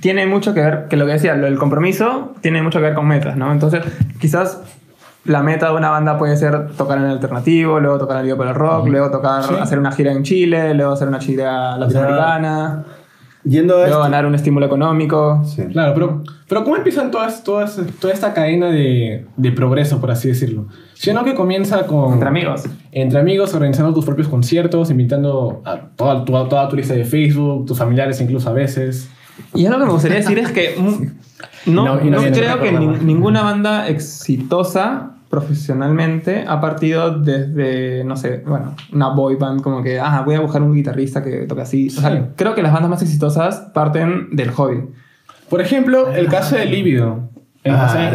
tiene 0.00 0.26
mucho 0.26 0.52
que 0.52 0.60
ver, 0.60 0.86
que 0.90 0.96
lo 0.98 1.06
que 1.06 1.12
decía, 1.12 1.34
del 1.34 1.56
compromiso 1.58 2.34
tiene 2.42 2.62
mucho 2.62 2.80
que 2.80 2.84
ver 2.86 2.94
con 2.94 3.06
metas, 3.08 3.36
¿no? 3.38 3.50
Entonces, 3.52 3.80
quizás 4.20 4.60
la 5.24 5.42
meta 5.42 5.70
de 5.70 5.76
una 5.76 5.88
banda 5.90 6.18
puede 6.18 6.36
ser 6.36 6.68
tocar 6.76 6.98
en 6.98 7.04
el 7.04 7.10
alternativo, 7.12 7.80
luego 7.80 7.98
tocar 7.98 8.18
el 8.18 8.24
Vivo 8.24 8.36
por 8.36 8.46
el 8.46 8.54
Rock, 8.54 8.88
luego 8.88 9.10
tocar, 9.10 9.42
hacer 9.60 9.78
una 9.78 9.92
gira 9.92 10.12
en 10.12 10.22
Chile, 10.22 10.74
luego 10.74 10.92
hacer 10.92 11.08
una 11.08 11.20
gira 11.20 11.76
latinoamericana, 11.78 12.84
Yendo 13.44 13.74
a 13.74 13.78
luego 13.78 13.92
esto. 13.92 14.02
ganar 14.02 14.26
un 14.26 14.34
estímulo 14.34 14.66
económico. 14.66 15.42
Sí. 15.44 15.62
Claro, 15.72 15.94
pero, 15.94 16.22
pero 16.46 16.62
¿cómo 16.64 16.76
empiezan 16.76 17.10
todas, 17.10 17.42
todas, 17.42 17.80
toda 18.00 18.12
esta 18.12 18.34
cadena 18.34 18.66
de, 18.70 19.26
de 19.36 19.52
progreso, 19.52 19.98
por 20.00 20.10
así 20.10 20.28
decirlo? 20.28 20.66
Si 20.94 21.12
no 21.14 21.24
que 21.24 21.34
comienza 21.34 21.86
con... 21.86 22.12
Entre 22.12 22.28
amigos. 22.28 22.64
Entre 22.92 23.18
amigos, 23.18 23.54
organizando 23.54 23.94
tus 23.94 24.04
propios 24.04 24.28
conciertos, 24.28 24.90
invitando 24.90 25.62
a 25.64 25.78
toda, 25.96 26.24
toda, 26.26 26.48
toda 26.50 26.68
tu 26.68 26.76
lista 26.76 26.92
de 26.94 27.04
Facebook, 27.06 27.64
tus 27.64 27.78
familiares 27.78 28.20
incluso 28.20 28.50
a 28.50 28.52
veces. 28.52 29.08
Y 29.54 29.64
algo 29.64 29.78
que 29.78 29.86
me 29.86 29.92
gustaría 29.92 30.18
decir 30.18 30.38
es 30.38 30.50
que 30.52 30.74
mm, 30.78 31.06
no, 31.72 31.84
No, 31.84 31.94
no 31.96 32.10
no 32.10 32.18
creo 32.32 32.60
que 32.60 32.72
nin- 32.72 33.00
ninguna 33.00 33.42
banda 33.42 33.88
exitosa 33.88 35.12
profesionalmente 35.30 36.44
ha 36.46 36.60
partido 36.60 37.18
desde, 37.20 38.02
no 38.04 38.16
sé, 38.16 38.42
bueno, 38.44 38.74
una 38.92 39.08
boy 39.10 39.36
band 39.36 39.62
como 39.62 39.80
que, 39.82 39.98
ah, 40.00 40.22
voy 40.26 40.34
a 40.34 40.40
buscar 40.40 40.60
un 40.60 40.74
guitarrista 40.74 41.22
que 41.22 41.46
toque 41.46 41.62
así. 41.62 41.86
O 41.88 42.00
sea, 42.00 42.10
Sí. 42.10 42.18
creo 42.36 42.54
que 42.54 42.62
las 42.62 42.72
bandas 42.72 42.90
más 42.90 43.02
exitosas 43.02 43.70
parten 43.72 44.28
del 44.32 44.50
hobby. 44.50 44.82
Por 45.48 45.60
ejemplo, 45.60 46.12
el 46.12 46.26
caso 46.28 46.56
de 46.56 46.66
Líbido. 46.66 47.30
Ah. 47.64 48.10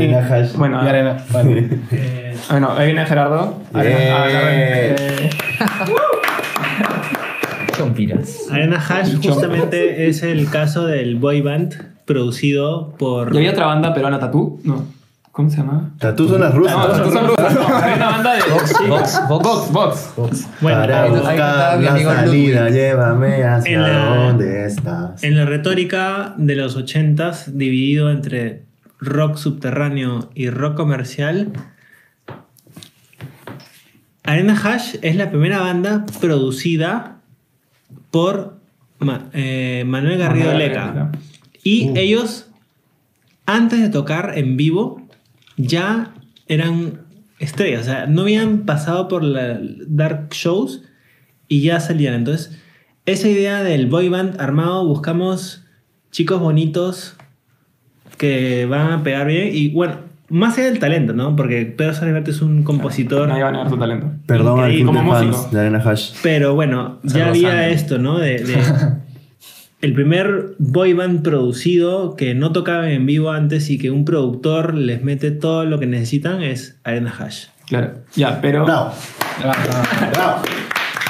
Bueno, 0.57 0.83
y 0.83 0.87
Arena. 0.87 1.17
bueno. 1.31 1.51
Eh, 1.91 2.35
Bueno, 2.49 2.71
ahí 2.77 2.87
viene 2.87 3.05
Gerardo. 3.05 3.59
Ah, 3.73 3.81
eh, 3.85 5.29
Chompiras. 7.77 8.47
Arena 8.51 8.77
Hash 8.77 9.15
justamente 9.23 10.07
es 10.07 10.23
el 10.23 10.49
caso 10.49 10.85
del 10.85 11.15
boy 11.17 11.41
band 11.41 11.75
producido 12.05 12.93
por... 12.97 13.33
¿Y 13.33 13.37
había 13.37 13.51
otra 13.51 13.65
banda 13.67 13.93
peruana, 13.93 14.19
Tatú? 14.19 14.59
No. 14.63 14.83
¿Cómo 15.35 15.49
se 15.49 15.57
llama? 15.57 15.91
Tatú 15.99 16.29
son 16.29 16.39
las 16.39 16.53
rusas. 16.55 16.77
No, 16.77 16.87
Tatú 16.87 17.11
son 17.11 17.27
rusas. 17.27 17.57
Había 17.83 17.95
una 17.97 18.09
banda 18.09 18.33
de... 18.35 18.41
Vox, 18.87 19.21
Vox. 19.27 19.71
Vox, 19.73 20.13
Vox. 20.15 20.47
Bueno, 20.61 20.79
Para 20.79 21.07
buscar 21.09 21.81
la 21.81 21.99
salida, 22.15 22.69
llévame 22.69 23.43
hacia 23.43 23.81
donde 23.81 24.65
estás. 24.65 25.21
en 25.23 25.35
la 25.35 25.43
retórica 25.45 26.33
de 26.37 26.55
los 26.55 26.77
80s, 26.77 27.47
dividido 27.47 28.11
entre 28.11 28.63
rock 29.01 29.35
subterráneo 29.35 30.29
y 30.35 30.49
rock 30.49 30.75
comercial, 30.77 31.51
Arena 34.23 34.57
Hash 34.63 34.95
es 35.01 35.15
la 35.17 35.29
primera 35.29 35.59
banda 35.59 36.05
producida 36.21 37.17
por 38.09 38.55
Ma- 38.99 39.25
eh, 39.33 39.83
Manuel 39.85 40.17
Garrido 40.17 40.53
Leca. 40.53 41.11
Y 41.61 41.91
ellos, 41.97 42.49
antes 43.45 43.81
de 43.81 43.89
tocar 43.89 44.33
en 44.37 44.55
vivo, 44.57 45.04
ya 45.57 46.13
eran 46.47 47.01
estrellas. 47.39 47.81
O 47.81 47.83
sea, 47.85 48.05
no 48.07 48.21
habían 48.23 48.59
pasado 48.59 49.07
por 49.07 49.23
la 49.23 49.59
dark 49.87 50.29
shows 50.31 50.83
y 51.47 51.61
ya 51.61 51.79
salían. 51.79 52.13
Entonces, 52.15 52.59
esa 53.05 53.27
idea 53.27 53.63
del 53.63 53.87
boy 53.87 54.09
band 54.09 54.39
armado, 54.41 54.85
buscamos 54.85 55.63
chicos 56.11 56.39
bonitos 56.39 57.15
que 58.17 58.65
van 58.65 58.91
a 58.91 59.03
pegar 59.03 59.27
bien. 59.27 59.49
Y 59.51 59.69
bueno, 59.69 59.97
más 60.29 60.57
allá 60.57 60.67
del 60.67 60.79
talento, 60.79 61.13
¿no? 61.13 61.35
Porque 61.35 61.65
Pedro 61.65 61.93
Saliverte 61.93 62.31
es 62.31 62.41
un 62.41 62.63
compositor. 62.63 63.27
Nadie 63.27 63.43
va 63.43 63.49
a 63.49 63.51
negar 63.51 63.69
su 63.69 63.77
talento. 63.77 64.11
Perdón 64.25 64.59
al 64.61 64.71
club 64.73 64.91
de 64.91 64.97
Como 64.97 65.11
fans 65.13 65.27
músico. 65.27 65.49
de 65.51 65.59
Arena 65.61 65.79
Hash. 65.85 66.13
Pero 66.23 66.55
bueno, 66.55 66.99
ya 67.03 67.27
había 67.29 67.69
esto, 67.69 67.97
¿no? 67.99 68.17
De, 68.17 68.39
de- 68.39 68.55
el 69.81 69.93
primer 69.93 70.55
boy 70.57 70.93
band 70.93 71.23
producido 71.23 72.15
que 72.15 72.33
no 72.33 72.51
tocaba 72.51 72.89
en 72.91 73.05
vivo 73.05 73.31
antes 73.31 73.69
y 73.69 73.77
que 73.77 73.91
un 73.91 74.05
productor 74.05 74.73
les 74.73 75.03
mete 75.03 75.31
todo 75.31 75.65
lo 75.65 75.79
que 75.79 75.85
necesitan 75.85 76.41
es 76.41 76.79
Arena 76.83 77.13
Hash. 77.17 77.47
Claro. 77.67 77.93
Ya, 78.15 78.41
pero... 78.41 78.65
Bravo. 78.65 78.93
Bravo. 80.11 80.41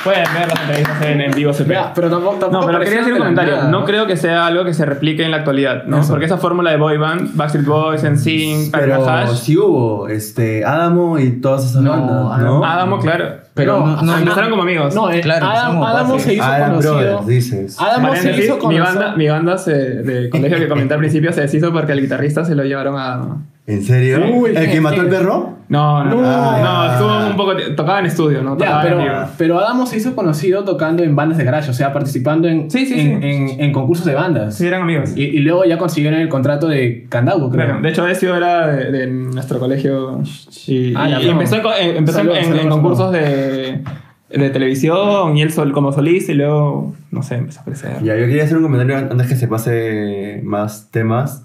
Pueden 0.06 0.24
ver 0.34 0.48
las 0.48 0.60
entrevistas 0.62 1.02
en, 1.02 1.20
en 1.22 1.32
Vivo 1.32 1.52
CP. 1.52 1.74
Ya, 1.74 1.92
pero 1.94 2.10
tampoco, 2.10 2.36
tampoco 2.38 2.62
No, 2.62 2.68
pero 2.68 2.80
quería 2.80 3.00
decir 3.00 3.14
un 3.14 3.20
comentario. 3.20 3.56
nada, 3.58 3.70
No 3.70 3.84
creo 3.86 4.06
que 4.08 4.16
sea 4.16 4.46
algo 4.46 4.64
que 4.64 4.74
se 4.74 4.86
replique 4.86 5.26
en 5.26 5.32
la 5.32 5.38
actualidad, 5.38 5.84
¿no? 5.86 5.98
Eso. 6.00 6.10
Porque 6.12 6.26
esa 6.26 6.38
fórmula 6.38 6.72
de 6.72 6.78
boy 6.78 6.98
band, 6.98 7.36
Backstreet 7.36 7.66
Boys, 7.66 8.04
NSYNC, 8.04 8.72
Pero 8.72 9.10
Hash, 9.10 9.32
sí 9.40 9.58
hubo, 9.58 10.08
este, 10.08 10.64
Adamo 10.64 11.18
y 11.20 11.32
todas 11.42 11.66
esas 11.66 11.82
No, 11.82 11.90
bandas, 11.92 12.40
¿no? 12.42 12.64
Adamo, 12.64 13.00
claro. 13.00 13.26
Pero 13.56 13.80
no, 13.86 14.02
no, 14.02 14.18
empezaron 14.18 14.50
como 14.50 14.62
amigos. 14.64 14.94
No, 14.94 15.10
eh, 15.10 15.22
Claro, 15.22 15.46
Adam- 15.48 15.82
Adamo 15.84 16.20
se 16.20 16.34
hizo 16.36 16.44
Adam 16.44 16.70
conocido. 16.72 16.94
Brothers, 17.00 17.26
dices. 17.28 17.82
Adamo 17.82 18.16
se 18.16 18.32
hizo 18.38 18.56
mi 18.56 18.60
conocido. 18.60 18.84
banda, 18.84 19.16
mi 19.16 19.28
banda 19.30 19.58
se- 19.58 19.72
de 19.74 20.30
colegio 20.30 20.58
que 20.58 20.68
comenté 20.68 20.94
al 20.94 21.00
principio 21.00 21.32
se 21.34 21.42
deshizo 21.42 21.72
porque 21.72 21.94
el 21.94 22.02
guitarrista 22.02 22.44
se 22.46 22.54
lo 22.54 22.64
llevaron 22.64 22.98
a 22.98 23.06
Adamo. 23.14 23.44
¿En 23.68 23.82
serio? 23.84 24.24
Uy, 24.34 24.52
¿El 24.56 24.70
que 24.70 24.80
mató 24.80 25.02
al 25.02 25.10
perro? 25.10 25.56
No, 25.70 26.04
no, 26.04 26.22
No. 26.22 26.62
no, 26.62 26.92
estuvo 26.94 27.28
un 27.32 27.36
poco. 27.36 27.54
Tocaba 27.76 28.00
en 28.00 28.06
estudio, 28.06 28.44
¿no? 28.44 28.52
Ya, 28.60 28.66
Tocaba 28.68 28.88
en 28.88 28.98
pero, 29.00 29.28
pero 29.40 29.60
Adamo 29.60 29.88
se 29.88 29.98
hizo 29.98 30.16
conocido 30.16 30.64
tocando 30.64 31.02
en 31.02 31.16
bandas 31.16 31.40
de 31.40 31.44
garage, 31.46 31.72
o 31.72 31.74
sea, 31.74 31.92
participando 31.92 32.48
en, 32.48 32.70
Sí, 32.70 32.86
sí, 32.86 32.94
en, 33.00 33.22
sí. 33.22 33.28
en- 33.28 33.60
en 33.60 33.72
concursos 33.72 34.06
de 34.06 34.14
bandas. 34.14 34.56
Sí, 34.56 34.68
eran 34.68 34.84
amigos. 34.84 35.14
Y, 35.16 35.24
y 35.24 35.40
luego 35.40 35.66
ya 35.66 35.80
consiguieron 35.80 36.20
el 36.20 36.30
contrato 36.30 36.68
de 36.68 37.08
Candaugo, 37.10 37.50
creo. 37.50 37.80
De 37.82 37.90
hecho, 37.90 38.06
Decio 38.06 38.36
era 38.36 38.68
de, 38.68 38.92
de 38.92 39.08
nuestro 39.08 39.58
colegio 39.58 40.22
y, 40.68 40.94
Ah, 40.96 41.10
y- 41.20 41.24
y 41.24 41.26
no. 41.26 41.32
empezó, 41.32 41.56
en- 41.56 41.62
eh, 41.66 41.98
empezó 41.98 42.20
en- 42.20 42.26
Saludos, 42.28 42.38
en, 42.38 42.44
en 42.44 42.58
saludos, 42.58 42.74
concursos 42.76 43.12
de, 43.14 43.82
de 44.30 44.50
televisión 44.52 45.36
y 45.36 45.42
él 45.42 45.52
sol, 45.52 45.72
como 45.72 45.92
solista 45.92 46.32
y 46.32 46.36
luego, 46.36 46.94
no 47.10 47.24
sé, 47.24 47.36
empezó 47.38 47.62
a 47.62 47.64
crecer. 47.64 47.94
Ya, 48.04 48.16
yo 48.16 48.28
quería 48.28 48.44
hacer 48.44 48.58
un 48.58 48.64
comentario 48.64 48.98
an- 48.98 49.08
antes 49.12 49.26
que 49.26 49.36
se 49.36 49.48
pase 49.48 50.42
más 50.44 50.90
temas. 50.92 51.44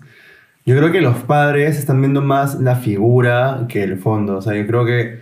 Yo 0.66 0.76
creo 0.76 0.92
que 0.92 1.00
los 1.00 1.16
padres 1.16 1.78
están 1.78 2.00
viendo 2.00 2.20
más 2.22 2.60
la 2.60 2.76
figura 2.76 3.64
que 3.68 3.82
el 3.82 3.98
fondo. 3.98 4.36
O 4.36 4.42
sea, 4.42 4.54
yo 4.54 4.66
creo 4.66 4.84
que, 4.84 5.20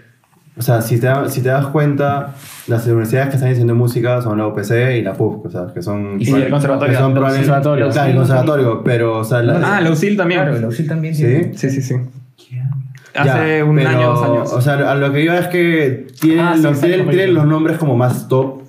o 0.56 0.62
sea, 0.62 0.82
si 0.82 0.98
te, 1.00 1.08
si 1.28 1.40
te 1.42 1.48
das 1.48 1.66
cuenta, 1.68 2.34
las 2.66 2.84
universidades 2.86 3.28
que 3.30 3.36
están 3.36 3.52
haciendo 3.52 3.74
música 3.74 4.20
son 4.20 4.38
la 4.38 4.46
UPC 4.48 4.96
y 4.98 5.02
la 5.02 5.12
PUC, 5.14 5.46
o 5.46 5.50
sea, 5.50 5.66
que 5.72 5.80
son... 5.80 6.16
Y 6.20 6.28
el 6.30 6.50
conservatorio. 6.50 6.92
que 6.94 6.98
son 7.00 7.14
probablemente- 7.14 7.46
conservatorios. 7.48 7.94
Claro, 7.94 8.10
el 8.10 8.16
conservatorio, 8.16 8.82
pero, 8.84 9.18
o 9.18 9.24
sea... 9.24 9.42
la- 9.42 9.76
Ah, 9.76 9.80
Lucille 9.80 10.16
también. 10.16 10.40
Claro, 10.42 10.56
el 10.56 10.64
Auxil 10.64 10.86
también 10.88 11.14
¿Sí? 11.14 11.22
tiene. 11.24 11.52
Sí, 11.56 11.70
sí, 11.70 11.82
sí. 11.82 11.94
Ya, 13.14 13.22
Hace 13.22 13.62
un 13.62 13.74
pero, 13.76 13.88
año, 13.88 14.06
dos 14.12 14.24
años. 14.24 14.52
O 14.52 14.60
sea, 14.60 14.74
a 14.92 14.94
lo 14.94 15.12
que 15.12 15.22
iba 15.22 15.36
es 15.38 15.46
que 15.48 16.06
tienen, 16.20 16.44
Ah, 16.44 16.52
sí, 16.56 16.62
los, 16.62 16.80
tienen, 16.80 17.08
tienen 17.08 17.34
los 17.34 17.46
nombres 17.46 17.78
como 17.78 17.96
más 17.96 18.28
top 18.28 18.62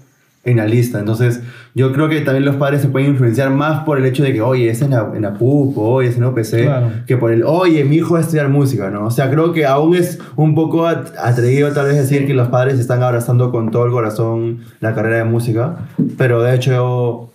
en 0.45 0.57
la 0.57 0.65
lista. 0.65 0.99
Entonces, 0.99 1.41
yo 1.75 1.91
creo 1.91 2.07
que 2.09 2.21
también 2.21 2.45
los 2.45 2.55
padres 2.55 2.81
se 2.81 2.87
pueden 2.87 3.09
influenciar 3.09 3.49
más 3.51 3.83
por 3.83 3.97
el 3.99 4.05
hecho 4.05 4.23
de 4.23 4.31
que, 4.33 4.41
oye, 4.41 4.69
es 4.69 4.81
en 4.81 4.91
la, 4.91 5.11
en 5.13 5.21
la 5.21 5.33
PUP, 5.33 5.77
oye, 5.77 6.07
es 6.09 6.17
en 6.17 6.23
OPC, 6.23 6.63
Claro. 6.63 6.87
que 7.05 7.17
por 7.17 7.31
el, 7.31 7.43
oye, 7.43 7.83
mi 7.83 7.97
hijo 7.97 8.13
va 8.13 8.19
a 8.19 8.21
estudiar 8.21 8.47
música, 8.49 8.89
¿no? 8.89 9.05
O 9.05 9.11
sea, 9.11 9.29
creo 9.29 9.51
que 9.51 9.65
aún 9.65 9.95
es 9.95 10.17
un 10.37 10.55
poco 10.55 10.87
at- 10.87 11.13
atrevido 11.21 11.71
tal 11.73 11.87
vez 11.87 11.97
decir 11.97 12.25
que 12.25 12.33
los 12.33 12.47
padres 12.47 12.79
están 12.79 13.03
abrazando 13.03 13.51
con 13.51 13.69
todo 13.69 13.85
el 13.85 13.91
corazón 13.91 14.59
la 14.79 14.95
carrera 14.95 15.17
de 15.17 15.23
música, 15.25 15.77
pero 16.17 16.41
de 16.41 16.55
hecho, 16.55 17.29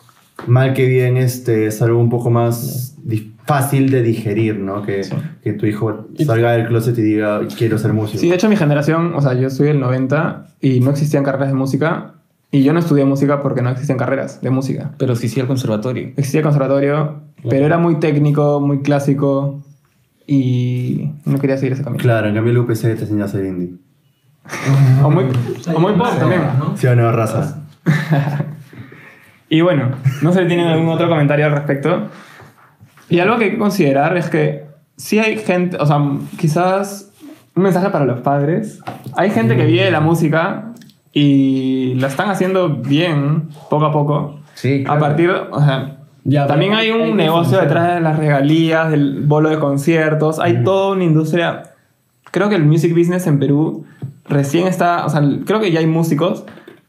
mal 0.47 0.73
que 0.73 0.87
bien, 0.89 1.17
este, 1.19 1.67
es 1.67 1.81
algo 1.83 2.01
un 2.01 2.09
poco 2.11 2.31
más 2.31 2.97
fácil 3.47 3.91
de 3.91 4.03
digerir, 4.03 4.59
¿no? 4.59 4.83
Que, 4.83 5.03
que 5.43 5.53
tu 5.53 5.67
hijo 5.67 6.09
salga 6.27 6.53
del 6.53 6.67
closet 6.69 6.97
y 6.99 7.03
diga, 7.03 7.41
quiero 7.59 7.77
ser 7.77 7.93
músico. 7.93 8.19
Sí, 8.19 8.31
de 8.31 8.35
hecho 8.37 8.49
mi 8.49 8.57
generación, 8.57 9.13
o 9.15 9.21
sea, 9.21 9.35
yo 9.35 9.51
soy 9.51 9.67
del 9.69 9.81
90 9.81 10.47
y 10.63 10.81
no 10.81 10.91
existían 10.91 11.23
carreras 11.25 11.49
de 11.49 11.55
música 11.55 12.13
y 12.55 12.63
yo 12.63 12.73
no 12.73 12.79
estudié 12.79 13.05
música 13.05 13.43
porque 13.43 13.63
no 13.63 13.71
existían 13.71 13.99
carreras 13.99 14.41
de 14.41 14.49
música. 14.49 14.93
Pero 14.97 15.17
sí, 15.17 15.29
sí, 15.29 15.41
el 15.41 15.49
conservatorio. 15.49 16.11
Existía 16.11 16.39
el 16.39 16.45
conservatorio, 16.45 17.23
pero 17.51 17.67
era 17.67 17.79
muy 17.79 17.99
técnico, 17.99 18.61
muy 18.61 18.81
clásico 18.81 19.61
y 20.25 21.11
no 21.25 21.41
quería 21.41 21.57
seguir 21.57 21.73
ese 21.73 21.83
camino. 21.83 22.01
Claro, 22.01 22.29
en 22.29 22.37
cambio 22.37 22.53
el 22.53 22.59
UPC 22.59 22.83
te 22.83 22.91
enseña 22.93 23.25
a 23.25 23.29
ser 23.29 23.45
indie. 23.45 23.75
O 25.03 25.11
muy, 25.11 25.25
o 25.75 25.81
muy 25.81 25.95
pop 25.95 26.17
también. 26.17 26.43
¿Sí 26.77 26.87
o 26.87 26.95
no, 26.95 27.11
raza? 27.11 27.65
Y 29.49 29.61
bueno, 29.61 29.91
no 30.23 30.33
sé 30.33 30.43
si 30.43 30.47
tienen 30.47 30.69
algún 30.69 30.89
otro 30.91 31.09
comentario 31.09 31.47
al 31.47 31.53
respecto. 31.53 32.09
Y 33.09 33.19
algo 33.19 33.37
que 33.37 33.47
hay 33.47 33.51
que 33.51 33.59
considerar 33.59 34.17
es 34.17 34.29
que 34.29 34.65
sí 34.97 35.19
hay 35.19 35.39
gente, 35.39 35.77
o 35.77 35.87
sea, 35.87 36.01
quizás 36.39 37.11
un 37.57 37.65
mensaje 37.65 37.91
para 37.91 38.05
los 38.05 38.21
padres. 38.21 38.81
Hay 39.17 39.31
gente 39.31 39.57
que 39.57 39.67
vive 39.67 39.85
de 39.85 39.91
la 39.91 40.01
música 40.01 40.74
y 41.15 41.95
la 41.95 42.09
están 42.09 42.29
haciendo 42.29 42.69
bien, 42.69 43.49
poco 43.71 43.85
a 43.87 43.93
poco. 43.93 44.41
Sí, 44.55 44.81
A 44.83 44.85
claro. 44.85 45.01
partir, 45.01 45.31
o 45.31 45.61
sea, 45.61 45.99
Ya, 46.25 46.47
también 46.47 46.75
hay 46.75 46.91
hay 46.91 46.93
un 47.01 47.09
que 47.11 47.15
negocio 47.15 47.59
detrás 47.61 47.95
de 47.95 48.01
las 48.01 48.19
regalías, 48.19 48.91
del 48.91 49.23
bolo 49.23 49.49
de 49.51 49.59
conciertos. 49.59 50.39
Hay 50.41 50.65
toda 50.65 50.93
una 50.95 51.05
industria. 51.05 51.63
Creo 52.31 52.49
que 52.49 52.57
el 52.57 52.65
music 52.65 52.93
business 52.97 53.27
en 53.27 53.39
Perú 53.39 53.85
recién 54.27 54.67
está, 54.67 55.07
o 55.07 55.09
sea, 55.09 55.23
creo 55.47 55.61
que 55.61 55.71
ya 55.71 55.79
hay 55.81 55.87
músicos, 55.87 56.45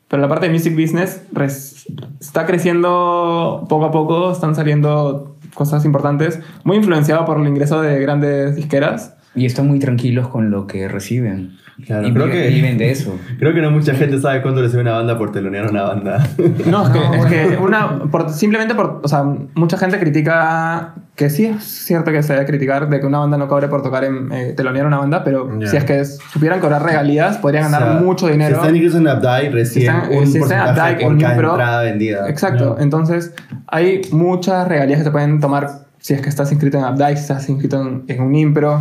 pero 0.08 0.22
la 0.22 0.28
parte 0.28 0.48
de 0.48 0.54
music 0.54 0.74
business 0.76 1.22
res- 1.34 1.86
está 2.20 2.46
creciendo 2.46 3.66
poco 3.70 3.86
a 3.86 3.92
poco, 3.92 4.32
están 4.32 4.56
saliendo 4.56 5.36
cosas 5.54 5.86
importantes, 5.86 6.40
muy 6.64 6.78
influenciado 6.78 7.26
por 7.26 7.40
el 7.40 7.48
ingreso 7.48 7.82
de 7.82 8.00
grandes 8.00 8.56
disqueras. 8.56 9.16
Y 9.36 9.46
están 9.46 9.68
muy 9.68 9.80
tranquilos 9.80 10.30
con 10.30 10.50
lo 10.50 10.66
que 10.66 10.88
reciben. 10.88 11.58
Claro, 11.86 12.08
y 12.08 12.14
creo 12.14 12.26
viven, 12.28 12.42
que- 12.44 12.50
viven 12.50 12.78
de 12.78 12.92
eso. 12.92 13.20
Creo 13.40 13.54
que 13.54 13.62
no 13.62 13.70
mucha 13.70 13.94
gente 13.94 14.20
sabe 14.22 14.42
cuánto 14.42 14.62
le 14.62 14.70
sube 14.70 14.82
una 14.82 14.94
banda 14.94 15.18
por 15.18 15.32
telonear 15.34 15.70
una 15.70 15.84
banda. 15.84 16.26
No, 16.66 16.84
es 16.86 16.90
que, 16.90 17.18
es 17.18 17.26
que 17.26 17.58
una, 17.58 18.04
por- 18.10 18.30
simplemente 18.30 18.76
por, 18.76 19.02
o 19.04 19.08
sea, 19.10 19.24
mucha 19.56 19.78
gente 19.78 20.00
critica, 20.00 20.94
que 21.16 21.30
sí 21.30 21.46
es 21.46 21.64
cierto 21.64 22.12
que 22.12 22.24
se 22.24 22.32
debe 22.34 22.46
criticar 22.46 22.88
de 22.90 23.00
que 23.02 23.06
una 23.06 23.20
banda 23.20 23.38
no 23.38 23.48
cobre 23.50 23.68
por 23.68 23.82
tocar 23.82 24.06
en, 24.06 24.32
eh, 24.32 24.54
telonear 24.56 24.86
una 24.88 25.00
banda, 25.00 25.24
pero 25.26 25.50
si 25.70 25.76
es 25.76 25.84
que 25.84 26.06
supieran 26.06 26.62
cobrar 26.62 26.82
regalías, 26.82 27.38
podrían 27.40 27.66
O 27.66 27.70
ganar 27.72 27.92
sea, 27.94 28.02
mucho 28.02 28.28
dinero. 28.28 28.56
Si 28.56 28.62
están 28.62 28.76
incluso 28.76 28.98
en 29.00 29.08
Updike, 29.08 29.52
recién 29.52 29.96
están- 29.96 30.12
un 30.18 30.28
si 30.28 30.38
están 30.38 30.60
en 30.60 30.66
porcentaje 30.66 30.72
Updike, 30.94 31.04
por 31.04 31.12
en 31.14 31.20
cada 31.20 31.34
Impro. 31.34 31.50
entrada 31.52 31.82
vendida. 31.84 32.30
Exacto, 32.30 32.78
entonces 32.80 33.34
hay 33.68 34.02
muchas 34.12 34.66
regalías 34.68 35.00
que 35.00 35.04
se 35.06 35.12
pueden 35.12 35.42
tomar 35.42 35.68
si 36.00 36.14
es 36.14 36.22
que 36.22 36.30
estás 36.30 36.52
inscrito 36.54 36.78
en 36.78 36.86
Updike, 36.86 37.18
si 37.18 37.22
estás 37.24 37.50
inscrito 37.50 37.82
en, 37.82 38.04
en 38.08 38.22
un 38.22 38.34
Impro. 38.36 38.80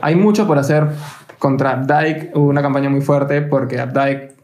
Hay 0.00 0.16
mucho 0.16 0.46
por 0.46 0.58
hacer 0.58 0.88
contra 1.38 1.74
Updike, 1.80 2.30
hubo 2.34 2.46
una 2.48 2.62
campaña 2.62 2.88
muy 2.90 3.00
fuerte 3.00 3.42
porque 3.42 3.82
Updike 3.82 4.34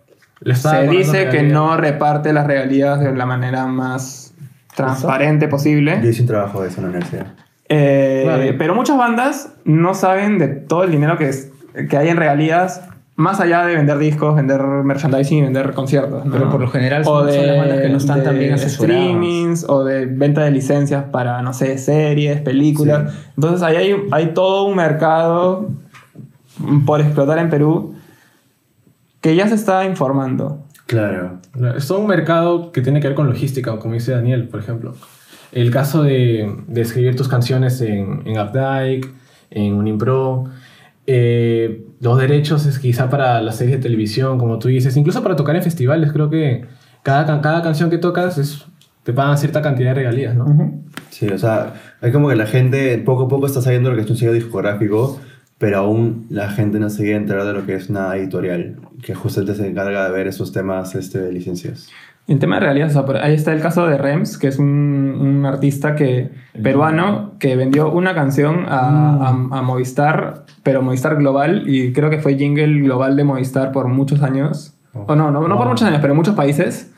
se 0.55 0.89
dice 0.89 1.29
que 1.29 1.43
no 1.43 1.77
reparte 1.77 2.33
las 2.33 2.47
regalías 2.47 3.01
de 3.01 3.13
la 3.15 3.27
manera 3.27 3.67
más 3.67 4.33
transparente 4.75 5.47
Yo 5.47 5.51
posible. 5.51 6.01
hice 6.03 6.23
un 6.23 6.29
trabajo 6.29 6.63
de 6.63 6.69
eso 6.69 6.79
en 6.79 6.85
la 6.85 6.91
universidad. 6.91 7.27
Eh, 7.69 8.23
Claro. 8.25 8.43
Pero 8.59 8.75
muchas 8.75 8.97
bandas 8.97 9.53
no 9.65 9.95
saben 9.95 10.39
de 10.39 10.49
todo 10.49 10.85
el 10.85 10.91
dinero 10.91 11.17
que, 11.19 11.29
es- 11.29 11.51
que 11.89 11.97
hay 11.97 12.09
en 12.09 12.17
regalías, 12.17 12.83
más 13.17 13.39
allá 13.39 13.67
de 13.67 13.75
vender 13.77 13.99
discos, 13.99 14.35
vender 14.35 14.63
merchandising 14.63 15.39
y 15.39 15.43
vender 15.43 15.73
conciertos. 15.73 16.25
¿no? 16.25 16.33
Pero 16.33 16.49
por 16.51 16.61
lo 16.61 16.69
general 16.69 17.03
O 17.03 17.21
son- 17.21 17.33
son 17.33 17.47
las 17.47 17.59
bandas 17.59 17.81
que 17.81 17.89
no 17.91 17.97
están 17.99 18.23
tan 18.25 18.33
de 18.35 18.41
bien 18.41 18.55
asesoradas. 18.55 18.97
streamings 19.03 19.65
o 19.69 19.85
de 19.85 20.07
venta 20.07 20.43
de 20.43 20.51
licencias 20.53 21.05
para, 21.13 21.43
no 21.43 21.53
sé, 21.53 21.77
series, 21.77 22.41
películas. 22.41 23.13
Entonces 23.37 23.63
ahí 23.63 23.77
hay, 23.77 23.97
hay 24.11 24.27
todo 24.33 24.65
un 24.65 24.75
mercado 24.77 25.69
por 26.87 27.01
explotar 27.01 27.39
en 27.39 27.51
Perú 27.51 27.95
que 29.21 29.37
ya 29.37 29.49
se 29.49 29.55
está 29.55 29.85
informando. 29.85 30.65
Claro. 30.87 31.41
Es 31.77 31.87
todo 31.87 32.01
un 32.01 32.07
mercado 32.07 32.73
que 32.73 32.81
tiene 32.81 33.01
que 33.01 33.09
ver 33.09 33.15
con 33.15 33.29
logística, 33.29 33.79
como 33.79 33.95
dice 33.95 34.13
Daniel, 34.13 34.49
por 34.49 34.61
ejemplo. 34.61 34.95
El 35.53 35.71
caso 35.71 36.03
de, 36.03 36.53
de 36.67 36.81
escribir 36.81 37.17
tus 37.17 37.29
canciones 37.29 37.81
en, 37.81 38.23
en 38.25 38.39
Updike, 38.39 39.13
en 39.51 39.75
Unimpro, 39.75 40.45
eh, 41.07 41.87
los 42.01 42.19
derechos 42.19 42.67
es 42.67 42.79
quizá 42.79 43.11
para 43.11 43.43
las 43.43 43.57
series 43.57 43.79
de 43.79 43.83
televisión, 43.83 44.39
como 44.39 44.59
tú 44.59 44.69
dices, 44.69 44.97
incluso 44.97 45.23
para 45.23 45.37
tocar 45.37 45.57
en 45.57 45.63
festivales, 45.63 46.13
creo 46.13 46.31
que 46.31 46.67
cada, 47.03 47.41
cada 47.41 47.63
canción 47.63 47.91
que 47.91 47.99
tocas 47.99 48.39
es, 48.39 48.65
te 49.03 49.13
pagan 49.13 49.37
cierta 49.37 49.61
cantidad 49.61 49.91
de 49.91 49.95
regalías, 49.95 50.37
¿no? 50.37 50.47
Sí, 51.09 51.27
o 51.27 51.39
sea, 51.39 51.75
es 52.01 52.13
como 52.13 52.29
que 52.29 52.37
la 52.37 52.47
gente 52.47 52.97
poco 52.99 53.25
a 53.25 53.29
poco 53.29 53.47
está 53.47 53.61
sabiendo 53.61 53.91
lo 53.91 53.97
que 53.97 54.03
es 54.03 54.11
un 54.11 54.17
sello 54.17 54.33
discográfico, 54.33 55.21
pero 55.61 55.77
aún 55.79 56.27
la 56.31 56.49
gente 56.51 56.81
no 56.81 56.89
se 56.91 57.05
llega 57.05 57.19
a 57.19 57.21
enterar 57.21 57.45
de 57.45 57.53
lo 57.53 57.65
que 57.67 57.75
es 57.75 57.89
una 57.91 58.17
editorial, 58.17 58.79
que 59.03 59.15
justamente 59.15 59.55
se 59.55 59.69
encarga 59.69 60.05
de 60.07 60.11
ver 60.11 60.27
esos 60.27 60.53
temas 60.53 60.95
este, 60.97 61.21
de 61.21 61.31
licencias. 61.33 61.89
El 62.27 62.39
tema 62.39 62.55
de 62.57 62.61
regalías, 62.61 62.97
o 62.97 63.07
sea, 63.07 63.23
ahí 63.25 63.35
está 63.35 63.53
el 63.53 63.61
caso 63.61 63.87
de 63.87 63.99
Rems, 63.99 64.39
que 64.39 64.49
es 64.49 64.59
un, 64.59 64.67
un 65.21 65.45
artista 65.47 65.95
que, 65.97 66.31
peruano 66.63 67.35
que 67.39 67.57
vendió 67.57 67.91
una 67.93 68.15
canción 68.15 68.65
a, 68.69 69.17
a- 69.27 69.59
a 69.59 69.63
Movistar, 69.63 70.45
pero 70.63 70.81
Movistar 70.81 71.17
Global, 71.17 71.65
y 71.67 71.93
creo 71.93 72.09
que 72.09 72.19
fue 72.21 72.37
jingle 72.37 72.81
global 72.83 73.17
de 73.17 73.25
Movistar 73.25 73.71
por 73.73 73.89
muchos 73.89 74.23
años. 74.23 74.75
O 74.95 75.15
no, 75.15 75.31
no, 75.31 75.47
no 75.47 75.57
por 75.59 75.69
muchos 75.69 75.87
años, 75.87 76.01
pero 76.01 76.13
en 76.15 76.17
muchos 76.17 76.35
países. 76.35 76.91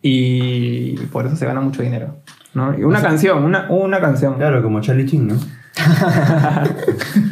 Y 0.00 0.96
por 1.12 1.26
eso 1.26 1.36
se 1.36 1.44
gana 1.44 1.60
mucho 1.60 1.82
dinero. 1.82 2.16
¿no? 2.54 2.78
Y 2.78 2.84
una 2.84 3.02
canción, 3.02 3.44
una, 3.44 3.66
una 3.70 4.00
canción. 4.00 4.34
Claro, 4.34 4.62
como 4.62 4.80
Charlie 4.80 5.06
Chin, 5.06 5.26
¿no? 5.28 5.34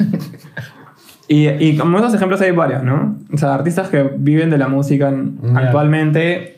Y, 1.28 1.48
y 1.48 1.76
como 1.76 1.98
esos 1.98 2.14
ejemplos 2.14 2.40
hay 2.40 2.52
varios, 2.52 2.82
¿no? 2.84 3.16
O 3.32 3.36
sea, 3.36 3.54
artistas 3.54 3.88
que 3.88 4.08
viven 4.16 4.48
de 4.50 4.58
la 4.58 4.68
música 4.68 5.10
Ya. 5.12 5.58
actualmente. 5.58 6.52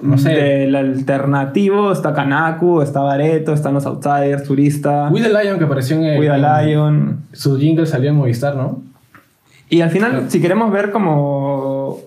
No 0.00 0.18
sé. 0.18 0.28
Del 0.30 0.76
alternativo 0.76 1.90
está 1.90 2.12
Kanaku, 2.14 2.82
está 2.82 3.00
Bareto, 3.00 3.52
están 3.54 3.72
los 3.74 3.86
Outsiders, 3.86 4.44
Turista, 4.44 5.08
With 5.10 5.22
the 5.22 5.30
Lion 5.30 5.58
que 5.58 5.64
apareció 5.64 5.96
en 5.96 6.04
el... 6.04 6.16
Cuida 6.18 6.36
en- 6.60 6.68
Lion. 6.68 7.20
Su 7.32 7.58
jingle 7.58 7.86
salió 7.86 8.10
en 8.10 8.16
Movistar, 8.16 8.54
¿no? 8.56 8.82
Y 9.70 9.80
al 9.80 9.90
final, 9.90 10.26
si 10.28 10.40
queremos 10.40 10.70
ver 10.70 10.92
como 10.92 11.98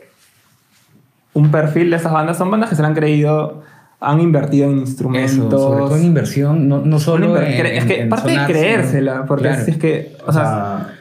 un 1.33 1.51
perfil 1.51 1.89
de 1.89 1.95
esas 1.97 2.11
bandas 2.11 2.37
son 2.37 2.49
bandas 2.51 2.69
que 2.69 2.75
se 2.75 2.81
la 2.81 2.87
han 2.89 2.95
creído, 2.95 3.63
han 3.99 4.21
invertido 4.21 4.69
en 4.69 4.77
instrumentos. 4.77 5.31
Eso, 5.33 5.49
sobre 5.59 5.79
todo 5.83 5.97
en 5.97 6.05
inversión, 6.05 6.67
no, 6.69 6.79
no 6.85 6.99
solo 6.99 7.37
en, 7.41 7.65
es 7.65 7.85
que 7.85 8.01
en 8.03 8.09
parte 8.09 8.29
sonar, 8.29 8.47
de 8.47 8.53
creérsela, 8.53 9.25
porque 9.25 9.47
Claro. 9.49 9.65
si 9.65 9.71
es 9.71 9.77
que, 9.77 10.15
o 10.25 10.29
O 10.29 10.33
sea, 10.33 10.43
sea, 10.43 10.93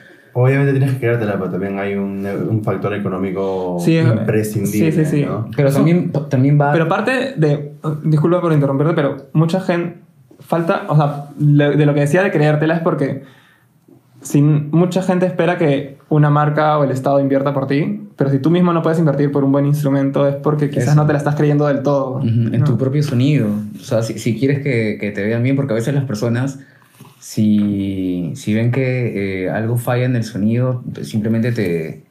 obviamente 0.42 0.72
tienes 0.72 0.92
que 0.92 0.98
creértela, 1.00 1.32
pero 1.38 1.50
también 1.50 1.78
hay 1.78 1.94
un, 1.94 2.24
un 2.26 2.62
factor 2.64 2.92
económico 2.94 3.76
Sí, 3.80 3.96
es- 3.96 4.06
imprescindible. 4.06 4.92
sí, 4.92 5.04
sí, 5.04 5.10
sí. 5.10 5.24
¿no? 5.24 5.48
Pero 5.56 5.72
también, 5.72 6.12
también 6.28 6.60
va... 6.60 6.72
Pero 6.72 6.88
parte 6.88 7.34
de. 7.36 7.72
Disculpa 8.04 8.40
por 8.40 8.52
interrumpirte, 8.52 8.94
pero 8.94 9.16
mucha 9.32 9.60
gente. 9.60 9.98
Falta. 10.40 10.82
O 10.88 10.96
sea, 10.96 11.26
de 11.36 11.84
lo 11.86 11.94
que 11.94 12.00
decía 12.00 12.22
de 12.22 12.30
creértela 12.30 12.74
es 12.74 12.80
porque. 12.80 13.22
Si 14.20 14.42
mucha 14.42 15.00
gente 15.02 15.26
espera 15.26 15.58
que 15.58 15.96
una 16.08 16.28
marca 16.28 16.76
o 16.78 16.82
el 16.82 16.90
Estado 16.90 17.20
invierta 17.20 17.54
por 17.54 17.68
ti, 17.68 18.08
pero 18.16 18.30
si 18.30 18.40
tú 18.40 18.50
mismo 18.50 18.72
no 18.72 18.82
puedes 18.82 18.98
invertir 18.98 19.30
por 19.30 19.44
un 19.44 19.52
buen 19.52 19.64
instrumento 19.64 20.26
es 20.26 20.34
porque 20.34 20.70
quizás 20.70 20.88
Eso. 20.88 20.94
no 20.96 21.06
te 21.06 21.12
la 21.12 21.18
estás 21.18 21.36
creyendo 21.36 21.68
del 21.68 21.82
todo. 21.84 22.16
Ujú, 22.16 22.26
en 22.28 22.58
¿no? 22.58 22.64
tu 22.64 22.76
propio 22.76 23.00
sonido. 23.04 23.46
O 23.76 23.84
sea, 23.84 24.02
si, 24.02 24.18
si 24.18 24.36
quieres 24.36 24.58
que, 24.58 24.98
que 25.00 25.12
te 25.12 25.22
vean 25.24 25.44
bien, 25.44 25.54
porque 25.54 25.72
a 25.72 25.76
veces 25.76 25.94
las 25.94 26.02
personas, 26.04 26.58
si, 27.20 28.32
si 28.34 28.54
ven 28.54 28.70
que 28.70 29.44
eh, 29.44 29.50
algo 29.50 29.76
falla 29.76 30.04
en 30.04 30.16
el 30.16 30.24
sonido, 30.24 30.82
pues 30.94 31.08
simplemente 31.08 31.52
te, 31.52 32.04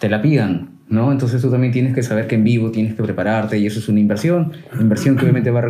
te 0.00 0.08
la 0.08 0.20
pidan, 0.22 0.70
¿no? 0.88 1.12
Entonces 1.12 1.40
tú 1.40 1.50
también 1.50 1.72
tienes 1.72 1.94
que 1.94 2.02
saber 2.02 2.26
que 2.26 2.34
en 2.34 2.44
vivo 2.44 2.70
tienes 2.70 2.94
que 2.94 3.02
prepararte 3.02 3.58
y 3.58 3.66
eso 3.66 3.78
es 3.78 3.88
una 3.88 4.00
inversión. 4.00 4.52
Inversión 4.80 5.16
que 5.16 5.22
obviamente 5.22 5.50
va 5.50 5.60
a, 5.60 5.68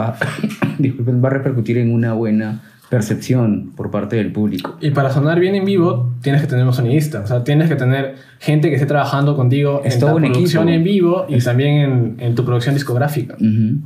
va- 0.00 0.16
disculpen, 0.78 1.22
va 1.22 1.28
a 1.28 1.32
repercutir 1.32 1.78
en 1.78 1.92
una 1.92 2.12
buena 2.14 2.62
percepción 2.90 3.72
por 3.74 3.90
parte 3.90 4.14
del 4.16 4.30
público. 4.30 4.76
Y 4.80 4.90
para 4.90 5.10
sonar 5.10 5.40
bien 5.40 5.54
en 5.56 5.64
vivo, 5.64 6.12
tienes 6.22 6.40
que 6.42 6.46
tener 6.46 6.64
un 6.64 6.72
sonidista. 6.72 7.20
O 7.22 7.26
sea, 7.26 7.42
tienes 7.42 7.68
que 7.68 7.76
tener 7.76 8.14
gente 8.38 8.68
que 8.68 8.74
esté 8.76 8.86
trabajando 8.86 9.34
contigo 9.34 9.80
Es 9.84 9.96
en 9.96 10.04
un 10.04 10.22
producción 10.22 10.68
equipo. 10.68 10.76
en 10.76 10.84
vivo 10.84 11.26
y 11.28 11.38
también 11.40 11.74
en, 11.80 12.16
en 12.20 12.34
tu 12.36 12.44
producción 12.44 12.74
discográfica. 12.74 13.34
Ujú. 13.34 13.80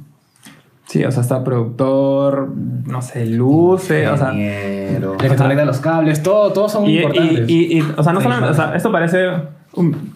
Sí, 0.88 1.04
o 1.04 1.12
sea, 1.12 1.20
está 1.22 1.44
productor, 1.44 2.48
no 2.86 3.02
sé, 3.02 3.26
luces, 3.26 4.08
o 4.08 4.16
sea. 4.16 4.30
El 4.32 5.02
que 5.18 5.28
te 5.28 5.36
conecta 5.36 5.64
los 5.66 5.78
cables, 5.80 6.22
todo, 6.22 6.52
todos 6.52 6.72
son 6.72 6.86
Y, 6.86 6.98
importantes. 7.00 7.44
y- 7.48 7.78
y, 7.78 7.80
o 7.96 8.02
sea, 8.02 8.12
no 8.14 8.20
Sí, 8.20 8.24
solamente, 8.24 8.50
o 8.50 8.54
sea, 8.54 8.74
esto 8.74 8.90
parece 8.90 9.26
un... 9.74 10.14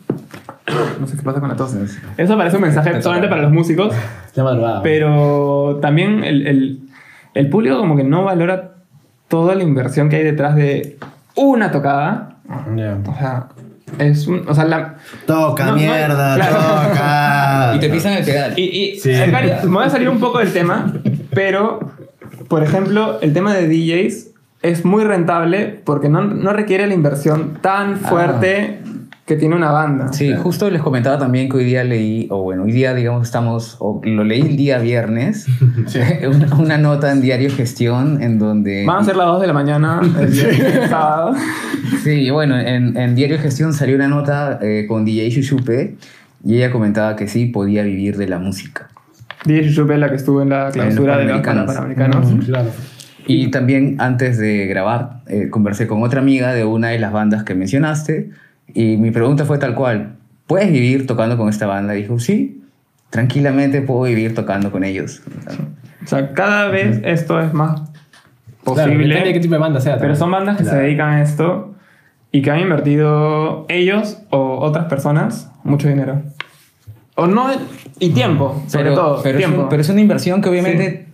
No 0.99 1.07
sé 1.07 1.17
qué 1.19 1.23
pasa 1.23 1.41
con 1.41 1.51
la 1.51 1.57
tos. 1.57 1.75
Eso 2.17 2.37
parece 2.39 2.57
un 2.57 2.63
mensaje 2.63 3.03
solamente 3.03 3.29
para 3.29 3.43
los 3.43 3.53
músicos, 3.53 3.95
Ya 4.35 4.43
madrugada. 4.45 4.83
pero 4.83 5.79
también 5.83 6.25
el, 6.25 6.47
el, 6.47 6.81
el 7.35 7.49
público 7.51 7.77
como 7.79 7.95
que 7.97 8.05
no 8.05 8.25
valora 8.25 8.77
toda 9.29 9.55
la 9.55 9.63
inversión 9.65 10.09
que 10.09 10.17
hay 10.17 10.25
detrás 10.25 10.57
de 10.57 10.97
una 11.37 11.71
tocada. 11.71 12.37
O 12.49 13.15
sea, 13.19 13.49
es 13.99 14.27
un... 14.27 14.45
O 14.49 14.55
sea, 14.55 14.65
la... 14.65 14.97
Toca, 15.27 15.65
No, 15.67 15.71
no, 15.73 15.77
mierda, 15.77 16.35
claro. 16.37 16.57
toca. 16.57 17.73
Y 17.77 17.81
te 17.81 17.89
pisan 17.89 18.15
el 18.15 18.25
pedal. 18.25 18.53
Y, 18.57 18.63
y 18.63 18.99
Sí. 19.01 19.11
me 19.11 19.69
voy 19.69 19.85
a 19.85 19.91
salir 19.91 20.09
un 20.09 20.21
poco 20.21 20.39
del 20.39 20.53
tema, 20.53 20.93
pero, 21.35 21.81
por 22.49 22.63
ejemplo, 22.63 23.19
el 23.21 23.33
tema 23.33 23.55
de 23.55 23.69
DJs 23.69 24.29
es 24.63 24.85
muy 24.85 25.03
rentable 25.05 25.81
porque 25.85 26.09
no, 26.09 26.23
no 26.23 26.53
requiere 26.53 26.87
la 26.87 26.95
inversión 26.95 27.59
tan 27.61 27.97
fuerte 27.99 28.81
que 29.27 29.37
tiene 29.37 29.55
una 29.55 29.71
banda. 29.71 30.13
Sí, 30.13 30.35
justo 30.35 30.69
les 30.69 30.83
comentaba 30.83 31.19
también 31.19 31.49
que 31.49 31.59
hoy 31.59 31.65
día 31.65 31.85
leí, 31.85 32.27
o 32.31 32.43
bueno, 32.43 32.65
hoy 32.65 32.73
día 32.73 32.93
digamos 32.93 33.23
estamos, 33.23 33.77
o 33.79 34.01
lo 34.05 34.25
leí 34.25 34.41
el 34.41 34.57
día 34.57 34.79
viernes, 34.79 35.47
una, 36.29 36.57
una 36.57 36.79
nota 36.79 37.13
en 37.13 37.21
Diario 37.21 37.51
Gestión 37.51 38.23
en 38.23 38.39
donde... 38.39 38.85
Van 38.85 39.03
a 39.03 39.05
ser 39.05 39.17
las 39.17 39.27
2 39.27 39.41
de 39.41 39.47
la 39.47 39.53
mañana 39.53 40.01
el, 40.21 40.27
viernes, 40.27 40.61
el 40.77 40.89
sábado. 40.89 41.35
Sí, 42.03 42.31
bueno, 42.31 42.59
en, 42.59 42.97
en 42.97 43.15
Diario 43.15 43.39
Gestión 43.39 43.73
salió 43.73 43.95
una 43.95 44.09
nota 44.09 44.59
eh, 44.61 44.87
con 44.89 45.05
DJ 45.05 45.31
Shushupe 45.31 45.97
y 46.45 46.57
ella 46.57 46.73
comentaba 46.73 47.15
que 47.15 47.29
sí 47.29 47.47
podía 47.47 47.85
vivir 47.85 48.17
de 48.17 48.29
la 48.29 48.39
música. 48.39 48.89
DJ 49.45 49.71
Shupe, 49.71 49.99
la 49.99 50.09
que 50.09 50.17
estuvo 50.17 50.43
en 50.43 50.51
la 50.51 50.71
clausura 50.71 51.19
de 51.19 51.25
los 51.25 51.41
Panamericanos. 51.41 51.67
Panamericanos. 51.67 52.33
Mm, 52.33 52.39
claro. 52.41 52.71
Y 53.27 53.51
también 53.51 53.97
antes 53.99 54.39
de 54.39 54.67
grabar, 54.67 55.23
eh, 55.29 55.49
conversé 55.49 55.87
con 55.87 56.03
otra 56.03 56.21
amiga 56.21 56.53
de 56.53 56.65
una 56.65 56.89
de 56.89 56.99
las 56.99 57.13
bandas 57.13 57.45
que 57.45 57.55
mencionaste 57.55 58.31
y 58.69 58.97
mi 58.97 59.11
pregunta 59.11 59.45
fue 59.45 59.59
tal 59.59 59.75
cual, 59.75 60.17
¿puedes 60.47 60.71
vivir 60.73 61.07
tocando 61.07 61.37
con 61.37 61.49
esta 61.49 61.67
banda? 61.67 61.93
dijo, 61.95 62.19
sí, 62.19 62.63
tranquilamente 63.11 63.83
puedo 63.83 64.03
vivir 64.03 64.35
tocando 64.35 64.71
con 64.71 64.85
ellos. 64.85 65.23
O 66.05 66.07
sea, 66.07 66.33
cada 66.33 66.69
vez 66.69 67.01
esto 67.05 67.41
es 67.41 67.53
más 67.53 67.81
Claro, 68.65 68.91
posible. 68.91 69.09
depende 69.09 69.29
de 69.29 69.33
qué 69.35 69.41
tipo 69.41 69.55
de 69.55 69.61
banda 69.61 69.81
sea. 69.81 69.95
Pero 69.95 70.01
también. 70.15 70.19
son 70.19 70.31
bandas 70.31 70.57
que 70.57 70.65
se 70.65 70.77
dedican 70.77 71.09
a 71.11 71.23
esto 71.23 71.75
y 72.31 72.43
que 72.43 72.51
han 72.51 72.61
invertido 72.61 73.67
ellos 73.69 74.19
o 74.31 74.59
otras 74.61 74.87
personas 74.87 75.51
mucho 75.65 75.89
dinero. 75.89 76.23
O 77.17 77.27
no, 77.27 77.49
y 77.99 78.11
tiempo, 78.11 78.63
sobre 78.69 78.85
pero, 78.85 78.95
todo. 78.95 79.23
pero, 79.23 79.39
es 79.39 79.45
tiempo. 79.45 79.63
un- 79.65 79.69
pero 79.69 79.83
es 79.83 79.89
una 79.91 80.01
inversión 80.01 80.41
que 80.41 80.49
obviamente 80.49 81.09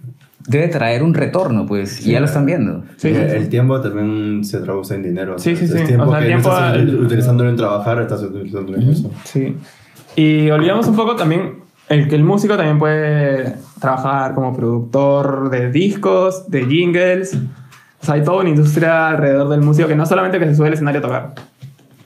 debe 0.48 0.68
traer 0.68 1.02
un 1.02 1.14
retorno, 1.14 1.66
pues, 1.66 2.04
y 2.06 2.12
ya 2.12 2.20
lo 2.20 2.26
están 2.26 2.44
viendo. 2.46 2.82
Sí, 2.96 3.10
sí, 3.10 3.20
el, 3.20 3.30
sí. 3.30 3.36
el 3.36 3.48
tiempo 3.48 3.80
también 3.80 4.44
se 4.44 4.58
traduce 4.58 4.94
en 4.94 5.02
dinero. 5.04 5.38
Sí, 5.38 5.54
sí, 5.54 5.66
sí. 5.68 5.84
tiempo 5.84 6.06
O 6.06 6.10
sea, 6.10 6.18
el 6.20 6.26
tiempo- 6.26 6.48
no 6.48 6.54
estás 6.56 6.74
el- 6.76 6.94
utilizándolo 7.00 7.50
en 7.50 7.56
trabajar, 7.56 8.00
estás 8.02 8.22
utilizándolo 8.22 8.78
en 8.78 8.88
eso. 8.90 9.10
Sí. 9.24 9.56
Y 10.16 10.50
olvidamos 10.50 10.88
un 10.88 10.96
poco 10.96 11.14
también 11.14 11.60
el 11.88 12.08
que 12.08 12.16
el 12.16 12.24
músico 12.24 12.56
también 12.56 12.78
puede 12.78 13.54
trabajar 13.80 14.34
como 14.34 14.54
productor 14.56 15.48
de 15.50 15.70
discos, 15.70 16.50
de 16.50 16.66
jingles. 16.66 17.34
O 18.02 18.04
sea, 18.04 18.14
hay 18.14 18.22
toda 18.22 18.40
una 18.40 18.50
industria 18.50 19.08
alrededor 19.08 19.48
del 19.48 19.60
músico 19.60 19.86
que 19.88 19.96
no 19.96 20.06
solamente 20.06 20.38
que 20.38 20.46
se 20.46 20.54
sube 20.54 20.68
al 20.68 20.72
escenario 20.74 20.98
a 21.00 21.02
tocar. 21.02 21.34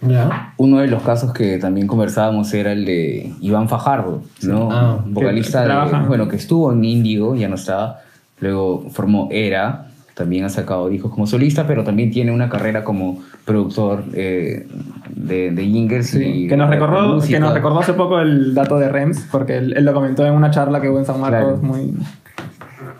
Ya. 0.01 0.53
Uno 0.57 0.78
de 0.80 0.88
los 0.88 1.01
casos 1.03 1.32
que 1.32 1.59
también 1.59 1.86
conversábamos 1.86 2.53
era 2.55 2.72
el 2.72 2.84
de 2.84 3.32
Iván 3.40 3.68
Fajardo, 3.68 4.22
¿no? 4.43 4.68
Ah, 4.72 4.99
vocalista 5.07 5.62
que 5.62 5.68
de, 5.97 6.07
bueno, 6.09 6.26
que 6.28 6.36
estuvo 6.36 6.72
en 6.72 6.84
Índigo, 6.84 7.36
ya 7.36 7.49
no 7.49 7.55
está, 7.55 8.01
luego 8.43 8.90
formó 8.90 9.28
Era, 9.32 9.86
también 10.14 10.45
ha 10.45 10.51
sacado 10.51 10.90
discos 10.90 11.11
como 11.11 11.26
solista, 11.26 11.66
pero 11.66 11.84
también 11.84 12.11
tiene 12.11 12.32
una 12.32 12.51
carrera 12.51 12.84
como 12.84 13.22
productor 13.47 14.05
eh, 14.12 14.66
de, 15.09 15.51
de 15.53 15.64
jingles 15.64 16.14
y 16.14 16.49
que, 16.49 16.57
nos 16.57 16.68
recordó, 16.68 17.18
que 17.20 17.40
nos 17.40 17.55
recordó 17.55 17.80
hace 17.80 17.95
poco 17.95 18.20
el 18.20 18.55
dato 18.55 18.78
de 18.78 18.90
Rems, 18.90 19.26
porque 19.32 19.57
él, 19.57 19.72
él 19.74 19.84
lo 19.86 19.95
comentó 19.95 20.26
en 20.26 20.34
una 20.34 20.51
charla 20.51 20.80
que 20.82 20.90
hubo 20.90 20.99
en 20.99 21.07
San 21.07 21.18
Marcos, 21.18 21.59
Claro. 21.61 21.62
muy, 21.62 21.95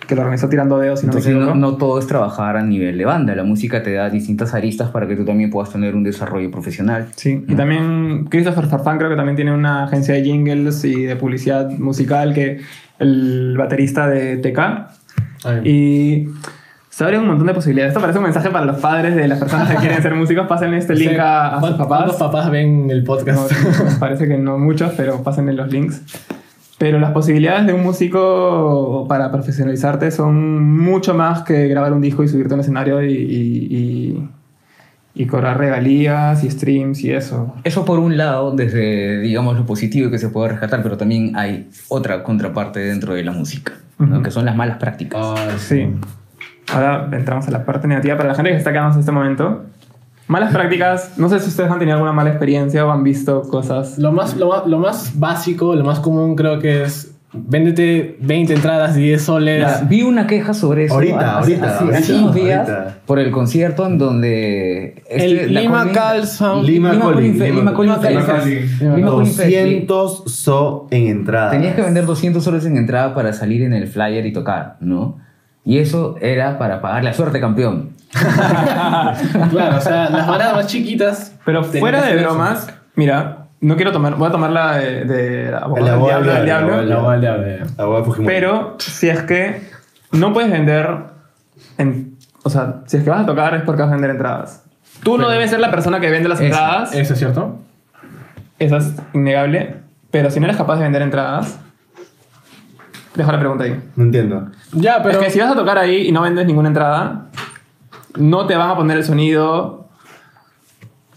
que 0.07 0.15
lo 0.17 0.23
organizó 0.23 0.49
tirando 0.49 0.79
dedos, 0.79 1.01
si 1.01 1.07
no 1.07 1.13
Entonces 1.13 1.33
me 1.33 1.39
no, 1.41 1.51
equivoco. 1.51 1.73
no 1.73 1.77
todo 1.77 1.99
es 1.99 2.07
trabajar 2.07 2.57
a 2.57 2.63
nivel 2.63 2.97
de 2.99 3.05
banda, 3.05 3.35
la 3.35 3.45
música 3.45 3.83
te 3.83 3.93
da 3.93 4.09
distintas 4.11 4.55
aristas 4.55 4.91
para 4.91 5.07
que 5.07 5.15
tú 5.15 5.25
también 5.25 5.51
puedas 5.51 5.71
tener 5.71 5.95
un 5.95 6.03
desarrollo 6.03 6.51
profesional. 6.51 7.09
Sí, 7.15 7.45
y 7.47 7.55
también 7.55 8.25
Christopher 8.31 8.67
Farfán 8.67 8.99
creo 8.99 9.11
que 9.11 9.17
también 9.17 9.37
tiene 9.37 9.53
una 9.53 9.85
agencia 9.85 10.15
de 10.15 10.23
jingles 10.25 10.85
y 10.85 11.03
de 11.05 11.17
publicidad 11.17 11.71
musical 11.71 12.33
que 12.35 12.61
el 12.99 13.55
baterista 13.57 14.09
de 14.09 14.39
TK. 14.39 15.02
Y 15.65 16.29
se 16.91 17.05
abren 17.05 17.21
un 17.21 17.29
montón 17.29 17.47
de 17.47 17.55
posibilidades. 17.55 17.91
Esto 17.93 18.01
parece 18.01 18.19
un 18.19 18.25
mensaje 18.25 18.51
para 18.51 18.65
los 18.67 18.77
padres 18.81 19.17
de 19.17 19.27
las 19.29 19.39
personas 19.39 19.71
que 19.71 19.77
quieren 19.77 20.03
ser 20.03 20.15
músicos. 20.15 20.47
Pasen 20.47 20.75
este 20.75 20.95
link 20.97 21.19
a, 21.19 21.49
a 21.57 21.61
sus 21.61 21.61
¿Cuántos 21.77 21.89
papás. 21.89 22.17
papás 22.17 22.51
ven 22.51 22.91
el 22.91 23.01
No, 23.01 23.05
podcast? 23.07 23.53
parece 24.01 24.29
que 24.29 24.37
no 24.39 24.59
muchos, 24.59 24.93
pero 24.97 25.23
pasen 25.23 25.55
los 25.57 25.71
links. 25.73 26.03
Pero 26.79 26.99
las 26.99 27.13
posibilidades 27.13 27.67
de 27.67 27.73
un 27.75 27.83
músico 27.83 29.07
para 29.09 29.31
profesionalizarte 29.31 30.11
son 30.11 30.77
mucho 30.79 31.15
más 31.15 31.43
que 31.43 31.69
grabar 31.69 31.93
un 31.93 32.01
disco 32.01 32.25
y 32.25 32.29
subirte 32.29 32.55
a 32.55 32.57
un 32.57 32.61
escenario 32.61 33.03
y, 33.03 33.13
y, 33.13 33.77
y- 33.77 34.29
y 35.15 35.27
cobrar 35.27 35.59
regalías 35.59 36.43
y 36.43 36.51
streams 36.51 37.05
y 37.05 37.13
eso. 37.13 37.55
Eso 37.65 37.85
por 37.85 37.99
un 37.99 38.17
lado, 38.17 38.53
desde, 38.57 39.21
digamos, 39.21 39.59
lo 39.59 39.67
positivo 39.67 40.11
que 40.11 40.19
se 40.19 40.31
puede 40.31 40.49
rescatar, 40.53 40.83
pero 40.83 40.97
también 40.97 41.37
hay 41.37 41.69
otra 41.89 42.23
contraparte 42.23 42.81
dentro 42.81 43.13
de 43.13 43.23
la 43.23 43.33
música, 43.33 43.75
¿no? 44.07 44.17
Ujú. 44.17 44.23
que 44.25 44.31
son 44.31 44.45
las 44.45 44.57
malas 44.57 44.79
prácticas. 44.79 45.21
Ah, 45.23 45.51
Sí. 45.59 45.95
Ahora 46.73 47.09
entramos 47.13 47.47
a 47.49 47.51
la 47.51 47.65
parte 47.65 47.87
negativa. 47.89 48.17
Para 48.17 48.31
la 48.31 48.35
gente 48.35 48.51
que 48.51 48.57
está 48.57 48.73
quedando 48.73 48.95
en 48.95 49.01
este 49.01 49.13
momento, 49.13 49.65
malas 50.29 50.53
prácticas. 50.55 51.19
No 51.19 51.29
sé 51.29 51.41
si 51.41 51.49
ustedes 51.49 51.71
han 51.71 51.79
tenido 51.79 51.97
alguna 51.97 52.13
mala 52.13 52.31
experiencia 52.31 52.87
o 52.87 52.91
han 52.91 53.03
visto 53.05 53.43
cosas. 53.43 53.99
Lo 53.99 54.13
más, 54.13 54.37
lo, 54.37 54.49
más, 54.49 54.67
lo 54.67 54.79
más 54.79 55.19
básico, 55.19 55.75
lo 55.75 55.85
más 55.85 56.01
común 56.01 56.35
creo 56.37 56.59
que 56.61 56.85
es 56.85 57.12
véndete 57.33 58.17
20 58.21 58.55
entradas, 58.55 58.95
10 58.95 59.23
soles. 59.23 59.61
Ya, 59.61 59.87
vi 59.89 60.03
una 60.03 60.27
queja 60.27 60.53
sobre 60.55 60.85
eso 60.85 60.95
Ahorita, 60.95 61.39
hace, 61.39 61.53
ahorita, 61.55 61.67
hace- 61.67 61.85
ahorita, 61.85 61.99
hace 61.99 62.15
unos 62.15 62.35
días 62.35 62.69
ahorita. 62.69 62.97
por 63.07 63.19
el 63.19 63.31
concierto 63.31 63.87
en 63.87 63.99
donde... 63.99 65.03
el 65.09 65.33
este, 65.39 65.49
la 65.51 65.61
Lima 65.63 65.93
Calzam. 65.93 66.63
Lima 66.63 66.93
Lima 66.93 67.05
Colin, 67.05 67.33
Lima 67.33 67.45
Lima 67.47 67.75
Colin 67.75 67.95
Colin. 67.95 68.21
Fest. 68.23 68.47
Lima 68.83 68.97
Lima 68.97 69.11
Colin 69.11 69.27
Fest, 69.33 69.49
sí. 69.49 69.55
200 69.87 70.25
so 70.33 70.87
en 70.91 71.07
entrada. 71.09 71.51
Tenías 71.51 71.75
que 71.75 71.83
vender 71.83 72.05
200 72.07 72.43
soles 72.45 72.65
en 72.67 72.77
entrada 72.77 73.15
para 73.15 73.33
salir 73.33 73.63
en 73.63 73.73
el 73.73 73.89
flyer 73.89 74.27
y 74.27 74.33
tocar, 74.33 74.77
¿no? 74.81 75.19
Y 75.65 75.79
eso 75.79 76.17
era 76.21 76.59
para 76.59 76.81
pagar 76.83 77.05
la 77.05 77.13
suerte 77.13 77.41
campeón. 77.41 77.91
Claro, 79.51 79.79
o 79.79 79.81
sea, 79.81 80.11
las 80.11 80.27
bandas 80.27 80.55
más 80.55 80.67
chiquitas. 80.67 81.35
Pero 81.45 81.65
fuera 81.65 82.03
de 82.03 82.17
bromas, 82.21 82.69
mira, 82.95 83.42
no 83.63 83.77
quiero 83.77 83.93
tomar. 83.93 84.17
Voy 84.17 84.29
a 84.29 84.33
tomar 84.33 84.51
la 84.51 84.77
de. 84.77 85.05
de 85.05 85.51
la 85.51 85.59
abogada 85.59 85.79
El 85.79 85.85
del 85.85 85.95
abogado 85.95 86.23
diablo, 86.23 86.27
del 86.27 86.37
del 86.37 86.45
diablo. 87.21 87.47
del 87.47 87.99
de 87.99 88.05
Fujimori. 88.05 88.35
Pero 88.35 88.77
si 88.79 89.09
es 89.09 89.23
que 89.23 89.63
no 90.11 90.33
puedes 90.33 90.51
vender. 90.51 90.97
En, 91.79 92.17
o 92.43 92.51
sea, 92.51 92.83
si 92.87 92.97
es 92.97 93.05
que 93.05 93.11
vas 93.11 93.23
a 93.23 93.27
tocar 93.27 93.55
es 93.55 93.63
porque 93.63 93.83
vas 93.83 93.91
a 93.91 93.95
vender 93.95 94.11
entradas. 94.11 94.65
Tú 95.05 95.17
no 95.17 95.29
debes 95.29 95.51
ser 95.51 95.61
la 95.61 95.71
persona 95.71 96.01
que 96.01 96.11
vende 96.11 96.29
las 96.29 96.39
Eso, 96.41 96.47
entradas. 96.47 96.95
¿Eso 96.95 97.13
es 97.13 97.19
cierto? 97.19 97.59
Eso 98.59 98.77
es 98.77 98.93
innegable. 99.15 99.77
pero 100.11 100.31
si 100.31 100.41
no 100.41 100.47
eres 100.47 100.57
capaz 100.57 100.77
de 100.77 100.83
vender 100.83 101.03
entradas, 101.03 101.59
dejo 103.15 103.31
la 103.31 103.39
pregunta 103.39 103.65
ahí. 103.65 103.81
No 103.95 104.05
entiendo. 104.05 104.49
Ya, 104.73 105.03
pero. 105.03 105.11
es 105.21 105.25
que 105.25 105.31
si 105.31 105.39
vas 105.39 105.53
a 105.53 105.55
tocar 105.55 105.79
ahí 105.79 106.09
y 106.09 106.13
no 106.13 106.23
vendes 106.23 106.47
ninguna 106.47 106.69
entrada, 106.69 107.27
no 108.17 108.47
te 108.47 108.57
van 108.57 108.71
a 108.71 108.77
poner 108.77 108.97
el 108.99 109.05
sonido. 109.05 109.82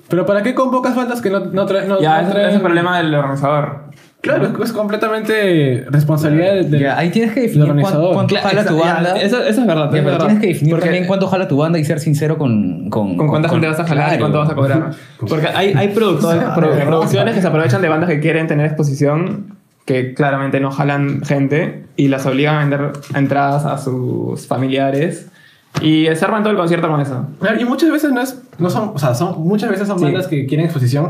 Pero 0.09 0.25
¿para 0.25 0.43
qué 0.43 0.53
convocas 0.53 0.95
bandas 0.95 1.21
que 1.21 1.29
no, 1.29 1.39
no 1.39 1.65
traen. 1.65 1.87
No, 1.87 1.99
Ya, 1.99 2.21
no 2.21 2.27
ese 2.27 2.37
traen- 2.37 2.49
es 2.49 2.55
el 2.55 2.61
problema 2.61 2.97
del 2.97 3.13
organizador. 3.15 3.85
Claro, 4.21 4.63
es, 4.63 4.71
completamente 4.73 5.85
responsabilidad 5.89 6.53
de- 6.55 6.63
del 6.63 6.81
Ya, 6.81 6.97
ahí 6.97 7.09
tienes 7.11 7.33
que 7.33 7.41
definir 7.41 7.69
organizador. 7.69 8.13
cuánto 8.15 8.33
Claro, 8.33 8.49
jala 8.49 8.65
tu 8.65 8.77
banda. 8.79 9.17
Eso, 9.21 9.37
eso 9.43 9.61
es 9.61 9.67
verdad. 9.67 9.85
Es 9.85 9.91
pero 9.91 10.05
verdad. 10.05 10.25
tienes 10.25 10.41
que 10.41 10.47
definir 10.47 10.71
Porque 10.73 10.85
también 10.85 11.05
cuánto 11.05 11.27
jala 11.27 11.47
tu 11.47 11.57
banda 11.57 11.77
y 11.77 11.85
ser 11.85 11.99
sincero 11.99 12.37
con... 12.37 12.89
Con, 12.89 13.17
con 13.17 13.27
cuánta 13.27 13.49
con- 13.49 13.57
gente 13.61 13.67
vas 13.67 13.79
a 13.79 13.85
jalar 13.87 14.05
y 14.13 14.17
claro. 14.17 14.21
cuánto 14.21 14.39
vas 14.39 14.49
a 14.49 14.55
cobrar. 14.55 14.91
Porque 15.19 15.47
hay, 15.47 15.73
hay 15.73 15.89
productores- 15.93 16.43
pro- 16.55 16.71
producciones 16.71 17.35
que 17.35 17.41
se 17.41 17.47
aprovechan 17.47 17.81
de 17.83 17.89
bandas 17.89 18.09
que 18.09 18.19
quieren 18.19 18.47
tener 18.47 18.65
exposición 18.65 19.55
que 19.85 20.15
claramente 20.15 20.59
no 20.59 20.71
jalan 20.71 21.21
gente 21.23 21.85
y 21.95 22.07
las 22.07 22.25
obligan 22.25 22.55
a 22.55 22.59
vender 22.61 22.93
entradas 23.13 23.65
a 23.65 23.77
sus 23.77 24.47
familiares 24.47 25.27
y 25.81 26.05
se 26.15 26.25
arman 26.25 26.43
todo 26.43 26.51
el 26.51 26.57
concierto 26.57 26.87
con 26.87 27.01
eso. 27.01 27.27
Claro, 27.39 27.59
Y 27.59 27.65
muchas 27.65 27.91
veces 27.91 28.11
no 28.11 28.21
es, 28.21 28.41
no 28.57 28.69
son, 28.69 28.91
o 28.95 28.99
sea, 28.99 29.13
son, 29.13 29.41
muchas 29.41 29.69
veces 29.69 29.87
son 29.87 29.99
Sí. 29.99 30.05
bandas 30.05 30.27
que 30.27 30.45
quieren 30.45 30.65
exposición, 30.65 31.09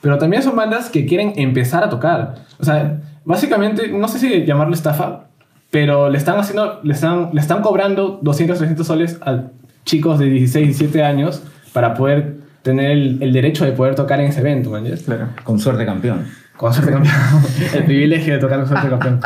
pero 0.00 0.18
también 0.18 0.42
son 0.42 0.56
bandas 0.56 0.88
que 0.90 1.06
quieren 1.06 1.32
empezar 1.36 1.84
a 1.84 1.88
tocar. 1.90 2.34
O 2.58 2.64
sea, 2.64 3.00
básicamente, 3.24 3.88
no 3.88 4.08
sé 4.08 4.18
si 4.18 4.44
llamarlo 4.44 4.74
estafa, 4.74 5.24
pero 5.70 6.08
le 6.08 6.18
están 6.18 6.38
haciendo, 6.38 6.80
le 6.82 6.94
están, 6.94 7.30
le 7.32 7.40
están 7.40 7.62
cobrando 7.62 8.18
200, 8.22 8.58
300 8.58 8.86
soles 8.86 9.18
a 9.22 9.44
chicos 9.84 10.18
de 10.18 10.26
16, 10.26 10.66
17 10.66 11.02
años 11.02 11.42
para 11.72 11.94
poder 11.94 12.36
tener 12.62 12.90
el, 12.90 13.18
el 13.22 13.32
derecho 13.32 13.64
de 13.64 13.72
poder 13.72 13.94
tocar 13.94 14.18
en 14.20 14.26
ese 14.26 14.40
evento, 14.40 14.70
¿me 14.70 14.78
entiendes? 14.78 15.04
Claro. 15.04 15.28
Con 15.44 15.58
suerte 15.60 15.84
campeón. 15.86 16.26
Con 16.56 16.72
suerte 16.72 16.92
campeón. 16.92 17.14
el 17.74 17.84
privilegio 17.84 18.34
de 18.34 18.40
tocar 18.40 18.58
con 18.60 18.68
suerte 18.68 18.88
campeón. 18.88 19.20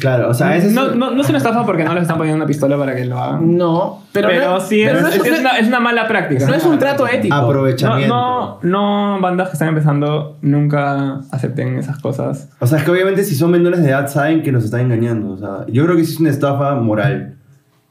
Claro, 0.00 0.28
o 0.30 0.34
sea, 0.34 0.56
ese 0.56 0.68
es. 0.68 0.72
No, 0.72 0.94
no, 0.94 1.10
no 1.12 1.20
es 1.22 1.28
una 1.28 1.38
estafa 1.38 1.64
porque 1.64 1.84
no 1.84 1.92
les 1.94 2.02
están 2.02 2.16
poniendo 2.16 2.36
una 2.36 2.46
pistola 2.46 2.76
para 2.76 2.94
que 2.96 3.04
lo 3.04 3.18
hagan. 3.18 3.56
No, 3.56 4.02
pero, 4.12 4.28
Pero, 4.28 4.50
no, 4.50 4.60
sí, 4.60 4.82
pero 4.84 5.06
es, 5.06 5.40
una, 5.40 5.58
es 5.58 5.68
una 5.68 5.78
mala 5.80 6.08
práctica. 6.08 6.46
no 6.46 6.54
es 6.54 6.64
un 6.64 6.78
trato 6.78 7.06
ético. 7.06 7.34
No, 7.34 7.42
aprovechamiento. 7.42 8.14
no, 8.14 8.58
no, 8.62 9.20
bandas 9.20 9.48
que 9.48 9.52
están 9.54 9.68
empezando 9.68 10.36
nunca 10.42 11.20
acepten 11.30 11.78
esas 11.78 11.98
cosas. 12.00 12.48
O 12.58 12.66
sea, 12.66 12.78
es 12.78 12.84
que 12.84 12.90
obviamente 12.90 13.22
si 13.24 13.34
son 13.36 13.50
menores 13.52 13.82
de 13.82 13.90
edad 13.90 14.08
saben 14.08 14.42
que 14.42 14.50
nos 14.50 14.64
están 14.64 14.80
engañando. 14.80 15.30
O 15.32 15.36
sea, 15.38 15.64
yo 15.68 15.84
creo 15.84 15.96
que 15.96 16.04
sí 16.04 16.14
es 16.14 16.20
una 16.20 16.30
estafa 16.30 16.74
moral. 16.74 17.36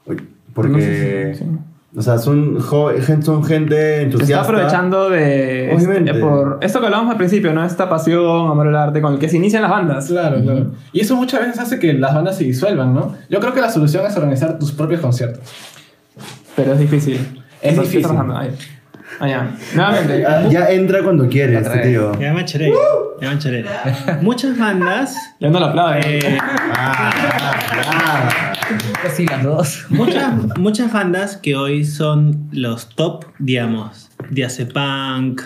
Porque. 0.04 0.72
No 0.72 0.78
sé 0.80 1.34
si- 1.34 1.44
sí. 1.44 1.50
O 1.98 2.02
sea, 2.02 2.16
son, 2.16 2.60
jo- 2.60 2.90
gen- 3.00 3.22
son 3.24 3.42
gente 3.42 3.74
Se 3.74 4.02
entusiasta. 4.02 4.34
está 4.42 4.52
aprovechando 4.52 5.10
de 5.10 5.72
Obviamente. 5.74 6.10
este, 6.12 6.22
por 6.22 6.58
esto 6.62 6.78
que 6.78 6.86
hablábamos 6.86 7.10
al 7.10 7.18
principio, 7.18 7.52
¿no? 7.52 7.64
Esta 7.64 7.88
pasión, 7.88 8.48
amor 8.50 8.68
al 8.68 8.76
arte 8.76 9.00
con 9.00 9.14
el 9.14 9.18
que 9.18 9.28
se 9.28 9.36
inician 9.36 9.62
las 9.62 9.70
bandas. 9.72 10.06
Claro, 10.06 10.40
claro. 10.40 10.66
Y 10.92 11.00
eso 11.00 11.16
muchas 11.16 11.40
veces 11.40 11.58
hace 11.58 11.80
que 11.80 11.92
las 11.94 12.14
bandas 12.14 12.36
se 12.38 12.44
disuelvan, 12.44 12.94
¿no? 12.94 13.16
Yo 13.28 13.40
creo 13.40 13.52
que 13.52 13.60
la 13.60 13.70
solución 13.70 14.06
es 14.06 14.16
organizar 14.16 14.58
tus 14.60 14.70
propios 14.70 15.00
conciertos. 15.00 15.42
Pero 16.54 16.72
es 16.74 16.78
difícil. 16.78 17.42
Es 17.60 17.72
Eso, 17.72 17.82
difícil. 17.82 18.06
Allá. 19.20 19.50
Nuevamente. 19.74 20.24
Ya 20.50 20.70
entra 20.70 21.02
cuando 21.02 21.28
quiere 21.28 21.56
Otra 21.56 21.74
este 21.74 21.78
vez. 21.88 21.88
tío. 21.88 22.20
Ya 22.20 22.32
me 22.32 22.44
choré. 22.44 22.70
Ya 22.70 22.76
Muchas 24.22 24.58
bandas. 24.58 25.14
Ya 25.40 25.50
no 25.50 25.58
la 25.60 25.66
aplauden. 25.66 26.02
eh, 26.04 26.38
Casi 29.02 29.26
las 29.26 29.42
dos. 29.42 29.86
muchas, 29.88 30.32
muchas 30.58 30.92
bandas 30.92 31.36
que 31.36 31.56
hoy 31.56 31.84
son 31.84 32.48
los 32.52 32.88
top, 32.90 33.24
digamos. 33.38 34.10
Diazepunk, 34.30 35.42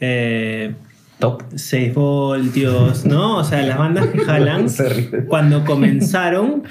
eh, 0.00 0.74
Top. 1.18 1.42
6 1.54 1.94
voltios, 1.94 3.04
¿no? 3.04 3.38
O 3.38 3.44
sea, 3.44 3.62
las 3.62 3.76
bandas 3.76 4.06
que 4.06 4.18
jalan 4.20 4.66
cuando 5.28 5.64
comenzaron 5.64 6.62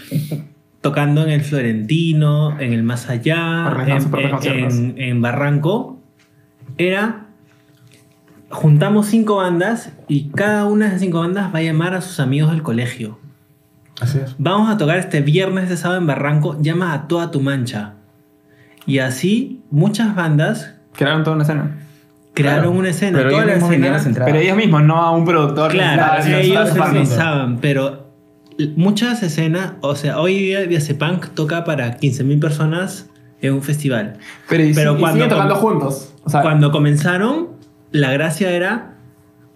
tocando 0.81 1.23
en 1.23 1.31
el 1.31 1.41
Florentino, 1.41 2.57
en 2.59 2.71
el 2.71 2.81
Más 2.83 3.09
Allá, 3.09 3.67
en, 3.87 4.03
conciertos. 4.09 4.73
en- 4.75 4.95
en 4.97 5.21
Barranco, 5.21 5.99
era 6.77 7.26
juntamos 8.49 9.07
cinco 9.07 9.37
bandas 9.37 9.91
y 10.07 10.29
cada 10.29 10.65
una 10.65 10.85
de 10.85 10.89
esas 10.91 11.01
cinco 11.01 11.19
bandas 11.19 11.53
va 11.53 11.59
a 11.59 11.63
llamar 11.63 11.93
a 11.93 12.01
sus 12.01 12.19
amigos 12.19 12.51
del 12.51 12.63
colegio. 12.63 13.19
Así 13.99 14.19
es. 14.19 14.35
Vamos 14.37 14.69
a 14.69 14.77
tocar 14.77 14.97
este 14.97 15.21
viernes 15.21 15.69
de 15.69 15.77
sábado 15.77 15.99
en 15.99 16.07
Barranco, 16.07 16.57
llama 16.61 16.93
a 16.93 17.07
toda 17.07 17.31
tu 17.31 17.41
mancha. 17.41 17.93
Y 18.85 18.99
así 18.99 19.61
muchas 19.71 20.15
bandas 20.15 20.75
Crearon 20.93 21.23
toda 21.23 21.35
una 21.35 21.43
escena. 21.43 21.77
crearon 22.33 22.61
Claro. 22.65 22.71
una 22.79 22.89
escena, 22.89 23.17
Pero 23.17 23.29
toda 23.31 23.41
ellos 23.41 23.47
la 23.47 23.53
mismos 23.55 23.69
vendían 23.71 23.93
escena- 23.95 23.97
las 23.97 24.05
entradas. 24.07 24.31
Pero 24.31 24.43
ellos 24.43 24.57
mismos, 24.57 24.83
no 24.83 24.95
a 24.97 25.11
un 25.11 25.25
productor. 25.25 25.71
Claro, 25.71 26.03
Claro, 26.03 26.23
sí, 26.23 26.33
ellos 26.33 26.71
organizaban, 26.71 27.57
pero 27.57 28.07
muchas 28.75 29.21
escenas, 29.23 29.73
o 29.81 29.95
sea, 29.95 30.19
hoy 30.19 30.37
día 30.37 30.61
Diazepunk 30.61 31.29
toca 31.33 31.63
para 31.65 31.97
15.000 31.97 32.39
personas 32.39 33.09
en 33.41 33.53
un 33.53 33.61
festival. 33.61 34.17
Pero, 34.49 34.63
y, 34.63 34.73
Pero 34.73 34.95
y 34.95 34.99
cuando 34.99 35.15
siguen 35.15 35.29
tocando 35.29 35.55
juntos. 35.55 36.13
O 36.23 36.29
sea, 36.29 36.41
Cuando 36.41 36.71
comenzaron, 36.71 37.46
la 37.91 38.11
gracia 38.11 38.51
era, 38.51 38.93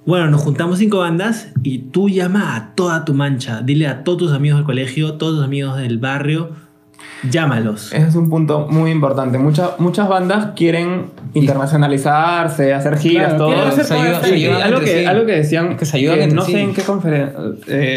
bueno, 0.05 0.29
nos 0.29 0.41
juntamos 0.41 0.77
cinco 0.79 0.99
bandas 0.99 1.49
y 1.63 1.79
tú 1.79 2.09
llama 2.09 2.55
a 2.55 2.73
toda 2.75 3.05
tu 3.05 3.13
mancha, 3.13 3.61
dile 3.61 3.87
a 3.87 4.03
todos 4.03 4.17
tus 4.17 4.31
amigos 4.33 4.59
del 4.59 4.65
colegio, 4.65 5.13
todos 5.15 5.35
tus 5.37 5.45
amigos 5.45 5.77
del 5.77 5.97
barrio, 5.99 6.49
llámalos. 7.29 7.91
ese 7.93 8.07
es 8.07 8.15
un 8.15 8.29
punto 8.29 8.67
muy 8.69 8.89
importante. 8.91 9.37
Muchas 9.37 9.79
muchas 9.79 10.07
bandas 10.09 10.53
quieren 10.55 11.07
internacionalizarse, 11.33 12.73
hacer 12.73 12.97
giras, 12.97 13.33
Claro, 13.35 13.45
todo. 13.53 13.71
Se 13.71 13.83
se 13.83 13.93
algo, 13.95 14.79
que, 14.79 14.87
sí. 15.01 15.05
algo 15.05 15.25
que 15.25 15.31
decían, 15.33 15.77
Que 15.77 15.85
se 15.85 15.97
ayudan 15.97 16.17
que 16.17 16.23
entre 16.23 16.35
no 16.35 16.45
sí. 16.45 16.51
sé 16.53 16.61
en 16.61 16.73
qué 16.73 16.81
conferencia, 16.83 17.39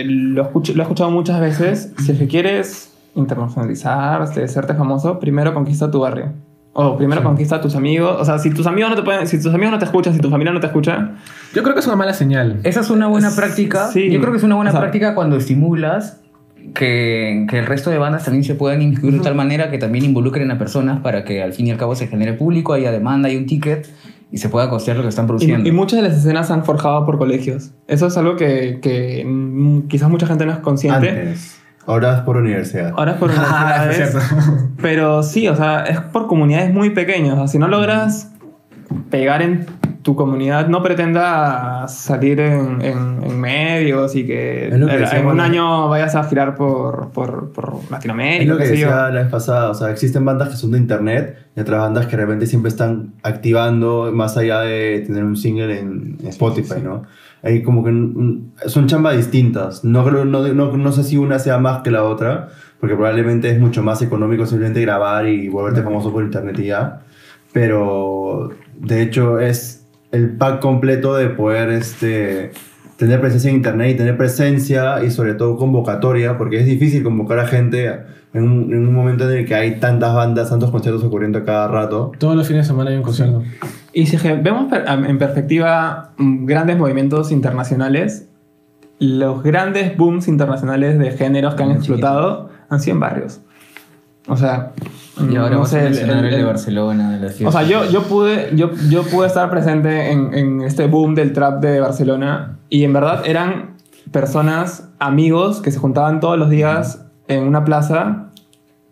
lo, 0.05 0.43
escucho- 0.43 0.74
lo 0.74 0.80
he 0.80 0.82
escuchado 0.82 1.11
muchas 1.11 1.41
veces, 1.41 1.93
si 2.05 2.12
es 2.12 2.18
que 2.18 2.26
quieres 2.26 2.93
internacionalizarte, 3.14 4.47
serte 4.49 4.74
famoso, 4.74 5.18
primero 5.18 5.55
conquista 5.55 5.91
tu 5.91 6.01
barrio. 6.01 6.32
O 6.77 6.97
primero 6.97 7.22
conquista 7.22 7.57
a 7.57 7.61
tus 7.61 7.75
amigos. 7.77 8.16
O 8.20 8.25
sea, 8.25 8.39
si 8.39 8.51
tus 8.51 8.66
amigos 8.66 8.91
no 8.91 8.97
te 8.97 9.03
pueden, 9.03 9.27
si 9.29 9.41
tus 9.41 9.55
amigos 9.55 9.70
no 9.72 9.79
te 9.79 9.85
escuchan, 9.85 10.12
si 10.12 10.20
tu 10.20 10.29
familia 10.29 10.53
no 10.53 10.61
te 10.61 10.66
escucha, 10.66 11.12
Yo 11.55 11.62
creo 11.62 11.72
que 11.75 11.81
es 11.81 11.87
una 11.87 11.95
mala 11.97 12.12
señal. 12.14 12.59
Esa 12.64 12.81
es 12.81 12.91
una 12.91 13.07
buena 13.07 13.29
Es- 13.29 13.35
práctica. 13.35 13.89
sí. 13.89 14.11
Yo 14.11 14.20
creo 14.20 14.33
que 14.33 14.39
es 14.39 14.45
una 14.45 14.57
buena 14.57 14.70
O 14.70 14.72
sea- 14.72 14.81
práctica 14.81 15.14
cuando 15.14 15.37
estimulas 15.37 16.20
que, 16.75 17.47
que 17.49 17.59
el 17.59 17.66
resto 17.66 17.91
de 17.91 17.99
bandas 17.99 18.25
también 18.25 18.43
se 18.45 18.55
puedan 18.55 18.83
inscribir 18.83 19.18
de 19.18 19.25
tal 19.25 19.35
manera 19.35 19.70
que 19.70 19.79
también 19.79 20.05
involucren 20.05 20.51
a 20.51 20.59
personas 20.59 21.01
para 21.01 21.25
que 21.25 21.43
al 21.43 21.53
fin 21.53 21.66
y 21.66 21.70
al 21.70 21.77
cabo 21.77 21.95
se 21.95 22.07
genere 22.09 22.33
público, 22.33 22.72
haya 22.72 22.91
demanda, 22.91 23.29
hay 23.29 23.37
un 23.37 23.47
ticket 23.47 23.87
y 24.33 24.39
se 24.39 24.49
pueda 24.49 24.68
costear 24.70 24.97
lo 24.97 25.03
que 25.05 25.11
están 25.11 25.27
produciendo. 25.27 25.68
y 25.68 25.72
muchas 25.72 26.03
de 26.03 26.09
las 26.09 26.18
escenas 26.18 26.49
se 26.49 26.55
han 26.55 26.64
forjado 26.64 27.05
por 27.07 27.18
colegios. 27.18 27.70
Eso 27.87 28.07
es 28.09 28.16
algo 28.16 28.35
que, 28.37 28.81
que, 28.83 29.25
mm, 29.25 29.83
quizás 29.89 30.09
mucha 30.11 30.27
gente 30.27 30.45
no 30.47 30.53
es 30.53 30.59
consciente. 30.59 31.09
Antes. 31.09 31.61
Ahora 31.87 32.14
es 32.16 32.20
por 32.22 32.37
universidad. 32.37 32.93
Ahora 32.97 33.12
es 33.12 33.18
por 33.18 33.30
Ah, 33.37 33.87
es 33.91 33.97
universidades. 33.99 34.28
cierto. 34.28 34.68
pero 34.82 35.22
sí, 35.22 35.49
o 35.49 35.57
sea, 35.57 35.85
es 35.85 36.01
por 36.01 36.26
comunidades 36.26 36.72
muy 36.72 36.91
pequeñas. 36.91 37.35
O 37.35 37.37
sea, 37.39 37.49
si 37.49 37.59
no 37.59 37.68
logras 37.68 38.30
pegar 39.11 39.43
en 39.43 39.66
tu 40.03 40.14
comunidad, 40.16 40.68
no 40.68 40.82
pretendas 40.82 41.95
salir 41.97 42.39
en, 42.39 42.82
en- 42.82 43.22
en 43.24 43.41
medios 43.41 44.14
y 44.14 44.26
que, 44.26 44.64
Es 44.66 44.70
que 44.70 44.74
en- 44.76 44.87
decíamos, 44.87 45.32
un 45.32 45.41
año 45.41 45.89
vayas 45.89 46.14
a 46.14 46.24
girar 46.24 46.55
por, 46.57 47.09
por, 47.12 47.53
por 47.53 47.76
Es 47.85 47.91
Latinoamérica. 47.91 48.53
lo 48.53 48.59
que 48.59 48.66
sé 48.66 48.76
yo. 48.76 48.87
decía 48.89 49.09
la 49.11 49.22
vez 49.22 49.30
pasada, 49.30 49.70
o 49.70 49.74
sea, 49.74 49.91
existen 49.91 50.22
bandas 50.24 50.51
que 50.51 50.57
son 50.57 50.72
de 50.72 50.78
internet 50.78 51.39
y 51.57 51.61
otras 51.61 51.80
bandas 51.80 52.05
que 52.07 52.16
de 52.18 52.22
repente 52.22 52.47
siempre 52.47 52.68
están 52.68 53.14
activando 53.22 54.11
más 54.12 54.37
allá 54.37 54.61
de 54.61 55.05
tener 55.07 55.24
un 55.24 55.37
single 55.37 55.78
en 55.80 56.16
en 56.20 56.28
Spotify, 56.28 56.80
¿no? 56.82 57.05
Hay 57.45 57.62
como 57.62 57.84
que 57.84 57.90
son 58.68 58.86
chambas 58.86 59.16
distintas. 59.16 59.84
No, 59.84 60.11
no, 60.11 60.24
no, 60.24 60.76
no 60.76 60.92
sé 60.92 61.05
si 61.05 61.16
una 61.16 61.38
sea 61.38 61.59
más 61.59 61.82
que 61.82 61.90
la 61.90 62.05
otra, 62.05 62.49
porque 62.80 62.97
probablemente 62.97 63.51
es 63.51 63.61
mucho 63.61 63.82
más 63.82 64.01
económico 64.03 64.47
simplemente 64.47 64.80
grabar 64.80 65.28
y 65.28 65.49
volverte 65.49 65.82
famoso 65.82 66.12
por 66.12 66.24
internet 66.24 66.59
y 66.59 66.66
ya. 66.66 67.01
Pero 67.53 68.51
de 68.78 69.03
hecho 69.03 69.38
es 69.38 69.86
el 70.11 70.36
pack 70.36 70.61
completo 70.61 71.16
de 71.16 71.28
poder 71.28 71.70
este, 71.70 72.53
tener 72.97 73.20
presencia 73.20 73.51
en 73.51 73.57
internet 73.57 73.95
y 73.95 73.97
tener 73.97 74.16
presencia 74.16 75.05
y 75.05 75.11
sobre 75.11 75.34
todo 75.34 75.57
convocatoria, 75.57 76.38
porque 76.38 76.61
es 76.61 76.66
difícil 76.66 77.03
convocar 77.03 77.40
a 77.40 77.47
gente 77.47 78.01
en 78.35 78.43
un, 78.43 78.72
en 78.72 78.87
un 78.89 78.93
momento 78.95 79.30
en 79.30 79.39
el 79.39 79.47
que 79.47 79.55
hay 79.55 79.76
tantas 79.80 80.14
bandas, 80.14 80.51
tantos 80.51 80.70
conciertos 80.70 81.03
ocurriendo 81.05 81.39
a 81.39 81.45
cada 81.45 81.68
rato. 81.68 82.12
Todos 82.18 82.37
los 82.37 82.47
fines 82.47 82.64
de 82.64 82.68
semana 82.68 82.91
hay 82.91 82.97
un 82.97 83.03
concierto. 83.03 83.43
Y 83.93 84.07
si 84.07 84.16
vemos 84.16 84.70
per- 84.70 84.85
en 84.89 85.18
perspectiva 85.18 86.11
mm, 86.18 86.45
grandes 86.45 86.76
movimientos 86.76 87.30
internacionales, 87.32 88.28
los 88.99 89.43
grandes 89.43 89.97
booms 89.97 90.28
internacionales 90.28 90.99
de 90.99 91.12
géneros 91.12 91.55
que 91.55 91.62
han 91.62 91.70
explotado 91.70 92.51
han 92.68 92.80
sido 92.80 92.95
en 92.95 93.01
barrios. 93.01 93.41
O 94.26 94.37
sea, 94.37 94.72
y 95.18 95.37
ahora 95.37 95.51
no 95.51 95.57
vamos 95.57 95.68
sé, 95.68 95.78
a 95.78 95.82
el- 95.82 95.91
mencionar 95.91 96.18
el, 96.18 96.24
el- 96.24 96.30
de 96.32 96.41
el- 96.41 96.47
Barcelona, 96.47 97.11
de 97.12 97.20
las 97.20 97.41
O 97.43 97.53
sea, 97.53 97.62
yo, 97.62 97.85
yo, 97.91 98.03
pude, 98.05 98.51
yo, 98.57 98.70
yo 98.89 99.03
pude 99.05 99.26
estar 99.26 99.51
presente 99.51 100.11
en, 100.11 100.32
en 100.35 100.62
este 100.62 100.87
boom 100.87 101.14
del 101.14 101.32
trap 101.32 101.61
de 101.61 101.78
Barcelona 101.78 102.57
y 102.70 102.85
en 102.85 102.93
verdad 102.95 103.22
eran 103.26 103.74
personas, 104.11 104.89
amigos, 104.99 105.61
que 105.61 105.70
se 105.70 105.78
juntaban 105.78 106.20
todos 106.20 106.39
los 106.39 106.49
días 106.51 107.04
en 107.29 107.45
una 107.45 107.64
plaza 107.64 108.31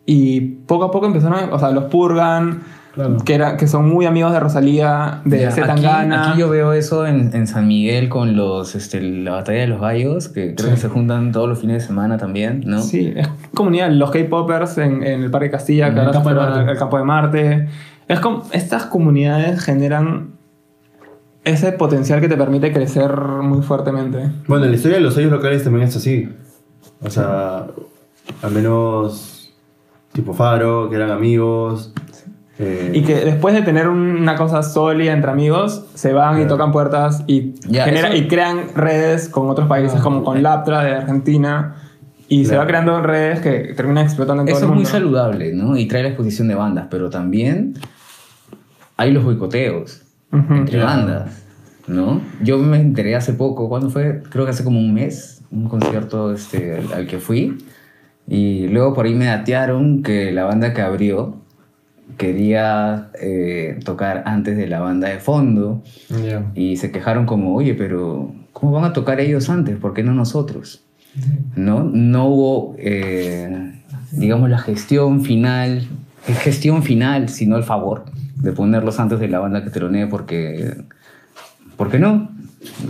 y 0.06 0.40
poco 0.40 0.84
a 0.84 0.90
poco 0.90 1.06
empezaron, 1.06 1.52
o 1.52 1.58
sea, 1.58 1.70
los 1.70 1.84
Purgan, 1.84 2.60
Claro. 2.94 3.16
que, 3.24 3.34
era, 3.34 3.56
que 3.56 3.66
son 3.68 3.88
muy 3.88 4.04
amigos 4.04 4.32
de 4.34 4.40
Rosalía, 4.40 5.22
de 5.24 5.40
Ya, 5.40 5.50
Z 5.50 5.72
aquí, 5.72 5.80
Tangana. 5.82 6.30
aquí 6.32 6.40
yo 6.40 6.50
veo 6.50 6.74
eso 6.74 7.06
en, 7.06 7.30
en 7.34 7.46
San 7.46 7.66
Miguel 7.66 8.10
con 8.10 8.36
los, 8.36 8.74
este, 8.74 9.00
la 9.00 9.32
batalla 9.32 9.60
de 9.60 9.66
los 9.66 9.80
gallos, 9.80 10.28
que 10.28 10.54
creo 10.54 10.72
que 10.72 10.76
se 10.76 10.88
juntan 10.90 11.32
todos 11.32 11.48
los 11.48 11.58
fines 11.58 11.80
de 11.80 11.86
semana 11.86 12.18
también, 12.18 12.62
¿no? 12.66 12.82
Sí, 12.82 13.10
es 13.16 13.26
comunidad, 13.54 13.90
los 13.92 14.10
K-Popers 14.10 14.76
en, 14.76 15.02
en 15.04 15.22
el 15.22 15.30
Parque 15.30 15.50
Castilla, 15.50 15.86
En 15.88 15.94
que 15.94 16.00
el 16.00 16.06
ahora 16.06 16.12
Campo 16.18 16.28
de 16.28 16.34
fueron 16.34 16.68
al, 16.68 16.76
Campo 16.78 16.98
de 16.98 17.04
Marte. 17.04 17.68
Es 18.08 18.20
como, 18.20 18.42
estas 18.52 18.84
comunidades 18.84 19.62
generan 19.64 20.32
ese 21.44 21.72
potencial 21.72 22.20
que 22.20 22.28
te 22.28 22.36
permite 22.36 22.74
crecer 22.74 23.10
muy 23.16 23.62
fuertemente. 23.62 24.30
Bueno, 24.46 24.66
la 24.66 24.74
historia 24.74 24.98
de 24.98 25.02
los 25.02 25.14
sellos 25.14 25.32
locales 25.32 25.64
también 25.64 25.88
es 25.88 25.96
así. 25.96 26.28
O 27.00 27.08
sea, 27.08 27.68
al 28.42 28.52
menos 28.52 29.52
tipo 30.12 30.34
Faro, 30.34 30.88
que 30.90 30.96
eran 30.96 31.10
amigos. 31.10 31.92
eh, 32.58 32.90
Y 32.94 33.02
que 33.02 33.14
después 33.16 33.54
de 33.54 33.62
tener 33.62 33.88
una 33.88 34.36
cosa 34.36 34.62
sólida 34.62 35.12
entre 35.12 35.30
amigos, 35.30 35.86
se 35.94 36.12
van 36.12 36.40
y 36.42 36.46
tocan 36.46 36.70
puertas 36.70 37.24
y, 37.26 37.54
genera- 37.70 38.08
eso- 38.08 38.16
y 38.16 38.28
crean 38.28 38.58
redes 38.74 39.28
con 39.28 39.48
otros 39.48 39.68
países, 39.68 40.00
Ah. 40.00 40.02
como 40.02 40.22
con 40.22 40.42
Laptra 40.42 40.82
de 40.84 40.92
Argentina. 40.92 41.76
Y 42.28 42.46
se 42.46 42.56
va 42.56 42.66
creando 42.66 43.00
redes 43.02 43.40
que 43.40 43.74
terminan 43.74 44.04
explotando 44.04 44.42
en 44.42 44.46
todo 44.48 44.56
Eso 44.56 44.64
el 44.66 44.70
es 44.70 44.74
muy 44.74 44.84
mundo. 44.84 44.90
saludable, 44.90 45.52
¿no? 45.52 45.76
Y 45.76 45.86
trae 45.86 46.02
la 46.02 46.08
exposición 46.10 46.48
de 46.48 46.54
bandas, 46.54 46.86
pero 46.90 47.10
también 47.10 47.74
hay 48.96 49.12
los 49.12 49.22
boicoteos 49.24 50.02
entre 50.32 50.82
bandas, 50.82 51.42
¿no? 51.86 52.22
Yo 52.42 52.56
me 52.58 52.80
enteré 52.80 53.16
hace 53.16 53.34
poco, 53.34 53.68
¿cuándo 53.68 53.90
fue? 53.90 54.22
Creo 54.30 54.44
que 54.46 54.50
hace 54.52 54.64
como 54.64 54.78
un 54.78 54.94
mes, 54.94 55.42
un 55.50 55.68
concierto 55.68 56.32
este, 56.32 56.78
al, 56.78 56.92
al 56.94 57.06
que 57.06 57.18
fui. 57.18 57.58
Y 58.28 58.68
luego 58.68 58.94
por 58.94 59.06
ahí 59.06 59.14
me 59.14 59.26
datearon 59.26 60.02
que 60.02 60.32
la 60.32 60.44
banda 60.44 60.72
que 60.72 60.80
abrió 60.80 61.42
quería 62.16 63.10
eh, 63.20 63.80
tocar 63.84 64.22
antes 64.26 64.56
de 64.56 64.66
la 64.66 64.80
banda 64.80 65.08
de 65.08 65.18
fondo. 65.18 65.82
Y 66.54 66.76
se 66.76 66.90
quejaron 66.90 67.26
como, 67.26 67.54
oye, 67.54 67.74
pero 67.74 68.34
¿cómo 68.52 68.72
van 68.72 68.84
a 68.84 68.92
tocar 68.92 69.20
ellos 69.20 69.50
antes? 69.50 69.76
¿Por 69.76 69.94
qué 69.94 70.02
no 70.02 70.12
nosotros? 70.12 70.84
¿No? 71.56 71.84
No 71.84 72.26
hubo, 72.26 72.76
eh, 72.78 73.80
digamos, 74.12 74.48
la 74.50 74.58
gestión 74.58 75.24
final, 75.24 75.86
es 76.28 76.38
gestión 76.38 76.82
final, 76.82 77.28
sino 77.28 77.56
el 77.56 77.64
favor 77.64 78.04
de 78.36 78.52
ponerlos 78.52 78.98
antes 78.98 79.20
de 79.20 79.28
la 79.28 79.38
banda 79.38 79.62
que 79.62 79.70
teronee 79.70 80.06
porque, 80.06 80.76
¿por 81.76 81.90
qué 81.90 81.98
no? 81.98 82.30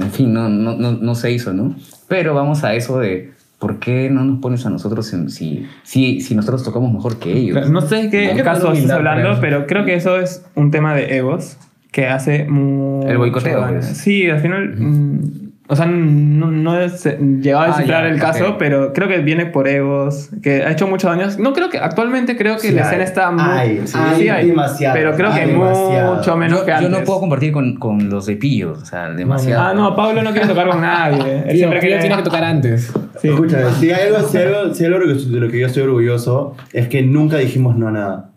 En 0.00 0.10
fin, 0.10 0.32
no, 0.32 0.48
no, 0.48 0.76
no, 0.76 0.92
no 0.92 1.14
se 1.14 1.32
hizo, 1.32 1.52
¿no? 1.52 1.74
Pero 2.08 2.34
vamos 2.34 2.62
a 2.64 2.74
eso 2.74 2.98
de, 2.98 3.32
¿por 3.62 3.78
qué 3.78 4.10
no 4.10 4.24
nos 4.24 4.40
pones 4.40 4.66
a 4.66 4.70
nosotros 4.70 5.12
en- 5.14 5.30
si, 5.30 5.64
si, 5.84 6.20
si 6.20 6.34
nosotros 6.34 6.64
tocamos 6.64 6.92
mejor 6.92 7.18
que 7.20 7.32
ellos? 7.32 7.70
No 7.70 7.80
sé 7.80 8.10
qué 8.10 8.34
caso 8.42 8.72
estás 8.72 8.90
hablando, 8.90 9.38
pero 9.40 9.66
creo 9.68 9.84
que 9.84 9.94
eso 9.94 10.18
es 10.18 10.44
un 10.56 10.72
tema 10.72 10.94
de 10.96 11.16
egos 11.16 11.56
que 11.92 12.08
hace 12.08 12.44
mucho 12.48 13.06
El 13.08 13.18
boicoteo, 13.18 13.64
pues. 13.68 13.86
Sí, 13.86 14.28
al 14.28 14.40
final. 14.40 14.74
mm, 14.76 15.41
o 15.72 15.76
sea, 15.76 15.86
no, 15.86 16.50
no 16.50 16.78
es 16.78 17.04
llegado 17.40 17.62
a 17.62 17.64
Ah, 17.64 17.68
descifrar 17.68 18.04
ya, 18.04 18.10
el 18.10 18.20
caso, 18.20 18.56
pero 18.58 18.92
creo 18.92 19.08
que 19.08 19.18
viene 19.20 19.46
por 19.46 19.66
egos, 19.68 20.28
que 20.42 20.62
ha 20.64 20.70
hecho 20.70 20.86
muchos 20.86 21.10
daños. 21.10 21.38
No 21.38 21.54
creo 21.54 21.70
que 21.70 21.78
actualmente 21.78 22.36
creo 22.36 22.56
que 22.56 22.68
Sí 22.68 22.72
la 22.72 22.82
hay. 22.82 22.86
escena 22.88 23.04
está 23.04 23.30
muy. 23.30 23.42
Hay, 23.42 23.80
sí, 23.86 23.98
sí 24.18 24.28
hay 24.28 24.48
demasiado, 24.48 24.94
Pero 24.94 25.14
creo 25.16 25.32
que 25.32 25.46
demasiado. 25.46 26.16
mucho 26.16 26.36
menos 26.36 26.58
yo, 26.60 26.64
que 26.66 26.70
yo 26.72 26.76
antes. 26.76 26.90
no 26.90 27.04
puedo 27.04 27.20
compartir 27.20 27.52
con, 27.52 27.76
con 27.76 28.10
los 28.10 28.26
de 28.26 28.36
Pillo, 28.36 28.72
o 28.72 28.84
sea, 28.84 29.08
demasiado. 29.10 29.62
Ah, 29.62 29.72
no, 29.74 29.96
Pablo 29.96 30.22
no 30.22 30.30
quiere 30.32 30.46
tocar 30.46 30.68
con 30.68 30.80
nadie. 30.82 31.42
Él 31.48 31.56
siempre 31.56 31.80
Pío 31.80 31.88
quiere 31.88 32.00
tiene 32.00 32.16
que 32.16 32.22
tocar 32.22 32.44
antes. 32.44 32.92
Sí. 33.20 33.28
Escucha, 33.28 33.70
si 33.72 33.90
hay 33.90 34.08
algo, 34.08 34.28
si 34.28 34.36
hay 34.36 34.44
algo, 34.46 34.74
si 34.74 34.84
hay 34.84 34.92
algo 34.92 35.06
de 35.06 35.14
lo 35.14 35.18
que- 35.20 35.30
de 35.30 35.40
lo 35.40 35.48
que 35.50 35.58
yo 35.60 35.66
estoy 35.68 35.82
orgulloso 35.84 36.54
es 36.72 36.88
que 36.88 37.02
nunca 37.02 37.38
dijimos 37.38 37.76
no 37.76 37.88
a 37.88 37.92
nada. 37.92 38.28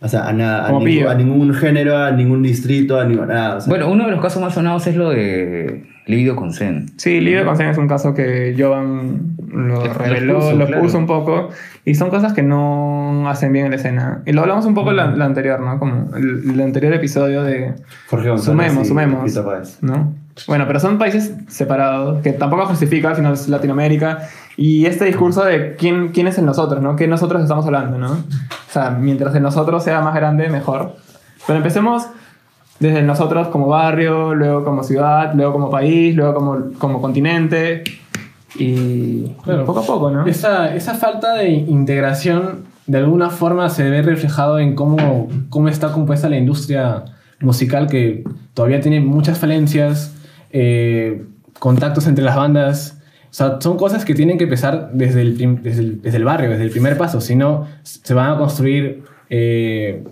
O 0.00 0.08
sea, 0.08 0.28
a 0.28 0.32
nada, 0.32 0.66
a, 0.66 0.68
ningún- 0.70 0.84
Pío. 0.84 1.10
a 1.10 1.14
ningún 1.14 1.54
género, 1.54 1.96
a 1.96 2.10
ningún 2.12 2.42
distrito, 2.42 3.00
a 3.00 3.04
ningún 3.04 3.28
nada. 3.28 3.56
o 3.56 3.60
sea, 3.60 3.70
Bueno, 3.70 3.88
uno 3.90 4.04
de 4.04 4.10
los 4.12 4.20
casos 4.20 4.40
más 4.42 4.52
sonados 4.54 4.86
es 4.86 4.96
lo 4.96 5.08
de 5.10 5.84
Libido 6.06 6.36
con 6.36 6.52
Zen. 6.52 6.92
Sí, 6.98 7.20
Libre 7.20 7.44
Consent 7.44 7.70
es 7.70 7.78
un 7.78 7.88
caso 7.88 8.12
que 8.12 8.54
Jovan 8.58 9.36
lo 9.48 9.82
Que 9.82 9.88
lo 9.88 9.94
reveló, 9.94 10.34
puso, 10.38 10.52
lo 10.52 10.66
claro. 10.66 10.82
puso 10.82 10.98
un 10.98 11.06
poco. 11.06 11.48
Y 11.86 11.94
son 11.94 12.10
cosas 12.10 12.34
que 12.34 12.42
no 12.42 13.28
hacen 13.28 13.52
bien 13.52 13.66
en 13.66 13.70
la 13.70 13.76
escena. 13.76 14.22
Y 14.26 14.32
lo 14.32 14.42
hablamos 14.42 14.66
un 14.66 14.74
poco 14.74 14.90
en 14.90 14.96
la, 14.96 15.06
la 15.06 15.24
anterior, 15.24 15.60
¿no? 15.60 15.78
Como 15.78 16.14
el, 16.14 16.50
el 16.50 16.60
anterior 16.60 16.92
episodio 16.92 17.42
de 17.42 17.74
Jorge 18.08 18.28
González 18.28 18.72
Sumemos, 18.72 18.88
sumemos. 18.88 19.82
¿no? 19.82 20.14
Bueno, 20.46 20.66
pero 20.66 20.80
son 20.80 20.98
países 20.98 21.32
separados, 21.48 22.22
que 22.22 22.32
tampoco 22.32 22.66
justifica, 22.66 23.10
al 23.10 23.16
final 23.16 23.32
es 23.32 23.48
Latinoamérica. 23.48 24.28
Y 24.56 24.84
este 24.86 25.06
discurso 25.06 25.44
de 25.44 25.74
quién, 25.76 26.08
quién 26.08 26.26
es 26.26 26.36
el 26.38 26.44
nosotros, 26.44 26.82
¿no? 26.82 26.96
¿Qué 26.96 27.06
nosotros 27.08 27.42
estamos 27.42 27.64
hablando, 27.64 27.98
¿no? 27.98 28.12
O 28.12 28.70
sea, 28.70 28.90
mientras 28.90 29.34
el 29.34 29.42
nosotros 29.42 29.82
sea 29.82 30.00
más 30.02 30.14
grande, 30.14 30.48
mejor. 30.48 30.96
Pero 31.46 31.56
empecemos 31.58 32.08
desde 32.80 33.02
nosotros 33.02 33.48
como 33.48 33.68
barrio, 33.68 34.34
luego 34.34 34.64
como 34.64 34.82
ciudad, 34.82 35.32
luego 35.34 35.52
como 35.52 35.70
país, 35.70 36.14
luego 36.14 36.34
como, 36.34 36.72
como 36.78 37.00
continente. 37.00 37.84
Y 38.58 39.28
Claro. 39.42 39.64
poco 39.64 39.80
a 39.80 39.86
poco, 39.86 40.10
¿no? 40.10 40.26
Esa, 40.26 40.74
esa 40.74 40.94
falta 40.94 41.34
de 41.34 41.48
integración 41.50 42.64
de 42.86 42.98
alguna 42.98 43.30
forma 43.30 43.68
se 43.70 43.88
ve 43.88 44.02
reflejado 44.02 44.58
en 44.58 44.74
cómo, 44.74 45.28
cómo 45.48 45.68
está 45.68 45.90
compuesta 45.92 46.28
la 46.28 46.36
industria 46.36 47.04
musical 47.40 47.86
que 47.88 48.24
todavía 48.52 48.80
tiene 48.80 49.00
muchas 49.00 49.38
falencias, 49.38 50.14
eh, 50.50 51.24
contactos 51.58 52.06
entre 52.06 52.24
las 52.24 52.36
bandas. 52.36 53.00
O 53.30 53.34
sea, 53.36 53.58
son 53.60 53.76
cosas 53.76 54.04
que 54.04 54.14
tienen 54.14 54.38
que 54.38 54.44
empezar 54.44 54.90
desde 54.92 55.22
el, 55.22 55.36
desde 55.62 55.80
el, 55.80 56.02
desde 56.02 56.16
el 56.18 56.24
barrio, 56.24 56.50
desde 56.50 56.64
el 56.64 56.70
primer 56.70 56.96
paso. 56.96 57.20
Si 57.20 57.34
no, 57.34 57.66
se 57.82 58.14
van 58.14 58.30
a 58.32 58.38
construir 58.38 59.02
eh, 59.30 60.04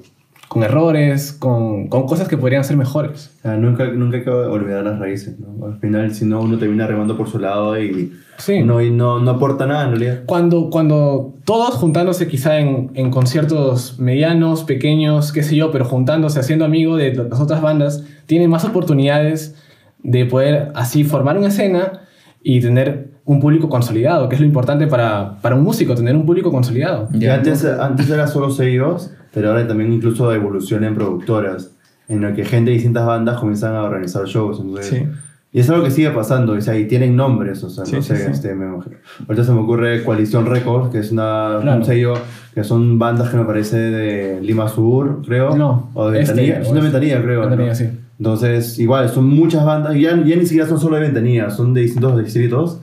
con 0.52 0.62
errores, 0.64 1.32
con, 1.32 1.88
con 1.88 2.04
cosas 2.06 2.28
que 2.28 2.36
podrían 2.36 2.62
ser 2.62 2.76
mejores. 2.76 3.30
O 3.38 3.40
sea, 3.40 3.56
nunca, 3.56 3.86
nunca 3.86 4.18
hay 4.18 4.22
que 4.22 4.28
olvidar 4.28 4.84
las 4.84 4.98
raíces, 4.98 5.36
¿no? 5.40 5.64
Al 5.64 5.78
final, 5.78 6.14
si 6.14 6.26
no, 6.26 6.42
uno 6.42 6.58
termina 6.58 6.86
remando 6.86 7.16
por 7.16 7.26
su 7.26 7.38
lado 7.38 7.80
y, 7.80 8.12
Sí. 8.36 8.60
no, 8.60 8.82
y 8.82 8.90
no, 8.90 9.18
no 9.18 9.30
aporta 9.30 9.66
nada 9.66 9.84
en 9.84 9.90
realidad. 9.92 10.20
Cuando, 10.26 10.68
cuando 10.68 11.32
todos 11.46 11.74
juntándose 11.76 12.28
quizá 12.28 12.58
en, 12.58 12.90
en 12.92 13.10
conciertos 13.10 13.98
medianos, 13.98 14.64
pequeños, 14.64 15.32
qué 15.32 15.42
sé 15.42 15.56
yo, 15.56 15.70
pero 15.72 15.86
juntándose, 15.86 16.38
haciendo 16.38 16.66
amigos 16.66 16.98
de 16.98 17.14
las 17.14 17.40
otras 17.40 17.62
bandas, 17.62 18.04
tienen 18.26 18.50
más 18.50 18.66
oportunidades 18.66 19.54
de 20.02 20.26
poder 20.26 20.70
así 20.74 21.02
formar 21.02 21.38
una 21.38 21.48
escena 21.48 22.02
y 22.42 22.60
tener 22.60 23.12
un 23.24 23.40
público 23.40 23.70
consolidado, 23.70 24.28
que 24.28 24.34
es 24.34 24.40
lo 24.42 24.46
importante 24.46 24.86
para, 24.86 25.38
para 25.40 25.54
un 25.54 25.62
músico, 25.62 25.94
tener 25.94 26.14
un 26.14 26.26
público 26.26 26.50
consolidado. 26.50 27.08
Y 27.18 27.24
antes, 27.24 27.64
antes 27.64 28.10
era 28.10 28.26
solo 28.26 28.50
sellos, 28.50 29.12
pero 29.32 29.48
ahora 29.50 29.66
también 29.66 29.92
incluso 29.92 30.32
evoluciona 30.32 30.86
en 30.88 30.94
productoras, 30.94 31.72
en 32.08 32.20
la 32.20 32.34
que 32.34 32.44
gente 32.44 32.70
de 32.70 32.74
distintas 32.74 33.06
bandas 33.06 33.38
comienzan 33.38 33.74
a 33.74 33.82
organizar 33.82 34.24
shows. 34.26 34.60
entonces- 34.60 34.88
Sí. 34.88 35.06
Y 35.54 35.60
es 35.60 35.68
algo 35.68 35.84
que 35.84 35.90
sigue 35.90 36.08
pasando, 36.10 36.54
o 36.54 36.60
sea, 36.62 36.78
y 36.78 36.86
tienen 36.86 37.14
nombres, 37.14 37.62
o 37.62 37.68
sea, 37.68 37.84
Sí, 37.84 37.96
no 37.96 38.00
sé, 38.02 38.16
sí. 38.16 38.30
este, 38.30 38.54
me. 38.54 38.64
Ahorita 38.64 39.44
se 39.44 39.52
me 39.52 39.60
ocurre 39.60 40.02
Coalición 40.02 40.46
Records, 40.46 40.88
que 40.90 41.00
es 41.00 41.12
una, 41.12 41.58
Claro. 41.60 41.76
un 41.78 41.84
sello 41.84 42.14
que 42.54 42.64
son 42.64 42.98
bandas 42.98 43.28
que 43.28 43.36
me 43.36 43.44
parece 43.44 43.76
de 43.76 44.40
Lima 44.40 44.66
Sur, 44.68 45.20
creo. 45.26 45.54
No, 45.54 45.90
o 45.92 46.10
de 46.10 46.22
este, 46.22 46.32
Ventanilla, 46.34 46.60
o 46.62 46.64
son 46.64 46.74
de 46.74 46.80
este. 46.80 46.90
Ventanilla, 46.92 47.22
creo. 47.22 47.40
Ventanilla, 47.42 47.68
¿no? 47.68 47.74
sí. 47.74 47.84
Entonces, 48.18 48.78
igual, 48.78 49.10
son 49.10 49.26
muchas 49.26 49.62
bandas, 49.64 49.94
y 49.94 50.00
ya, 50.02 50.10
ya 50.24 50.36
ni 50.36 50.46
siquiera 50.46 50.66
son 50.66 50.80
solo 50.80 50.96
de 50.96 51.02
Ventanilla, 51.02 51.50
son 51.50 51.74
de 51.74 51.82
distintos 51.82 52.22
distritos 52.24 52.80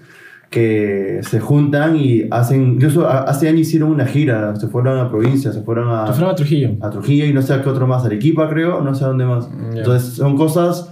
que 0.50 1.20
se 1.22 1.40
juntan 1.40 1.96
y 1.96 2.26
hacen, 2.32 2.74
incluso 2.74 3.08
hace 3.08 3.48
años 3.50 3.62
hicieron 3.62 3.92
una 3.92 4.06
gira, 4.06 4.56
se 4.56 4.68
fueron 4.68 4.98
a 4.98 5.08
provincia, 5.10 5.52
se 5.52 5.62
fueron 5.62 5.90
a, 5.92 6.08
Se 6.08 6.14
fueron 6.14 6.32
a 6.32 6.36
Trujillo. 6.36 6.72
a 6.82 6.90
Trujillo 6.90 7.26
y 7.26 7.34
no 7.34 7.42
sé 7.44 7.54
a 7.54 7.62
qué 7.62 7.70
otro 7.70 7.86
más, 7.86 8.04
Arequipa 8.04 8.50
creo, 8.50 8.82
no 8.82 8.96
sé 8.96 9.04
a 9.04 9.08
dónde 9.10 9.26
más. 9.26 9.48
Ya. 9.72 9.78
Entonces 9.80 10.14
son 10.16 10.36
cosas 10.36 10.92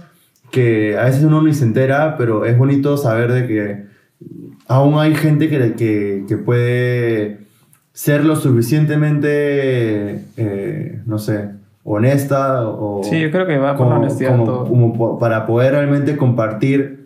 que 0.52 0.96
a 0.96 1.04
veces 1.06 1.24
uno 1.24 1.42
ni 1.42 1.52
se 1.54 1.64
entera, 1.64 2.16
pero 2.16 2.44
es 2.44 2.56
bonito 2.56 2.96
saber 2.96 3.32
de 3.32 3.46
que 3.48 3.84
aún 4.68 4.98
hay 4.98 5.14
gente 5.16 5.48
que, 5.48 5.74
que, 5.74 6.24
que 6.28 6.36
puede 6.36 7.38
ser 7.92 8.24
lo 8.24 8.36
suficientemente, 8.36 10.24
eh, 10.36 11.02
no 11.06 11.18
sé, 11.18 11.50
honesta 11.84 12.66
o... 12.68 13.02
Sí, 13.02 13.20
yo 13.20 13.30
creo 13.30 13.46
que 13.46 13.58
va 13.58 13.76
por 13.76 13.86
la 13.86 13.92
como- 13.94 14.00
honestidad 14.02 14.30
como- 14.30 14.44
todo. 14.44 14.64
como 14.66 15.18
para 15.18 15.46
poder 15.46 15.72
realmente 15.72 16.16
compartir 16.16 16.97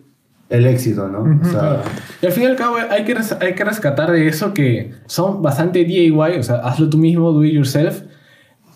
el 0.49 0.65
éxito, 0.67 1.07
¿no? 1.07 1.39
O 1.41 1.45
sea, 1.45 1.81
Y 2.21 2.25
al 2.27 2.31
fin 2.31 2.43
y 2.43 2.45
al 2.47 2.55
cabo 2.55 2.75
hay 2.89 3.03
que, 3.05 3.15
hay 3.41 3.53
que 3.55 3.63
rescatar 3.63 4.11
de 4.11 4.27
eso 4.27 4.53
que 4.53 4.91
son 5.07 5.41
bastante 5.41 5.83
DIY, 5.83 6.11
o 6.39 6.43
sea, 6.43 6.55
hazlo 6.57 6.89
tú 6.89 6.97
mismo, 6.97 7.31
do 7.31 7.43
it 7.43 7.53
yourself. 7.53 8.01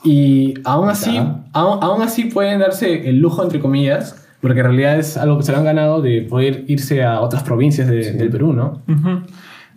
Y 0.04 0.54
aún 0.64 0.90
así, 0.90 1.18
aún, 1.54 1.80
aún 1.82 2.02
así 2.02 2.26
pueden 2.26 2.60
darse 2.60 3.10
el 3.10 3.20
lujo, 3.20 3.44
entre 3.44 3.60
comillas, 3.60 4.26
porque 4.42 4.60
en 4.60 4.66
realidad 4.68 4.98
es 5.00 5.18
algo 5.18 5.38
que 5.38 5.44
se 5.44 5.52
lo 5.52 5.58
han 5.58 5.66
ganado 5.66 6.02
de 6.02 6.22
poder 6.22 6.64
irse 6.68 7.04
a 7.04 7.20
otras 7.22 7.44
provincias 7.44 7.88
de- 7.88 8.14
del 8.14 8.30
Perú, 8.30 8.54
¿no? 8.54 8.82
Ujú. 8.88 9.22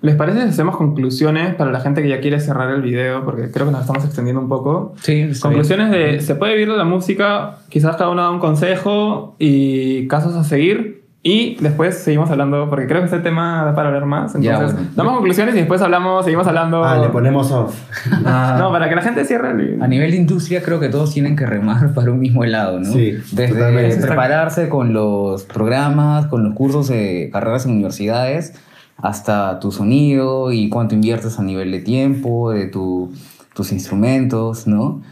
¿Les 0.03 0.15
parece 0.17 0.43
si 0.43 0.49
hacemos 0.49 0.77
conclusiones 0.77 1.55
para 1.57 1.71
la 1.73 1.81
gente 1.81 2.01
que 2.03 2.09
ya 2.09 2.21
quiere 2.21 2.41
cerrar 2.41 2.71
el 2.73 2.81
video? 2.81 3.23
Porque 3.25 3.51
creo 3.51 3.67
que 3.67 3.73
nos 3.73 3.83
estamos 3.83 4.05
extendiendo 4.05 4.41
un 4.41 4.49
poco. 4.49 4.95
Sí, 5.03 5.15
bien. 5.15 5.33
Conclusiones 5.41 5.91
de, 5.91 6.21
¿se 6.21 6.35
puede 6.37 6.55
vivir 6.55 6.71
de 6.71 6.79
la 6.79 6.85
música? 6.85 7.59
Quizás 7.69 7.97
cada 7.97 8.09
uno 8.11 8.23
da 8.23 8.31
un 8.31 8.39
consejo 8.39 9.37
y 9.39 10.07
casos 10.09 10.35
a 10.37 10.45
seguir. 10.45 11.00
Y 11.23 11.57
después 11.61 11.99
seguimos 11.99 12.31
hablando, 12.31 12.71
porque 12.71 12.87
creo 12.87 13.01
que 13.01 13.05
este 13.05 13.19
tema 13.19 13.63
da 13.65 13.75
para 13.75 13.89
hablar 13.89 14.07
más. 14.07 14.35
Entonces, 14.35 14.43
Ya, 14.71 14.75
bueno. 14.75 14.91
damos 14.97 15.13
conclusiones 15.15 15.55
y 15.55 15.59
después 15.59 15.83
hablamos, 15.83 16.25
seguimos 16.25 16.47
hablando. 16.47 16.83
Ah, 16.83 16.97
le 16.99 17.09
ponemos 17.11 17.53
off. 17.53 17.75
No, 18.23 18.71
para 18.73 18.89
que 18.89 18.95
la 18.95 19.03
gente 19.03 19.27
cierre 19.27 19.51
el... 19.51 19.83
A 19.83 19.87
nivel 19.87 20.13
de 20.13 20.17
industria 20.17 20.63
creo 20.63 20.81
que 20.81 20.89
todos 20.89 21.13
tienen 21.13 21.37
que 21.37 21.45
remar 21.45 21.93
para 21.95 22.11
un 22.11 22.21
mismo 22.21 22.43
lado, 22.47 22.79
¿no? 22.81 22.87
Sí, 22.87 23.19
Desde 23.33 23.49
totalmente. 23.49 23.97
prepararse 23.99 24.71
con 24.71 24.95
los 24.95 25.43
programas, 25.45 26.25
con 26.27 26.43
los 26.43 26.55
cursos 26.55 26.89
de 26.89 27.29
carreras 27.31 27.67
en 27.67 27.73
universidades, 27.73 28.55
hasta 28.97 29.61
tu 29.61 29.73
sonido 29.73 30.53
y 30.53 30.71
cuánto 30.71 30.95
inviertes 30.95 31.39
a 31.39 31.43
nivel 31.43 31.71
de 31.71 31.81
tiempo, 31.81 32.51
de 32.51 32.67
tu- 32.67 33.13
tus 33.55 33.73
instrumentos, 33.73 34.67
¿no? 34.67 35.03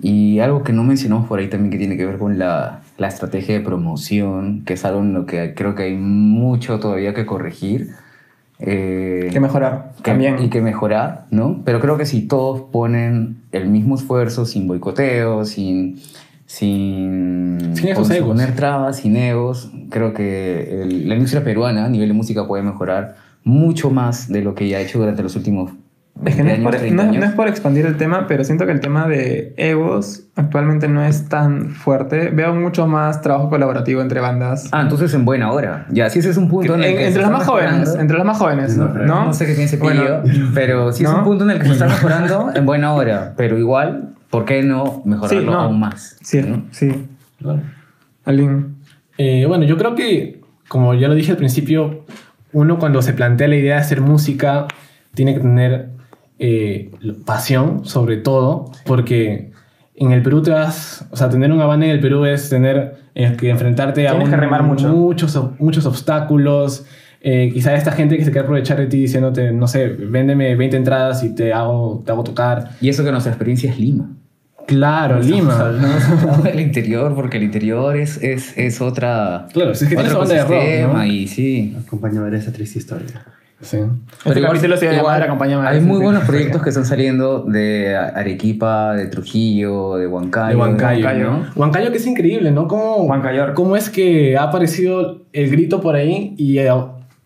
Y 0.00 0.38
algo 0.38 0.62
que 0.62 0.72
no 0.72 0.82
mencionamos 0.84 1.26
por 1.28 1.40
ahí 1.40 1.48
también 1.48 1.70
que 1.70 1.76
tiene 1.78 1.96
que 1.98 2.06
ver 2.06 2.16
con 2.18 2.38
la, 2.38 2.80
la 2.98 3.08
estrategia 3.08 3.54
de 3.54 3.60
promoción, 3.64 4.64
que 4.66 4.74
es 4.74 4.84
algo 4.84 5.00
en 5.00 5.14
lo 5.14 5.24
que 5.24 5.54
creo 5.54 5.74
que 5.74 5.84
hay 5.84 5.96
mucho 5.96 6.78
todavía 6.80 7.14
que 7.14 7.24
corregir. 7.24 7.90
Eh, 8.60 9.28
Que 9.32 9.38
mejorar 9.40 9.92
que- 9.98 10.02
también. 10.10 10.42
y 10.42 10.48
que 10.50 10.60
mejorar, 10.60 11.26
¿no? 11.30 11.62
Pero 11.64 11.78
creo 11.80 11.96
que 11.96 12.04
si 12.06 12.22
todos 12.26 12.62
ponen 12.72 13.36
el 13.52 13.68
mismo 13.68 13.94
esfuerzo, 13.94 14.44
sin 14.46 14.66
boicoteo, 14.66 15.44
sin, 15.44 16.00
sin, 16.44 17.58
Sin 17.74 17.88
esos 17.88 18.10
egos. 18.10 18.28
poner 18.30 18.54
trabas, 18.56 18.96
sin 18.96 19.16
egos, 19.16 19.70
creo 19.90 20.12
que 20.12 20.82
el- 20.82 21.08
la 21.08 21.14
industria 21.14 21.44
peruana 21.44 21.84
a 21.84 21.88
nivel 21.88 22.08
de 22.08 22.14
música 22.14 22.46
puede 22.48 22.62
mejorar 22.64 23.16
mucho 23.44 23.90
más 23.90 24.28
de 24.28 24.42
lo 24.42 24.54
que 24.56 24.68
ya 24.68 24.78
ha 24.78 24.80
hecho 24.80 24.98
durante 24.98 25.22
los 25.22 25.36
últimos 25.36 25.70
Es 26.24 26.34
que 26.36 26.42
20 26.42 26.42
no 26.42 26.48
es, 26.48 26.54
años, 26.54 26.64
por, 26.64 26.76
30 26.76 26.94
no- 27.04 27.08
años. 27.10 27.20
no 27.22 27.26
es 27.30 27.32
por 27.36 27.48
expandir 27.48 27.86
el 27.86 27.96
tema, 27.96 28.26
pero 28.26 28.42
siento 28.44 28.66
que 28.66 28.72
el 28.72 28.80
tema 28.80 29.06
de 29.06 29.54
egos 29.56 30.24
actualmente 30.36 30.88
no 30.88 31.02
es 31.04 31.28
tan 31.28 31.70
fuerte. 31.70 32.30
Veo 32.30 32.54
mucho 32.54 32.86
más 32.86 33.20
trabajo 33.22 33.48
colaborativo 33.50 34.00
entre 34.02 34.20
bandas. 34.20 34.68
Ah, 34.72 34.80
entonces 34.82 35.14
en 35.14 35.24
buena 35.24 35.52
hora. 35.52 35.86
Ya, 35.90 36.10
si 36.10 36.18
ese 36.18 36.30
es 36.30 36.36
un 36.36 36.48
punto 36.48 36.74
en 36.74 36.80
el 36.82 36.86
En- 36.90 36.96
que 36.96 37.02
se 37.02 37.06
entre 37.08 37.22
los 37.22 37.30
más 37.30 37.44
jóvenes, 37.46 37.72
mejorando, 37.72 38.00
entre 38.00 38.16
los 38.16 38.26
más 38.26 38.38
jóvenes, 38.38 38.76
No, 38.76 38.88
¿no? 38.88 39.24
No 39.26 39.32
sé 39.32 39.46
qué 39.46 39.54
piense 39.54 39.76
Pillo, 39.78 40.20
Bueno, 40.22 40.50
pero 40.54 40.92
si 40.92 41.04
es 41.04 41.10
un 41.10 41.22
punto 41.24 41.44
en 41.44 41.50
el 41.52 41.58
que 41.60 41.66
se 41.66 41.72
está 41.72 41.86
mejorando, 41.88 42.50
en 42.54 42.66
buena 42.66 42.92
hora. 42.94 43.34
Pero 43.36 43.56
igual, 43.58 44.14
¿por 44.30 44.44
qué 44.44 44.62
no 44.62 45.02
mejorarlo 45.04 45.40
Sí, 45.40 45.46
no. 45.46 45.60
aún 45.60 45.78
más? 45.80 46.16
Sí, 46.20 46.42
¿no? 46.42 46.64
sí. 46.72 47.06
Aline. 48.24 48.64
Eh, 49.16 49.44
bueno, 49.46 49.64
yo 49.64 49.76
creo 49.78 49.94
que, 49.94 50.40
como 50.68 50.94
ya 50.94 51.08
lo 51.08 51.14
dije 51.14 51.30
al 51.32 51.36
principio, 51.38 52.04
uno 52.52 52.78
cuando 52.78 53.02
se 53.02 53.12
plantea 53.12 53.48
la 53.48 53.56
idea 53.56 53.74
de 53.76 53.80
hacer 53.80 54.00
música 54.00 54.66
tiene 55.14 55.34
que 55.34 55.40
tener 55.40 55.90
eh, 56.38 56.90
pasión, 57.24 57.84
sobre 57.84 58.16
todo, 58.16 58.70
porque 58.84 59.52
en 59.96 60.12
el 60.12 60.22
Perú 60.22 60.42
te 60.42 60.50
vas, 60.50 61.04
o 61.10 61.16
sea, 61.16 61.28
tener 61.28 61.50
una 61.50 61.66
banda 61.66 61.86
en 61.86 61.92
el 61.92 62.00
Perú 62.00 62.24
es 62.24 62.48
tener 62.48 62.96
eh, 63.14 63.34
que 63.36 63.50
enfrentarte 63.50 64.06
a 64.06 64.12
Tienes 64.12 64.28
que 64.28 64.36
remar 64.36 64.62
mucho. 64.62 64.88
muchos, 64.88 65.38
muchos 65.58 65.86
obstáculos. 65.86 66.86
Eh, 67.20 67.50
quizá 67.52 67.74
esta 67.74 67.90
gente 67.90 68.16
que 68.16 68.24
se 68.24 68.30
quiere 68.30 68.44
aprovechar 68.44 68.78
de 68.78 68.86
ti 68.86 69.00
diciéndote, 69.00 69.50
no 69.50 69.66
sé, 69.66 69.88
véndeme 69.88 70.54
20 70.54 70.76
entradas 70.76 71.24
y 71.24 71.34
te 71.34 71.52
hago, 71.52 72.02
te 72.06 72.12
hago 72.12 72.22
tocar. 72.22 72.70
Y 72.80 72.88
eso 72.88 73.02
que 73.02 73.10
nuestra 73.10 73.32
experiencia 73.32 73.70
es 73.70 73.78
Lima. 73.80 74.08
Claro, 74.68 75.20
Lima. 75.20 75.72
No, 75.72 76.46
el 76.48 76.60
interior, 76.60 77.14
porque 77.14 77.38
el 77.38 77.42
interior 77.42 77.96
es, 77.96 78.22
es, 78.22 78.56
es 78.56 78.80
otra. 78.80 79.46
Claro, 79.52 79.74
si 79.74 79.84
es 79.84 79.90
que 79.90 79.96
otro 79.96 80.24
tienes 80.24 80.48
de 80.48 80.84
rock, 80.84 80.92
¿no? 80.94 81.04
Y 81.06 81.26
sí. 81.26 81.76
Acompáñame 81.86 82.20
a 82.20 82.30
ver 82.30 82.34
esa 82.34 82.52
triste 82.52 82.78
historia. 82.78 83.24
Sí. 83.60 83.78
Este 84.24 84.40
capítulo 84.40 84.76
se 84.76 84.86
va 84.86 84.92
a 84.92 84.96
llamar 85.26 85.66
a 85.66 85.70
Hay 85.70 85.80
muy 85.80 85.96
sí, 85.98 86.02
buenos 86.04 86.22
sí. 86.22 86.28
proyectos 86.28 86.62
que 86.62 86.68
están 86.68 86.84
saliendo 86.84 87.40
de 87.42 87.96
Arequipa, 87.96 88.94
de 88.94 89.06
Trujillo, 89.06 89.96
de 89.96 90.06
Huancayo. 90.06 90.50
De 90.50 90.56
Huancayo, 90.56 91.04
Huancayo. 91.04 91.30
¿no? 91.30 91.46
Huancayo 91.56 91.90
que 91.90 91.96
es 91.96 92.06
increíble, 92.06 92.52
¿no? 92.52 92.68
¿Cómo, 92.68 92.98
Huancayor. 93.04 93.54
¿Cómo 93.54 93.76
es 93.76 93.90
que 93.90 94.36
ha 94.36 94.44
aparecido 94.44 95.22
el 95.32 95.50
grito 95.50 95.80
por 95.80 95.96
ahí 95.96 96.34
y, 96.38 96.60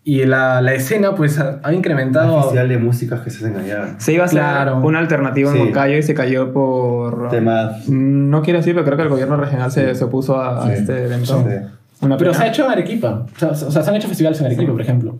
y 0.04 0.24
la, 0.24 0.62
la 0.62 0.72
escena 0.72 1.14
pues 1.14 1.38
ha, 1.38 1.60
incrementado... 1.72 2.40
Festival 2.44 2.68
de 2.70 2.78
músicas 2.78 3.20
que 3.20 3.28
se 3.30 3.44
hacen 3.44 3.56
allá. 3.58 3.94
Se 3.98 4.14
iba 4.14 4.22
a 4.22 4.26
hacer 4.26 4.40
Claro. 4.40 4.78
una 4.78 5.00
alternativa 5.00 5.50
en 5.50 5.56
Sí. 5.56 5.62
Moncayo 5.64 5.96
y 5.98 6.02
se 6.02 6.14
cayó 6.14 6.50
por... 6.52 7.28
Temas. 7.28 7.88
No 7.90 8.40
quiero 8.40 8.58
decir, 8.60 8.72
pero 8.74 8.86
creo 8.86 8.96
que 8.96 9.02
el 9.02 9.08
gobierno 9.10 9.36
regional 9.36 9.70
se, 9.70 9.94
se 9.94 10.04
opuso 10.04 10.40
a, 10.40 10.64
a 10.64 10.66
Sí. 10.66 10.72
este 10.78 11.04
evento. 11.04 11.44
Sí. 11.46 11.56
Una 12.00 12.16
Pero 12.16 12.34
se 12.34 12.42
ha 12.42 12.48
hecho 12.48 12.64
en 12.64 12.72
Arequipa. 12.72 13.26
O 13.36 13.38
sea, 13.38 13.50
o 13.50 13.54
sea, 13.54 13.82
se 13.82 13.90
han 13.90 13.94
hecho 13.94 14.08
festivales 14.08 14.40
en 14.40 14.46
Arequipa, 14.46 14.72
por 14.72 14.80
ejemplo. 14.80 15.18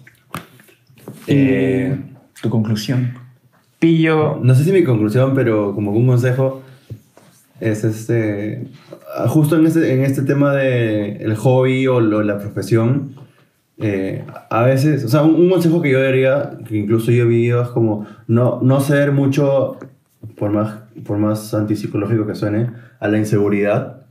Eh, 1.26 1.96
tu 2.40 2.50
conclusión. 2.50 3.14
Pillo. 3.78 4.38
No 4.42 4.54
sé 4.54 4.64
si 4.64 4.72
mi 4.72 4.84
conclusión, 4.84 5.32
pero 5.34 5.74
como 5.74 5.92
un 5.92 6.06
consejo 6.06 6.62
es 7.60 7.84
este. 7.84 8.66
Justo 9.28 9.56
en 9.56 9.66
este, 9.66 9.92
en 9.94 10.02
este 10.02 10.22
tema 10.22 10.54
de 10.54 11.16
el 11.16 11.34
hobby 11.36 11.86
o 11.86 12.00
lo- 12.00 12.22
la 12.22 12.38
profesión, 12.38 13.14
eh, 13.78 14.24
a 14.50 14.62
veces, 14.62 15.04
o 15.04 15.08
sea, 15.08 15.22
un, 15.22 15.34
un 15.34 15.50
consejo 15.50 15.82
que 15.82 15.90
yo 15.90 16.00
daría, 16.02 16.58
que 16.68 16.76
incluso 16.78 17.10
yo 17.10 17.24
he 17.24 17.26
vivido, 17.26 17.62
es 17.62 17.68
como 17.68 18.06
no, 18.26 18.60
no 18.62 18.80
ceder 18.80 19.12
mucho, 19.12 19.78
por 20.38 20.50
más, 20.50 20.76
por 21.04 21.18
más 21.18 21.52
antipsicológico 21.54 22.26
que 22.26 22.34
suene, 22.34 22.70
a 23.00 23.08
la 23.08 23.18
inseguridad. 23.18 24.02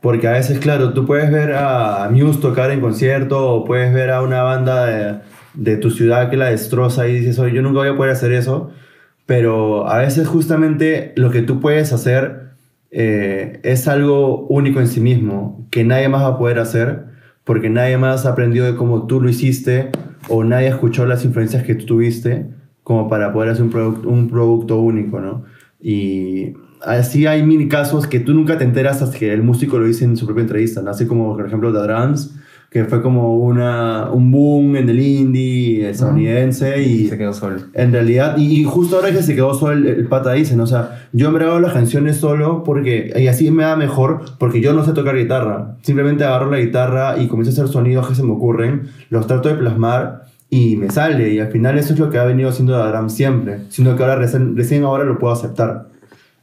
Porque 0.00 0.28
a 0.28 0.32
veces, 0.32 0.60
claro, 0.60 0.92
tú 0.92 1.04
puedes 1.04 1.30
ver 1.32 1.54
a 1.54 2.08
Muse 2.12 2.40
tocar 2.40 2.70
en 2.70 2.80
concierto 2.80 3.52
o 3.54 3.64
puedes 3.64 3.92
ver 3.92 4.10
a 4.10 4.22
una 4.22 4.42
banda 4.42 4.86
de, 4.86 5.18
de 5.56 5.76
tu 5.76 5.90
ciudad 5.90 6.30
que 6.30 6.36
la 6.36 6.50
destroza 6.50 7.08
y 7.08 7.16
dices, 7.16 7.38
oye, 7.38 7.54
yo 7.54 7.62
nunca 7.62 7.80
voy 7.80 7.88
a 7.88 7.96
poder 7.96 8.12
hacer 8.12 8.32
eso. 8.32 8.70
Pero 9.26 9.88
a 9.88 9.98
veces 9.98 10.28
justamente 10.28 11.12
lo 11.16 11.30
que 11.30 11.42
tú 11.42 11.58
puedes 11.58 11.92
hacer 11.92 12.50
eh, 12.92 13.58
es 13.64 13.88
algo 13.88 14.46
único 14.46 14.78
en 14.80 14.86
sí 14.86 15.00
mismo, 15.00 15.66
que 15.70 15.82
nadie 15.82 16.08
más 16.08 16.22
va 16.22 16.28
a 16.28 16.38
poder 16.38 16.60
hacer, 16.60 17.06
porque 17.42 17.68
nadie 17.68 17.98
más 17.98 18.24
ha 18.24 18.30
aprendido 18.30 18.66
de 18.66 18.76
cómo 18.76 19.06
tú 19.06 19.20
lo 19.20 19.28
hiciste 19.28 19.90
o 20.28 20.44
nadie 20.44 20.68
escuchó 20.68 21.06
las 21.06 21.24
influencias 21.24 21.64
que 21.64 21.74
tú 21.74 21.86
tuviste 21.86 22.46
como 22.84 23.08
para 23.08 23.32
poder 23.32 23.50
hacer 23.50 23.64
un, 23.64 23.72
produc- 23.72 24.06
un 24.06 24.30
producto 24.30 24.78
único, 24.80 25.20
¿no? 25.20 25.44
Y 25.80 26.54
así 26.82 27.26
hay 27.26 27.42
mil 27.42 27.68
casos 27.68 28.06
que 28.06 28.20
tú 28.20 28.32
nunca 28.32 28.58
te 28.58 28.64
enteras 28.64 29.02
hasta 29.02 29.18
que 29.18 29.32
el 29.32 29.42
músico 29.42 29.78
lo 29.78 29.86
dice 29.86 30.04
en 30.04 30.16
su 30.16 30.24
propia 30.24 30.42
entrevista. 30.42 30.82
Así 30.88 31.06
como, 31.06 31.36
por 31.36 31.46
ejemplo, 31.46 31.72
The 31.72 31.80
Drums, 31.80 32.36
que 32.76 32.84
fue 32.84 33.00
como 33.00 33.38
una, 33.38 34.10
un 34.10 34.30
boom 34.30 34.76
en 34.76 34.90
el 34.90 35.00
indie 35.00 35.88
estadounidense 35.88 36.82
y 36.82 37.08
se 37.08 37.16
quedó 37.16 37.32
solo. 37.32 37.56
en 37.72 37.90
realidad, 37.90 38.36
y, 38.36 38.60
y 38.60 38.64
justo 38.64 38.96
ahora 38.96 39.12
que 39.12 39.22
se 39.22 39.34
quedó 39.34 39.54
solo 39.54 39.72
el, 39.72 39.86
el 39.86 40.06
pata 40.08 40.32
dice, 40.32 40.56
¿no? 40.56 40.64
O 40.64 40.66
sea, 40.66 41.08
yo 41.14 41.30
me 41.30 41.38
grabo 41.38 41.58
las 41.58 41.72
canciones 41.72 42.18
solo 42.18 42.64
porque, 42.64 43.14
y 43.16 43.28
así 43.28 43.50
me 43.50 43.62
da 43.62 43.76
mejor, 43.76 44.20
porque 44.38 44.60
yo 44.60 44.74
no 44.74 44.84
sé 44.84 44.92
tocar 44.92 45.16
guitarra. 45.16 45.76
Simplemente 45.80 46.24
agarro 46.24 46.50
la 46.50 46.58
guitarra 46.58 47.16
y 47.18 47.28
comienzo 47.28 47.50
a 47.50 47.54
hacer 47.54 47.72
sonidos 47.72 48.08
que 48.08 48.14
se 48.14 48.22
me 48.22 48.32
ocurren, 48.32 48.90
los 49.08 49.26
trato 49.26 49.48
de 49.48 49.54
plasmar 49.54 50.24
y 50.50 50.76
me 50.76 50.90
sale. 50.90 51.32
Y 51.32 51.38
al 51.38 51.48
final 51.48 51.78
eso 51.78 51.94
es 51.94 51.98
lo 51.98 52.10
que 52.10 52.18
ha 52.18 52.24
venido 52.24 52.50
haciendo 52.50 52.76
Adam 52.76 53.08
siempre, 53.08 53.60
sino 53.70 53.96
que 53.96 54.02
ahora 54.02 54.16
recién, 54.16 54.54
recién 54.54 54.84
ahora 54.84 55.04
lo 55.04 55.18
puedo 55.18 55.32
aceptar. 55.32 55.86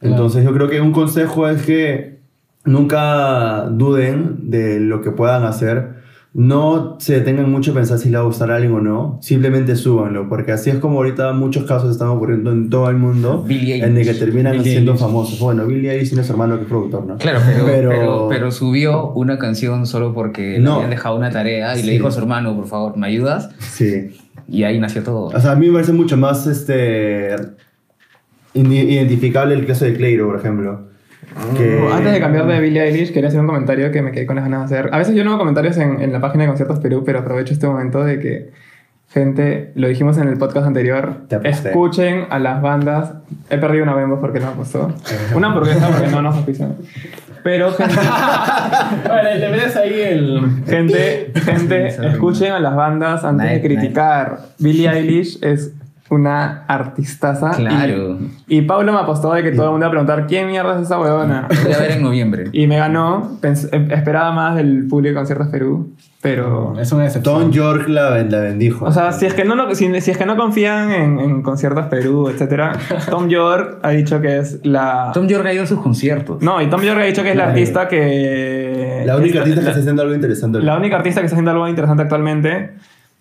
Entonces 0.01 0.43
yo 0.43 0.51
creo 0.51 0.67
que 0.67 0.81
un 0.81 0.93
consejo 0.93 1.47
es 1.47 1.61
que 1.61 2.17
nunca 2.65 3.67
duden 3.69 4.49
de 4.49 4.79
lo 4.79 5.01
que 5.01 5.11
puedan 5.11 5.43
hacer. 5.43 6.01
No 6.35 6.97
se 6.99 7.13
detengan 7.13 7.51
mucho 7.51 7.71
a 7.71 7.73
pensar 7.75 7.99
si 7.99 8.09
le 8.09 8.17
va 8.17 8.23
a 8.23 8.25
gustar 8.25 8.49
a 8.51 8.55
alguien 8.55 8.73
o 8.73 8.81
no. 8.81 9.19
Simplemente 9.21 9.75
súbanlo. 9.75 10.27
Porque 10.27 10.51
así 10.51 10.71
es 10.71 10.77
como 10.77 10.97
ahorita 10.97 11.31
muchos 11.33 11.65
casos 11.65 11.91
están 11.91 12.07
ocurriendo 12.07 12.51
en 12.51 12.71
todo 12.71 12.89
el 12.89 12.97
mundo. 12.97 13.45
En 13.47 13.95
el 13.97 14.03
que 14.03 14.15
terminan 14.15 14.53
Billie 14.53 14.71
siendo 14.71 14.93
Eilish. 14.93 15.01
famosos. 15.05 15.39
Bueno, 15.39 15.67
Billie 15.67 15.91
Eilish 15.91 16.09
tiene 16.09 16.23
su 16.23 16.31
hermano 16.31 16.55
que 16.57 16.63
es 16.63 16.67
productor, 16.69 17.05
¿no? 17.05 17.17
Claro, 17.19 17.39
pero, 17.45 17.65
Pero- 17.67 17.89
pero, 17.91 18.27
pero, 18.29 18.51
subió 18.51 19.11
una 19.11 19.37
canción 19.37 19.85
solo 19.85 20.15
porque 20.15 20.57
le 20.57 20.67
habían 20.67 20.89
dejado 20.89 21.17
una 21.17 21.29
tarea 21.29 21.75
y 21.77 21.81
Sí. 21.81 21.85
le 21.85 21.91
dijo 21.93 22.07
a 22.07 22.11
su 22.11 22.19
hermano, 22.19 22.55
por 22.55 22.65
favor, 22.65 22.97
¿me 22.97 23.05
ayudas? 23.05 23.51
Sí. 23.59 24.15
Y 24.47 24.63
ahí 24.63 24.79
nació 24.79 25.03
todo. 25.03 25.25
O 25.27 25.39
sea, 25.39 25.51
a 25.51 25.55
mí 25.55 25.67
me 25.67 25.73
parece 25.73 25.93
mucho 25.93 26.17
más 26.17 26.47
este, 26.47 27.35
identificable 28.55 29.53
el 29.53 29.65
caso 29.67 29.85
de 29.85 29.93
Cleiro, 29.93 30.27
por 30.27 30.39
ejemplo. 30.39 30.87
Que- 31.57 31.89
Antes 31.91 32.13
de 32.13 32.19
cambiar 32.19 32.47
de 32.47 32.59
Billie 32.59 32.81
Eilish, 32.83 33.11
quería 33.13 33.27
hacer 33.29 33.39
un 33.39 33.47
comentario 33.47 33.91
que 33.91 34.01
me 34.01 34.11
quedé 34.11 34.25
con 34.25 34.35
las 34.35 34.45
ganas 34.45 34.69
de 34.69 34.77
hacer. 34.77 34.93
A 34.93 34.97
veces 34.97 35.15
yo 35.15 35.23
no 35.23 35.31
hago 35.31 35.39
comentarios 35.39 35.77
en, 35.77 36.01
en 36.01 36.11
la 36.13 36.19
página 36.21 36.43
de 36.43 36.47
Conciertos 36.49 36.79
Perú, 36.79 37.03
pero 37.05 37.19
aprovecho 37.19 37.53
este 37.53 37.67
momento 37.67 38.03
de 38.03 38.19
que, 38.19 38.51
gente, 39.09 39.71
lo 39.75 39.87
dijimos 39.87 40.17
en 40.17 40.27
el 40.27 40.37
podcast 40.37 40.67
anterior, 40.67 41.21
Te 41.27 41.39
escuchen 41.47 42.25
a 42.29 42.39
las 42.39 42.61
bandas. 42.61 43.13
He 43.49 43.57
perdido 43.57 43.83
una 43.83 43.93
Bembo 43.95 44.19
porque 44.19 44.39
no 44.39 44.47
apostó. 44.49 44.91
Una 45.35 45.47
hamburguesa 45.47 45.87
porque 45.89 46.07
no 46.07 46.21
nos 46.21 46.35
auspician. 46.35 46.75
Pero, 47.43 47.73
gente, 47.73 47.95
Vale, 49.09 49.37
le 49.37 49.51
ves 49.51 49.75
ahí 49.75 49.99
el... 50.01 50.63
gente, 50.65 51.31
gente, 51.43 51.87
escuchen 51.87 52.53
a 52.53 52.59
las 52.59 52.73
bandas 52.73 53.23
antes 53.25 53.43
de 53.49 53.51
Night, 53.59 53.63
criticar. 53.65 54.37
Billie 54.59 54.89
Eilish 54.89 55.39
es 55.43 55.73
una 56.13 56.63
artistaza. 56.67 57.51
y- 57.57 57.63
Claro. 57.65 58.17
Y, 58.47 58.61
Pablo 58.63 58.93
me 58.93 58.99
apostó 58.99 59.33
de 59.33 59.43
que 59.43 59.51
todo 59.51 59.65
el 59.65 59.71
mundo 59.71 59.85
iba 59.85 59.87
a 59.87 59.91
preguntar 59.91 60.27
quién 60.27 60.47
mierda 60.47 60.75
es 60.77 60.83
esa 60.85 60.99
huevona. 60.99 61.47
Voy 61.63 61.73
a 61.73 61.77
ver 61.79 61.91
en 61.91 62.03
noviembre. 62.03 62.49
y 62.51 62.67
me 62.67 62.77
ganó. 62.77 63.37
Pens- 63.41 63.69
eh, 63.71 63.87
esperaba 63.91 64.31
más 64.31 64.55
del 64.55 64.87
público 64.87 65.11
de 65.11 65.15
conciertos 65.15 65.47
Perú. 65.47 65.93
Pero. 66.21 66.79
Es 66.79 66.89
una 66.93 67.05
excepción. 67.05 67.41
Tom 67.41 67.51
York 67.51 67.89
la, 67.89 68.11
la 68.23 68.39
bendijo. 68.39 68.85
O 68.85 68.91
sea, 68.93 69.11
si 69.11 69.25
es 69.25 69.33
que 69.33 69.43
no, 69.43 69.55
lo- 69.55 69.75
si, 69.75 69.99
si 69.99 70.11
es 70.11 70.17
que 70.17 70.25
no 70.25 70.37
confían 70.37 70.89
en, 70.91 71.19
en 71.19 71.41
conciertos 71.41 71.87
Perú, 71.87 72.29
etc. 72.29 72.77
Tom 73.09 73.27
York 73.27 73.79
ha 73.83 73.89
dicho 73.89 74.21
que 74.21 74.37
es 74.39 74.59
la. 74.63 75.11
Tom 75.13 75.27
York 75.27 75.45
ha 75.45 75.53
ido 75.53 75.63
a 75.63 75.67
sus 75.67 75.79
conciertos. 75.81 76.41
No, 76.41 76.61
y 76.61 76.67
Tom 76.69 76.81
York 76.81 76.99
ha 77.01 77.03
dicho 77.03 77.23
que 77.23 77.31
es 77.31 77.35
la 77.35 77.47
artista 77.49 77.87
que. 77.89 79.03
la 79.05 79.17
única 79.17 79.39
artista 79.39 79.61
que 79.61 79.67
está 79.67 79.79
haciendo 79.81 80.01
algo 80.01 80.15
interesante. 80.15 80.59
La 80.61 80.77
única 80.77 80.95
artista 80.97 81.19
que 81.21 81.25
está 81.25 81.35
haciendo 81.35 81.51
algo 81.51 81.67
interesante 81.67 82.03
actualmente. 82.03 82.71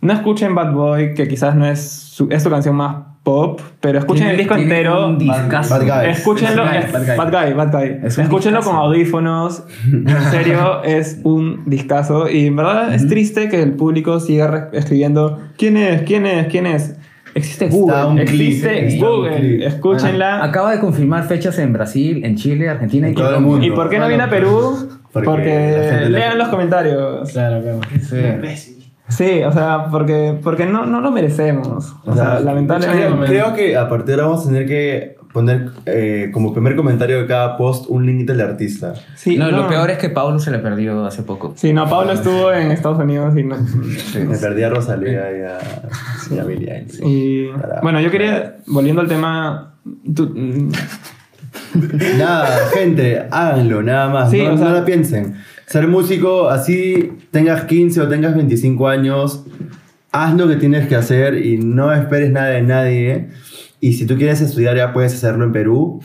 No 0.03 0.13
escuchen 0.13 0.55
Bad 0.55 0.73
Boy, 0.73 1.15
que 1.15 1.27
quizás 1.29 1.55
no 1.55 1.65
es 1.65 1.81
su, 1.81 2.29
es 2.31 2.43
su 2.43 2.51
canción 2.51 2.75
más 2.77 2.97
pop, 3.23 3.61
pero 3.81 4.01
escuchen 4.01 4.27
el 4.27 4.37
disco 4.37 4.57
entero. 4.57 5.07
un 5.07 5.17
discazo. 5.17 5.79
Bad 5.79 5.83
Guy. 6.03 6.11
Escúchenlo, 6.11 6.65
Bad 6.65 6.73
Guy, 6.73 6.79
es- 6.83 7.17
Bad 7.17 7.31
Guy. 7.47 7.53
Bad 7.55 7.73
Bad. 7.73 7.85
Es 8.05 8.19
Escúchenlo 8.19 8.59
discazo. 8.59 8.77
con 8.77 8.87
audífonos. 8.87 9.63
En 9.93 10.31
serio, 10.33 10.83
es 10.85 11.21
un 11.23 11.63
discazo. 11.67 12.29
Y 12.29 12.47
en 12.49 12.57
verdad 12.57 12.93
es 12.95 13.07
triste 13.07 13.49
que 13.49 13.63
el 13.63 13.73
público 13.75 14.19
siga 14.21 14.71
escribiendo: 14.73 15.39
¿Quién 15.57 15.77
es? 15.77 16.03
¿Quién 16.03 16.27
es? 16.27 16.49
¿Quién 16.49 16.67
es? 16.67 16.97
Existe 17.35 17.67
Está 17.67 18.05
Google. 18.05 18.23
existe 18.25 18.99
Google. 18.99 19.67
Escúchenla. 19.67 20.43
Acaba 20.45 20.73
de 20.73 20.81
confirmar 20.81 21.23
fechas 21.25 21.59
en 21.61 21.73
Brasil, 21.73 22.25
en 22.25 22.35
Chile, 22.37 22.69
Argentina 22.69 23.09
y 23.09 23.15
todo 23.15 23.37
el 23.37 23.41
mundo. 23.41 23.65
¿Y 23.65 23.71
por 23.71 23.89
qué 23.89 23.99
no 24.01 24.09
viene 24.09 24.25
a 24.25 24.29
Perú? 24.29 24.89
Porque 25.13 25.27
Porque, 25.27 26.07
lean 26.09 26.39
los 26.39 26.49
comentarios. 26.49 27.31
Claro, 27.31 27.63
claro. 27.63 27.81
Sí. 28.01 28.79
Sí, 29.17 29.43
o 29.45 29.53
sea, 29.53 29.87
porque, 29.91 30.39
porque 30.43 30.67
no, 30.67 30.87
no 30.87 31.01
lo 31.01 31.11
merecemos. 31.11 31.69
O, 32.05 32.11
O 32.11 32.15
sea, 32.15 32.25
sea, 32.37 32.41
lamentablemente. 32.41 33.27
creo- 33.27 33.55
que 33.55 33.77
a 33.77 33.89
partir 33.89 34.07
de 34.07 34.13
ahora 34.15 34.27
vamos 34.29 34.45
a 34.47 34.49
tener 34.49 34.67
que 34.67 35.17
poner 35.33 35.71
eh, 35.87 36.31
como 36.33 36.53
primer 36.53 36.77
comentario 36.77 37.19
de 37.23 37.27
cada 37.27 37.57
post 37.57 37.87
un 37.89 38.05
link 38.05 38.27
del 38.29 38.41
artista. 38.43 38.93
Sí, 39.15 39.37
no, 39.39 39.51
lo 39.51 39.67
peor 39.67 39.91
es 39.91 39.97
que 39.99 40.11
Pablo 40.11 40.39
se 40.39 40.51
le 40.51 40.59
perdió 40.59 41.07
hace 41.07 41.23
poco. 41.23 41.55
Sí, 41.57 41.73
no, 41.73 41.89
Pablo 41.89 42.13
estuvo 42.13 42.53
en 42.53 42.71
Estados 42.71 42.99
Unidos 42.99 43.35
y 43.37 43.43
no. 43.43 43.57
Me 44.29 44.37
perdí 44.37 44.63
a 44.63 44.69
Rosalía 44.69 45.23
y 45.33 45.43
a, 45.43 45.59
y 46.35 46.39
a 46.39 46.45
Billie 46.45 46.75
Eilish. 46.77 47.01
Y, 47.03 47.51
Carajo. 47.51 47.81
bueno, 47.83 48.01
yo 48.01 48.11
quería, 48.11 48.57
volviendo 48.67 49.01
al 49.01 49.09
tema. 49.09 49.75
tú- 50.15 50.33
mm, 50.37 50.71
Nada, 52.19 52.47
gente, 52.75 53.27
háganlo, 53.31 53.83
nada 53.83 54.09
más. 54.11 54.31
Sí, 54.31 54.43
no, 54.45 54.55
o 54.55 54.57
sea- 54.57 54.69
no 54.69 54.75
la 54.75 54.85
piensen. 54.85 55.37
Ser 55.73 55.89
músico, 55.89 56.51
así 56.51 57.15
tengas 57.31 57.65
15 57.65 58.03
o 58.03 58.07
tengas 58.07 58.35
25 58.35 58.89
años, 58.89 59.47
haz 60.11 60.37
lo 60.37 60.47
que 60.47 60.57
tienes 60.57 60.87
que 60.87 60.97
hacer 60.97 61.47
y 61.47 61.57
no 61.57 61.95
esperes 61.95 62.31
nada 62.31 62.49
de 62.49 62.61
nadie. 62.61 63.29
Y 63.81 63.95
si 63.95 64.05
tú 64.05 64.19
quieres 64.19 64.43
estudiar, 64.43 64.77
ya 64.77 64.93
puedes 64.93 65.15
hacerlo 65.15 65.47
en 65.47 65.53
Perú. 65.53 66.03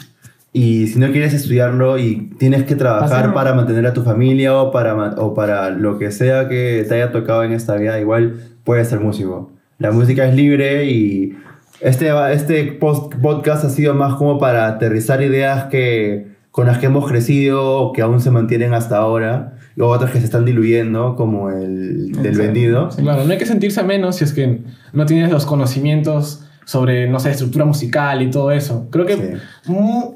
Y 0.53 0.87
si 0.87 0.99
no 0.99 1.11
quieres 1.11 1.33
estudiarlo 1.33 1.97
y 1.97 2.31
tienes 2.37 2.63
que 2.63 2.75
trabajar 2.75 3.33
para 3.33 3.53
mantener 3.55 3.85
a 3.87 3.93
tu 3.93 4.03
familia 4.03 4.55
o 4.55 4.71
para, 4.71 4.95
o 5.17 5.33
para 5.33 5.69
lo 5.69 5.99
que 5.99 6.11
sea 6.11 6.47
que 6.47 6.85
te 6.87 6.95
haya 6.95 7.11
tocado 7.11 7.43
en 7.43 7.51
esta 7.51 7.75
vida, 7.75 7.99
igual 7.99 8.39
puedes 8.63 8.87
ser 8.87 9.01
músico. 9.01 9.51
La 9.79 9.91
música 9.91 10.25
es 10.29 10.33
libre 10.33 10.85
y 10.85 11.35
este, 11.81 12.09
este 12.31 12.71
podcast 12.71 13.65
ha 13.65 13.69
sido 13.69 13.93
más 13.95 14.15
como 14.15 14.39
para 14.39 14.65
aterrizar 14.65 15.21
ideas 15.21 15.65
que, 15.65 16.36
con 16.57 16.65
las 16.65 16.79
que 16.79 16.87
hemos 16.87 17.07
crecido 17.07 17.77
o 17.81 17.93
que 17.93 18.01
aún 18.01 18.19
se 18.19 18.31
mantienen 18.31 18.73
hasta 18.73 18.97
ahora, 18.97 19.53
y 19.75 19.81
otras 19.81 20.09
que 20.09 20.17
se 20.17 20.25
están 20.25 20.43
diluyendo, 20.43 21.15
como 21.15 21.51
el 21.51 22.13
del 22.13 22.25
Exacto. 22.25 22.41
vendido. 22.41 22.89
Claro, 22.97 23.25
no 23.25 23.31
hay 23.31 23.37
que 23.37 23.45
sentirse 23.45 23.83
menos 23.83 24.15
si 24.15 24.23
es 24.23 24.33
que 24.33 24.61
no 24.91 25.05
tienes 25.05 25.29
los 25.29 25.45
conocimientos 25.45 26.47
sobre, 26.65 27.07
no 27.07 27.19
sé, 27.19 27.29
estructura 27.29 27.63
musical 27.63 28.23
y 28.23 28.31
todo 28.31 28.49
eso. 28.49 28.87
Creo 28.89 29.05
que 29.05 29.15
Sí. 29.17 29.71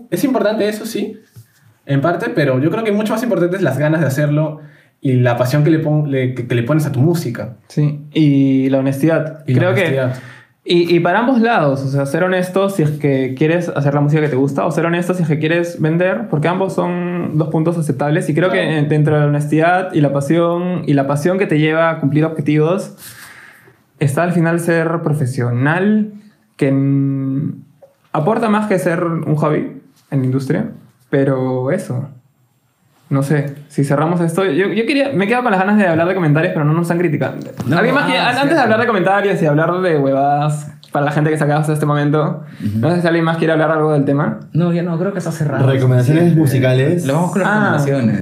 es 0.09 0.23
importante 0.23 0.67
eso, 0.67 0.87
sí, 0.87 1.15
en 1.85 2.01
parte, 2.01 2.31
pero 2.33 2.59
yo 2.59 2.71
creo 2.71 2.83
que 2.83 2.91
mucho 2.91 3.13
más 3.13 3.21
importante 3.21 3.57
es 3.57 3.61
las 3.61 3.77
ganas 3.77 4.01
de 4.01 4.07
hacerlo 4.07 4.61
y 4.99 5.13
la 5.13 5.37
pasión 5.37 5.63
que 5.63 5.69
le, 5.69 5.77
pon- 5.77 6.09
le- 6.09 6.33
que, 6.33 6.47
que 6.47 6.55
le 6.55 6.63
pones 6.63 6.87
a 6.87 6.91
tu 6.91 7.01
música. 7.01 7.57
Sí, 7.67 7.99
y 8.13 8.67
la 8.69 8.79
honestidad. 8.79 9.43
Y 9.45 9.53
la 9.53 9.59
Creo 9.59 9.69
honestidad. 9.73 10.13
que. 10.15 10.19
Y, 10.63 10.95
y 10.95 10.99
para 10.99 11.19
ambos 11.19 11.41
lados, 11.41 11.81
o 11.83 11.87
sea, 11.87 12.05
ser 12.05 12.23
honesto 12.23 12.69
si 12.69 12.83
es 12.83 12.91
que 12.91 13.33
quieres 13.35 13.69
hacer 13.69 13.95
la 13.95 14.01
música 14.01 14.21
que 14.21 14.29
te 14.29 14.35
gusta, 14.35 14.65
o 14.67 14.71
ser 14.71 14.85
honesto 14.85 15.15
si 15.15 15.23
es 15.23 15.27
que 15.27 15.39
quieres 15.39 15.81
vender, 15.81 16.27
porque 16.29 16.47
ambos 16.49 16.73
son 16.73 17.37
dos 17.39 17.47
puntos 17.49 17.77
aceptables. 17.79 18.29
Y 18.29 18.35
creo 18.35 18.51
que 18.51 18.77
en- 18.77 18.87
dentro 18.87 19.15
de 19.15 19.21
la 19.21 19.25
honestidad 19.27 19.91
y 19.93 20.01
la 20.01 20.13
pasión, 20.13 20.83
y 20.85 20.93
la 20.93 21.07
pasión 21.07 21.39
que 21.39 21.47
te 21.47 21.57
lleva 21.57 21.89
a 21.89 21.99
cumplir 21.99 22.25
objetivos, 22.25 22.95
está 23.99 24.21
al 24.21 24.33
final 24.33 24.59
ser 24.59 25.01
profesional, 25.01 26.13
que 26.57 26.71
mm, 26.71 27.53
aporta 28.13 28.47
más 28.49 28.67
que 28.67 28.77
ser 28.77 29.03
un 29.03 29.35
hobby 29.35 29.81
en 30.11 30.19
la 30.19 30.25
industria, 30.25 30.69
pero 31.09 31.71
eso. 31.71 32.07
No 33.11 33.21
sé, 33.23 33.53
si 33.67 33.83
cerramos 33.83 34.21
esto, 34.21 34.45
yo, 34.45 34.67
yo 34.69 34.85
quería, 34.87 35.11
me 35.13 35.27
quedo 35.27 35.43
con 35.43 35.51
las 35.51 35.59
ganas 35.59 35.77
de 35.77 35.85
hablar 35.85 36.07
de 36.07 36.15
comentarios, 36.15 36.53
pero 36.53 36.65
no 36.65 36.73
nos 36.73 36.83
están 36.83 36.97
criticando. 36.97 37.45
No, 37.67 37.77
¿Alguien 37.77 37.93
más 37.93 38.05
ah, 38.05 38.29
antes 38.29 38.35
cierto. 38.37 38.55
de 38.55 38.61
hablar 38.61 38.79
de 38.79 38.87
comentarios 38.87 39.41
y 39.41 39.45
hablar 39.45 39.81
de 39.81 39.97
huevadas 39.99 40.71
para 40.93 41.05
la 41.05 41.11
gente 41.11 41.29
que 41.29 41.37
se 41.37 41.43
acaba 41.43 41.59
hasta 41.59 41.73
este 41.73 41.85
momento, 41.85 42.43
no 42.79 42.89
sé 42.91 43.01
si 43.01 43.07
alguien 43.07 43.23
más 43.25 43.37
quiere 43.37 43.53
hablar 43.53 43.69
algo 43.71 43.91
del 43.93 44.03
tema. 44.05 44.39
No, 44.53 44.73
ya 44.73 44.81
no, 44.83 44.97
creo 44.97 45.11
que 45.13 45.19
está 45.19 45.31
cerrado. 45.31 45.69
Recomendaciones 45.69 46.35
musicales. 46.35 47.05
Lo 47.05 47.13
vamos 47.15 47.31
con 47.31 47.41
las 47.41 47.49
Ah. 47.49 47.53
recomendaciones. 47.77 48.21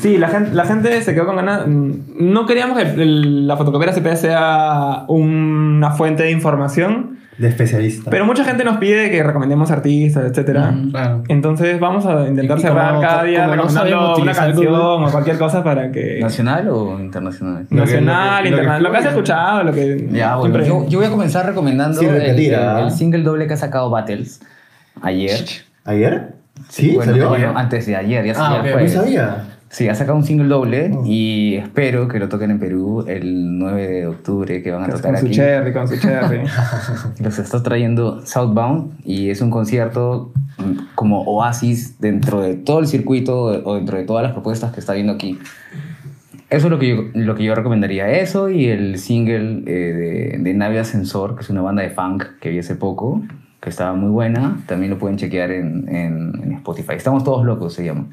Sí, 0.00 0.18
la 0.18 0.28
gente, 0.28 0.52
la 0.54 0.64
gente 0.64 1.00
se 1.02 1.14
quedó 1.14 1.26
con 1.26 1.36
ganas. 1.36 1.66
mm, 1.66 1.90
No 2.18 2.44
queríamos 2.46 2.76
que 2.78 3.02
el- 3.02 3.46
la 3.46 3.56
fotocopiera 3.56 3.92
CP 3.92 4.16
sea 4.16 5.04
una 5.08 5.90
fuente 5.92 6.24
de 6.24 6.30
información, 6.32 7.13
De 7.38 7.48
especialistas. 7.48 8.06
pero 8.10 8.24
mucha 8.26 8.44
gente 8.44 8.62
nos 8.64 8.76
pide 8.78 9.10
que 9.10 9.22
recomendemos 9.22 9.70
artistas, 9.70 10.24
etcétera. 10.30 10.72
Ujú. 10.76 10.90
Claro. 10.92 11.22
Entonces 11.28 11.80
vamos 11.80 12.06
a 12.06 12.28
intentar 12.28 12.60
cerrar 12.60 12.90
como- 12.90 13.00
cada 13.00 13.22
día 13.24 13.46
no 13.46 13.52
recomendando 13.54 13.90
sabemos 13.90 14.18
una 14.20 14.32
canción 14.32 14.72
Google. 14.72 15.06
o 15.08 15.10
cualquier 15.10 15.38
cosa 15.38 15.64
para 15.64 15.90
que... 15.90 16.20
¿Nacional 16.20 16.68
o 16.68 17.00
internacional? 17.00 17.66
Nacional, 17.70 18.44
que- 18.44 18.50
lo 18.50 18.56
que 18.56 18.62
internacional, 18.62 18.82
lo 18.84 18.90
que 18.92 18.96
has 18.98 19.06
escuchado, 19.06 19.62
lo 19.64 19.72
que... 19.72 20.08
Ya, 20.12 20.36
bueno, 20.36 20.58
yo, 20.64 20.86
yo 20.88 20.98
voy 20.98 21.06
a 21.06 21.10
comenzar 21.10 21.46
recomendando 21.46 21.98
Sin 21.98 22.08
el, 22.10 22.14
repetir, 22.20 22.52
el- 22.54 22.60
¿ah? 22.60 22.80
el 22.84 22.90
single 22.92 23.22
doble 23.22 23.46
que 23.48 23.54
ha 23.54 23.56
sacado 23.56 23.90
Battles 23.90 24.40
ayer. 25.02 25.40
¿Ayer? 25.84 26.34
¿Sí? 26.68 26.92
Bueno, 26.94 27.12
¿Salió? 27.12 27.28
bueno, 27.30 27.52
antes 27.56 27.84
de 27.86 27.96
ayer, 27.96 28.24
ya, 28.26 28.32
Ah, 28.36 28.52
ya 28.54 28.60
ok, 28.60 28.72
fue. 28.74 28.82
No 28.84 28.88
sabía. 28.88 29.36
Sí, 29.74 29.88
ha 29.88 29.94
sacado 29.96 30.16
un 30.16 30.22
single 30.24 30.46
doble 30.46 30.92
Oh. 30.94 31.02
y 31.04 31.56
espero 31.56 32.06
que 32.06 32.20
lo 32.20 32.28
toquen 32.28 32.52
en 32.52 32.60
Perú 32.60 33.04
el 33.08 33.58
9 33.58 33.88
de 33.88 34.06
octubre 34.06 34.62
que 34.62 34.70
van 34.70 34.84
a 34.84 34.86
Con 34.86 34.96
tocar 35.00 35.18
su 35.18 35.26
aquí. 35.26 35.34
cherry, 35.34 35.72
con 35.72 35.88
su 35.88 35.96
cherry. 35.98 36.42
Los 37.20 37.40
está 37.40 37.60
trayendo 37.60 38.24
Southbound 38.24 38.92
y 39.04 39.30
es 39.30 39.40
un 39.40 39.50
concierto 39.50 40.32
mm, 40.58 40.94
como 40.94 41.22
oasis 41.22 41.98
dentro 41.98 42.40
de 42.40 42.54
todo 42.54 42.78
el 42.78 42.86
circuito 42.86 43.36
o 43.64 43.74
dentro 43.74 43.98
de 43.98 44.04
todas 44.04 44.22
las 44.22 44.30
propuestas 44.32 44.72
que 44.72 44.78
está 44.78 44.92
viendo 44.92 45.12
aquí. 45.12 45.40
Eso 46.50 46.66
es 46.68 46.70
lo 46.70 46.78
que 46.78 46.88
yo, 46.90 47.02
lo 47.14 47.34
que 47.34 47.42
yo 47.42 47.56
recomendaría. 47.56 48.08
Eso 48.20 48.50
y 48.50 48.66
el 48.66 48.98
single 48.98 49.64
eh, 49.66 49.92
de, 49.92 50.38
de 50.38 50.54
Nave 50.54 50.78
Ascensor, 50.78 51.34
que 51.34 51.42
es 51.42 51.50
una 51.50 51.62
banda 51.62 51.82
de 51.82 51.90
funk 51.90 52.22
que 52.40 52.50
vi 52.50 52.60
hace 52.60 52.76
poco, 52.76 53.22
que 53.60 53.70
estaba 53.70 53.92
muy 53.94 54.10
buena. 54.10 54.58
También 54.68 54.90
lo 54.92 54.98
pueden 54.98 55.16
chequear 55.16 55.50
en, 55.50 55.88
en- 55.88 56.40
en 56.44 56.52
Spotify. 56.52 56.92
Estamos 56.94 57.24
todos 57.24 57.44
locos, 57.44 57.74
se 57.74 57.84
llama. 57.84 58.06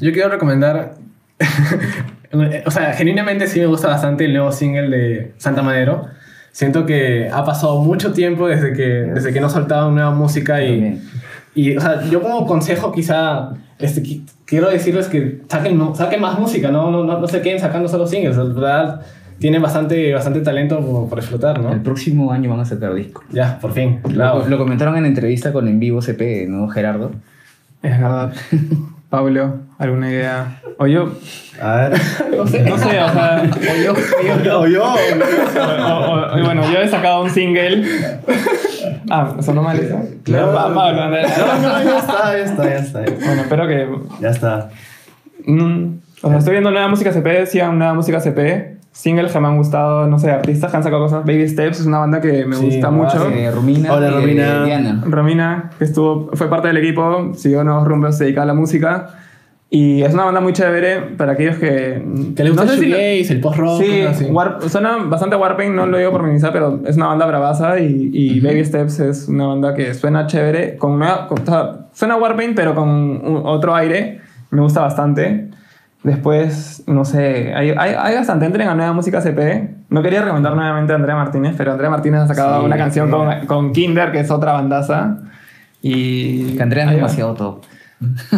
Yo 0.00 0.12
quiero 0.12 0.28
recomendar. 0.28 0.94
o 2.66 2.70
sea, 2.70 2.92
genuinamente 2.94 3.46
sí 3.46 3.60
me 3.60 3.66
gusta 3.66 3.88
bastante 3.88 4.24
el 4.24 4.32
nuevo 4.32 4.52
single 4.52 4.88
de 4.96 5.32
Santa 5.38 5.62
Madero. 5.62 6.06
Siento 6.52 6.84
que 6.86 7.28
ha 7.32 7.44
pasado 7.44 7.80
mucho 7.80 8.12
tiempo 8.12 8.46
desde 8.46 8.72
que, 8.74 8.82
desde 8.82 9.32
que 9.32 9.40
no 9.40 9.48
soltaba 9.48 9.90
nueva 9.90 10.10
música 10.10 10.62
y, 10.62 11.00
y 11.54 11.76
o 11.76 11.80
sea, 11.80 12.02
yo 12.04 12.20
como 12.20 12.46
consejo 12.46 12.92
quizá 12.92 13.52
este, 13.78 14.02
qui- 14.02 14.22
quiero 14.44 14.68
decirles 14.70 15.08
que 15.08 15.40
saquen, 15.48 15.78
no- 15.78 15.94
saquen 15.94 16.20
más 16.20 16.38
música, 16.38 16.70
no, 16.70 16.90
no, 16.90 17.04
no, 17.04 17.18
no 17.18 17.26
se 17.28 17.40
queden 17.40 17.58
sacando 17.58 17.88
solo 17.88 18.06
singles. 18.06 18.36
En 18.36 18.54
verdad 18.54 19.00
tienen 19.38 19.62
bastante, 19.62 20.12
bastante 20.12 20.40
talento 20.40 20.78
por, 20.80 21.08
por 21.08 21.18
explotar, 21.18 21.56
El 21.56 21.62
¿no? 21.64 21.82
próximo 21.82 22.30
año 22.32 22.50
van 22.50 22.60
a 22.60 22.64
sacar 22.66 22.94
disco. 22.94 23.24
Ya, 23.32 23.58
por 23.58 23.72
fin. 23.72 24.00
Lo, 24.04 24.10
Claro. 24.10 24.44
lo 24.46 24.58
comentaron 24.58 24.96
en 24.98 25.06
entrevista 25.06 25.52
con 25.54 25.66
En 25.68 25.80
Vivo 25.80 26.00
CP, 26.02 26.46
¿no, 26.48 26.68
Gerardo? 26.68 27.12
Es 27.82 27.98
verdad. 27.98 28.32
Pablo, 29.16 29.56
¿alguna 29.78 30.08
idea? 30.08 30.58
O 30.78 30.86
yo, 30.86 31.12
A 31.60 31.76
ver. 31.76 32.00
no 32.38 32.46
sé, 32.46 32.72
o 32.72 32.78
sea, 32.78 33.42
o 33.44 33.76
yo, 33.84 33.92
o 33.92 34.36
yo, 34.46 34.58
O 34.60 34.66
yo. 34.66 34.84
o- 34.84 34.96
o- 34.96 36.34
o- 36.38 36.42
bueno, 36.42 36.62
yo 36.72 36.78
he 36.78 36.88
sacado 36.88 37.22
un 37.22 37.28
single. 37.28 37.86
Ah, 39.10 39.34
¿sonó 39.42 39.62
mal 39.62 39.78
eso? 39.78 40.00
Claro. 40.24 40.54
Pablo. 40.54 41.10
No, 41.10 41.10
no, 41.10 41.84
ya 41.84 41.98
está, 41.98 42.32
ya 42.38 42.44
está, 42.44 42.64
ya 42.64 42.76
está. 42.78 43.00
Bueno, 43.00 43.42
espero 43.42 43.68
que 43.68 43.86
Ya 44.18 44.30
está. 44.30 44.70
Mm, 45.44 45.96
o 46.22 46.28
sea, 46.30 46.38
estoy 46.38 46.52
viendo 46.52 46.70
nueva 46.70 46.88
música 46.88 47.12
CP, 47.12 47.28
decían 47.40 47.76
nueva 47.78 47.92
música 47.92 48.18
CP. 48.18 48.78
Singles 48.92 49.32
que 49.32 49.40
me 49.40 49.48
han 49.48 49.56
gustado, 49.56 50.06
no 50.06 50.18
sé, 50.18 50.30
artistas 50.30 50.70
que 50.70 50.76
han 50.76 50.82
sacado 50.82 51.02
cosas. 51.02 51.24
Baby 51.24 51.48
Steps 51.48 51.80
es 51.80 51.86
una 51.86 51.98
banda 51.98 52.20
que 52.20 52.44
me 52.44 52.56
Sí, 52.56 52.66
gusta 52.66 52.88
ah, 52.88 52.90
mucho. 52.90 53.28
Eh, 53.30 53.50
Romina 53.50 53.92
Hola, 53.94 54.06
de 54.06 54.10
Romina. 54.12 54.64
Diana. 54.64 55.02
Romina, 55.06 55.70
que 55.78 55.84
estuvo, 55.84 56.30
fue 56.34 56.48
parte 56.50 56.68
del 56.68 56.76
equipo, 56.76 57.32
siguió 57.34 57.64
nuevos 57.64 57.86
rumbos, 57.88 58.18
se 58.18 58.24
dedica 58.24 58.42
a 58.42 58.46
la 58.46 58.54
música. 58.54 59.08
Y 59.74 60.02
es 60.02 60.12
una 60.12 60.24
banda 60.26 60.42
muy 60.42 60.52
chévere 60.52 61.00
para 61.16 61.32
aquellos 61.32 61.56
que... 61.56 62.04
Que 62.36 62.44
le 62.44 62.50
gusta 62.50 62.66
no 62.66 62.72
el 62.72 62.78
sé 62.78 62.84
si 62.84 62.90
lo- 62.90 62.96
shoegaze, 62.98 63.32
el 63.32 63.40
post-rock. 63.40 63.82
Sí, 63.82 64.00
así. 64.02 64.24
Warp- 64.26 64.68
suena 64.68 64.98
bastante 65.06 65.36
Warpaint, 65.36 65.74
no 65.74 65.86
lo 65.86 65.96
digo 65.96 66.10
por 66.12 66.20
minimizar, 66.24 66.52
pero 66.52 66.80
es 66.86 66.94
una 66.98 67.06
banda 67.06 67.24
bravaza 67.24 67.80
y, 67.80 68.10
y 68.12 68.40
Baby 68.40 68.62
Steps 68.66 69.00
es 69.00 69.28
una 69.28 69.46
banda 69.46 69.74
que 69.74 69.94
suena 69.94 70.26
chévere, 70.26 70.76
con 70.76 70.98
nueva, 70.98 71.26
con- 71.26 71.40
o 71.40 71.46
sea, 71.46 71.86
suena 71.94 72.16
Warpaint 72.16 72.54
pero 72.54 72.74
con 72.74 72.86
un- 72.90 73.40
otro 73.46 73.74
aire, 73.74 74.20
me 74.50 74.60
gusta 74.60 74.82
bastante. 74.82 75.48
Después, 76.02 76.82
no 76.88 77.04
sé, 77.04 77.54
hay, 77.54 77.70
hay, 77.70 77.94
hay 77.96 78.14
bastante, 78.16 78.44
entren 78.44 78.68
a 78.68 78.74
Nueva 78.74 78.92
Música 78.92 79.20
CP. 79.20 79.70
No 79.88 80.02
quería 80.02 80.22
recomendar 80.22 80.54
nuevamente 80.56 80.92
a 80.92 80.96
Andrea 80.96 81.14
Martínez, 81.14 81.54
pero 81.56 81.72
Andrea 81.72 81.90
Martínez 81.90 82.22
ha 82.22 82.26
sacado 82.26 82.60
Sí, 82.60 82.66
una 82.66 82.76
canción 82.76 83.10
con, 83.10 83.46
con 83.46 83.72
Kinder, 83.72 84.10
que 84.10 84.20
es 84.20 84.30
otra 84.30 84.52
bandaza. 84.52 85.18
Y... 85.80 86.56
Que 86.56 86.62
Andrea 86.62 86.86
es 86.86 86.96
demasiado 86.96 87.34
top. 87.34 87.62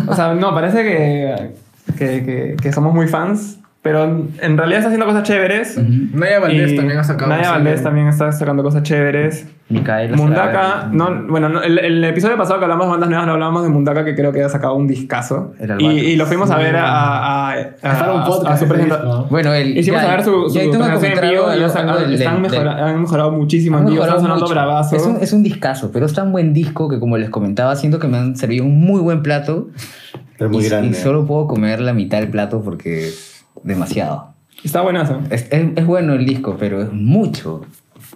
O 0.06 0.14
sea, 0.14 0.34
no, 0.34 0.52
parece 0.52 0.82
que, 0.82 1.54
que, 1.96 2.24
que, 2.24 2.56
que 2.60 2.72
somos 2.72 2.92
muy 2.92 3.08
fans, 3.08 3.58
pero 3.84 4.04
en 4.04 4.56
realidad 4.56 4.78
está 4.78 4.88
haciendo 4.88 5.04
cosas 5.04 5.24
chéveres. 5.24 5.78
Naya 5.78 6.40
Valdés 6.40 6.74
también 6.74 6.98
ha 6.98 7.04
sacado. 7.04 7.28
Naya 7.28 7.40
música. 7.42 7.58
Valdés 7.58 7.82
también 7.82 8.08
está 8.08 8.32
sacando 8.32 8.62
cosas 8.62 8.82
chéveres. 8.82 9.46
Micaela 9.68 10.16
Mundaka, 10.16 10.88
no, 10.90 11.26
bueno, 11.28 11.48
no, 11.50 11.62
el, 11.62 11.78
el 11.78 12.02
episodio 12.04 12.36
pasado 12.38 12.58
que 12.58 12.64
hablamos 12.64 12.86
de 12.86 12.90
bandas 12.92 13.08
nuevas, 13.10 13.26
no 13.26 13.32
hablamos 13.34 13.62
de 13.62 13.68
Mundaka, 13.68 14.04
que 14.04 14.14
creo 14.14 14.32
que 14.32 14.42
ha 14.42 14.48
sacado 14.48 14.74
un 14.74 14.86
discazo. 14.86 15.52
Y, 15.78 16.16
lo 16.16 16.24
fuimos 16.24 16.50
a 16.50 16.56
ver 16.56 16.76
a, 16.76 17.50
a, 17.50 17.52
a, 17.82 18.14
un 18.14 18.24
podcast. 18.24 18.64
Bueno, 19.30 19.52
el, 19.52 19.76
Hicimos 19.76 20.00
ya- 20.02 20.08
a 20.12 20.16
ver 20.16 20.24
su, 20.24 20.48
su 20.48 20.54
presentación 20.54 21.12
en 21.12 21.20
vivo 21.30 21.42
y 21.54 21.62
algo 21.62 21.98
del- 21.98 22.14
están 22.14 22.42
del- 22.42 22.52
mejora- 22.52 22.88
han 22.88 23.00
mejorado 23.02 23.32
muchísimo 23.32 23.76
en 23.78 23.84
Han 23.84 23.90
vivo, 23.90 24.02
están 24.02 24.20
sonando 24.20 24.40
mucho. 24.44 24.54
bravazo. 24.54 24.96
Es 24.96 25.04
un, 25.06 25.16
es 25.20 25.32
un 25.34 25.42
discazo, 25.42 25.90
pero 25.92 26.06
es 26.06 26.14
tan 26.14 26.32
buen 26.32 26.54
disco 26.54 26.88
que, 26.88 26.98
como 26.98 27.18
les 27.18 27.28
comentaba, 27.28 27.76
siento 27.76 27.98
que 27.98 28.08
me 28.08 28.16
han 28.16 28.36
servido 28.36 28.64
un 28.64 28.80
muy 28.80 29.00
buen 29.02 29.22
plato. 29.22 29.68
Es 30.38 30.48
muy 30.50 30.64
y, 30.64 30.68
grande. 30.68 30.88
y 30.88 30.94
solo 30.94 31.26
puedo 31.26 31.46
comer 31.46 31.80
la 31.80 31.92
mitad 31.92 32.18
del 32.20 32.28
plato 32.28 32.60
porque 32.62 33.10
demasiado. 33.64 34.34
Está 34.62 34.80
buenazo. 34.82 35.20
Es, 35.30 35.48
es- 35.50 35.72
es 35.76 35.86
bueno 35.86 36.12
el 36.14 36.24
disco, 36.24 36.56
pero 36.58 36.80
es 36.82 36.92
mucho. 36.92 37.62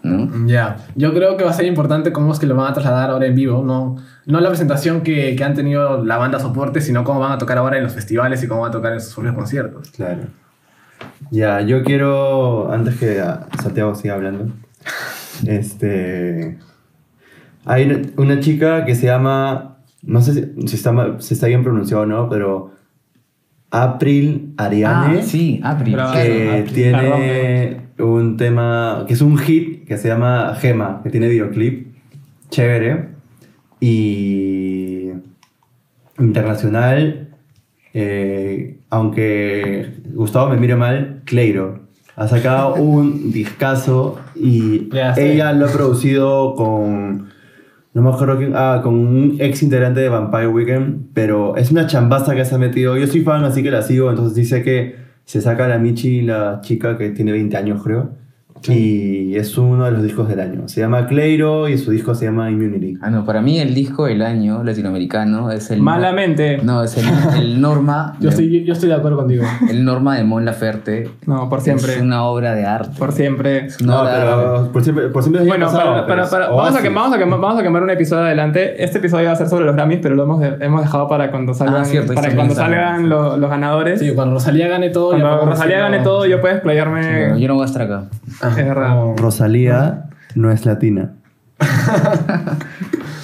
¿no? 0.05 0.46
Ya, 0.46 0.76
yo 0.94 1.12
creo 1.12 1.36
que 1.36 1.42
va 1.44 1.51
a 1.51 1.55
ser 1.55 1.66
importante 1.66 2.12
cómo 2.12 2.32
es 2.32 2.38
que 2.38 2.46
lo 2.46 2.55
van 2.55 2.70
a 2.70 2.72
trasladar 2.74 3.11
ahora 3.11 3.26
en 3.26 3.34
vivo, 3.34 3.64
no, 3.64 3.96
no 4.26 4.40
la 4.40 4.49
presentación 4.49 5.01
que, 5.01 5.34
que 5.34 5.42
han 5.42 5.55
tenido 5.55 6.05
la 6.05 6.16
banda 6.18 6.38
soporte, 6.38 6.80
sino 6.80 7.03
cómo 7.03 7.18
van 7.18 7.32
a 7.32 7.38
tocar 7.38 7.59
ahora 7.59 7.78
en 7.78 7.82
los 7.82 7.94
festivales 7.94 8.40
y 8.44 8.46
cómo 8.46 8.61
van 8.61 8.68
a 8.70 8.72
tocar 8.72 8.92
en 8.92 9.01
sus 9.01 9.12
propios 9.14 9.34
conciertos. 9.34 9.90
Claro. 9.90 10.20
Ya, 11.32 11.61
yo 11.62 11.82
quiero, 11.82 12.70
antes 12.72 12.96
que 12.96 13.20
Santiago 13.61 13.94
siga 13.96 14.14
hablando, 14.14 14.53
este... 15.46 16.59
Hay 17.64 17.84
una, 17.84 18.01
una 18.16 18.40
chica 18.40 18.84
que 18.84 18.94
se 18.94 19.07
llama, 19.07 19.78
no 20.03 20.22
sé 20.22 20.32
si, 20.32 20.68
si 20.68 20.76
está, 20.76 21.20
si 21.20 21.34
está 21.34 21.49
bien 21.49 21.62
pronunciado 21.64 22.05
o 22.05 22.07
no, 22.07 22.28
pero 22.28 22.70
April 23.71 24.55
Ariane. 24.57 25.19
Ah, 25.21 25.23
sí, 25.23 25.61
April. 25.62 25.97
Que 26.12 26.61
April. 26.61 26.75
tiene 26.75 27.81
un 27.99 28.37
tema, 28.37 29.05
que 29.07 29.14
es 29.14 29.21
un 29.21 29.37
hit 29.37 29.87
que 29.87 29.97
se 29.99 30.09
llama 30.09 30.55
Gema, 30.59 31.01
que 31.03 31.11
tiene 31.11 31.29
videoclip 31.29 31.89
chévere 32.51 33.09
y 33.81 35.09
internacional, 36.19 37.29
eh, 37.95 38.79
aunque 38.91 39.93
Gustavo 40.12 40.51
me 40.51 40.57
mire 40.57 40.77
mal, 40.77 41.23
Cleiro. 41.25 41.81
Ha 42.16 42.29
sacado 42.29 42.75
un 42.83 43.31
discazo 43.33 44.19
y 44.35 44.89
ella 45.16 45.53
lo 45.53 45.66
ha 45.66 45.73
producido 45.73 46.55
con... 46.55 47.29
No 47.99 48.05
me 48.05 48.11
acuerdo 48.14 48.38
quién. 48.38 48.53
Ah, 48.55 48.80
con 48.80 48.94
un 48.94 49.36
ex 49.40 49.61
integrante 49.61 49.99
de 49.99 50.09
Vampire 50.09 50.46
Weekend. 50.46 51.09
Pero 51.14 51.57
es 51.57 51.72
una 51.72 51.88
chambaza 51.88 52.36
que 52.36 52.44
se 52.44 52.55
ha 52.55 52.59
metido. 52.59 52.96
Yo 52.96 53.09
soy 53.09 53.22
fan, 53.22 53.42
así 53.44 53.61
que 53.61 53.72
la 53.72 53.82
sigo. 53.82 54.09
Entonces 54.09 54.36
dice 54.36 54.62
que 54.62 54.94
se 55.24 55.40
saca 55.40 55.66
la 55.66 55.78
Michi, 55.78 56.22
la 56.22 56.61
chica 56.62 56.96
que 56.96 57.11
tiene 57.11 57.32
20 57.32 57.57
años, 57.57 57.82
creo. 57.82 58.12
Y 58.66 59.36
es 59.36 59.56
uno 59.59 59.84
de 59.84 59.90
los 59.92 60.02
discos 60.02 60.28
del 60.28 60.40
año. 60.40 60.68
Se 60.68 60.80
llama 60.80 61.06
Cleiro 61.06 61.68
y 61.68 61.78
su 61.78 61.90
disco 61.90 62.14
se 62.14 62.26
llama 62.26 62.50
Immunity. 62.50 62.96
Ah, 63.00 63.11
no, 63.11 63.24
para 63.24 63.40
mí 63.40 63.59
el 63.61 63.74
disco 63.74 64.06
del 64.06 64.22
año 64.22 64.62
latinoamericano 64.64 65.50
es 65.50 65.70
el... 65.70 65.80
Malamente. 65.80 66.59
No, 66.62 66.82
es 66.82 66.96
el, 66.96 67.06
el 67.38 67.61
Norma. 67.61 68.14
Yo 68.20 68.24
de- 68.24 68.28
estoy, 68.30 68.64
yo 68.64 68.72
estoy 68.72 68.88
de 68.88 68.94
acuerdo 68.96 69.18
contigo. 69.18 69.44
El 69.70 69.84
Norma 69.84 70.16
de 70.16 70.24
Mon 70.24 70.44
Laferte. 70.44 71.11
No, 71.26 71.48
por 71.48 71.61
siempre. 71.61 71.94
Es 71.94 72.00
una 72.00 72.24
obra 72.24 72.54
de 72.54 72.64
arte. 72.66 72.98
Por 72.98 73.12
siempre. 73.12 73.68
No, 73.84 74.02
pero 74.04 74.70
por 74.72 74.82
siempre, 74.82 75.09
por 75.09 75.22
siempre 75.22 75.42
es 75.42 75.48
Bueno, 75.48 75.66
pasado, 75.66 75.92
para- 75.92 76.06
para- 76.06 76.30
para- 76.30 76.46
vamos, 76.48 76.61
a 76.61 76.64
Oasis. 76.64 76.80
que, 76.82 76.88
vamos, 76.88 77.14
a 77.14 77.18
quemar, 77.18 77.40
vamos 77.40 77.61
a 77.61 77.62
quemar 77.62 77.82
un 77.82 77.90
episodio 77.90 78.24
adelante. 78.24 78.82
Este 78.82 78.98
episodio 78.98 79.26
va 79.26 79.32
a 79.32 79.36
ser 79.36 79.48
sobre 79.48 79.64
los 79.64 79.74
Grammys, 79.74 80.00
pero 80.02 80.14
lo 80.14 80.24
hemos, 80.24 80.40
de- 80.40 80.56
hemos 80.61 80.82
dejado 80.82 81.09
para 81.09 81.30
cuando 81.30 81.54
salgan, 81.54 81.82
Ah, 81.82 81.84
cierto, 81.84 82.14
para 82.14 82.34
cuando 82.34 82.54
salgan 82.54 83.02
sí. 83.02 83.06
lo- 83.09 83.36
los 83.36 83.50
ganadores. 83.50 84.00
Sí, 84.00 84.12
cuando 84.14 84.34
Rosalía 84.34 84.68
gane 84.68 84.90
todo. 84.90 85.11
cuando 85.11 85.46
Rosalía 85.46 85.78
gane 85.80 86.00
todo, 86.00 86.26
yo 86.26 86.40
puedo 86.40 86.54
explayarme. 86.54 87.38
Yo 87.40 87.48
no 87.48 87.54
voy 87.54 87.62
a 87.62 87.66
estar 87.66 87.82
acá. 87.82 88.04
Rosalía 89.16 90.05
no 90.34 90.51
es 90.51 90.66
latina. 90.66 91.12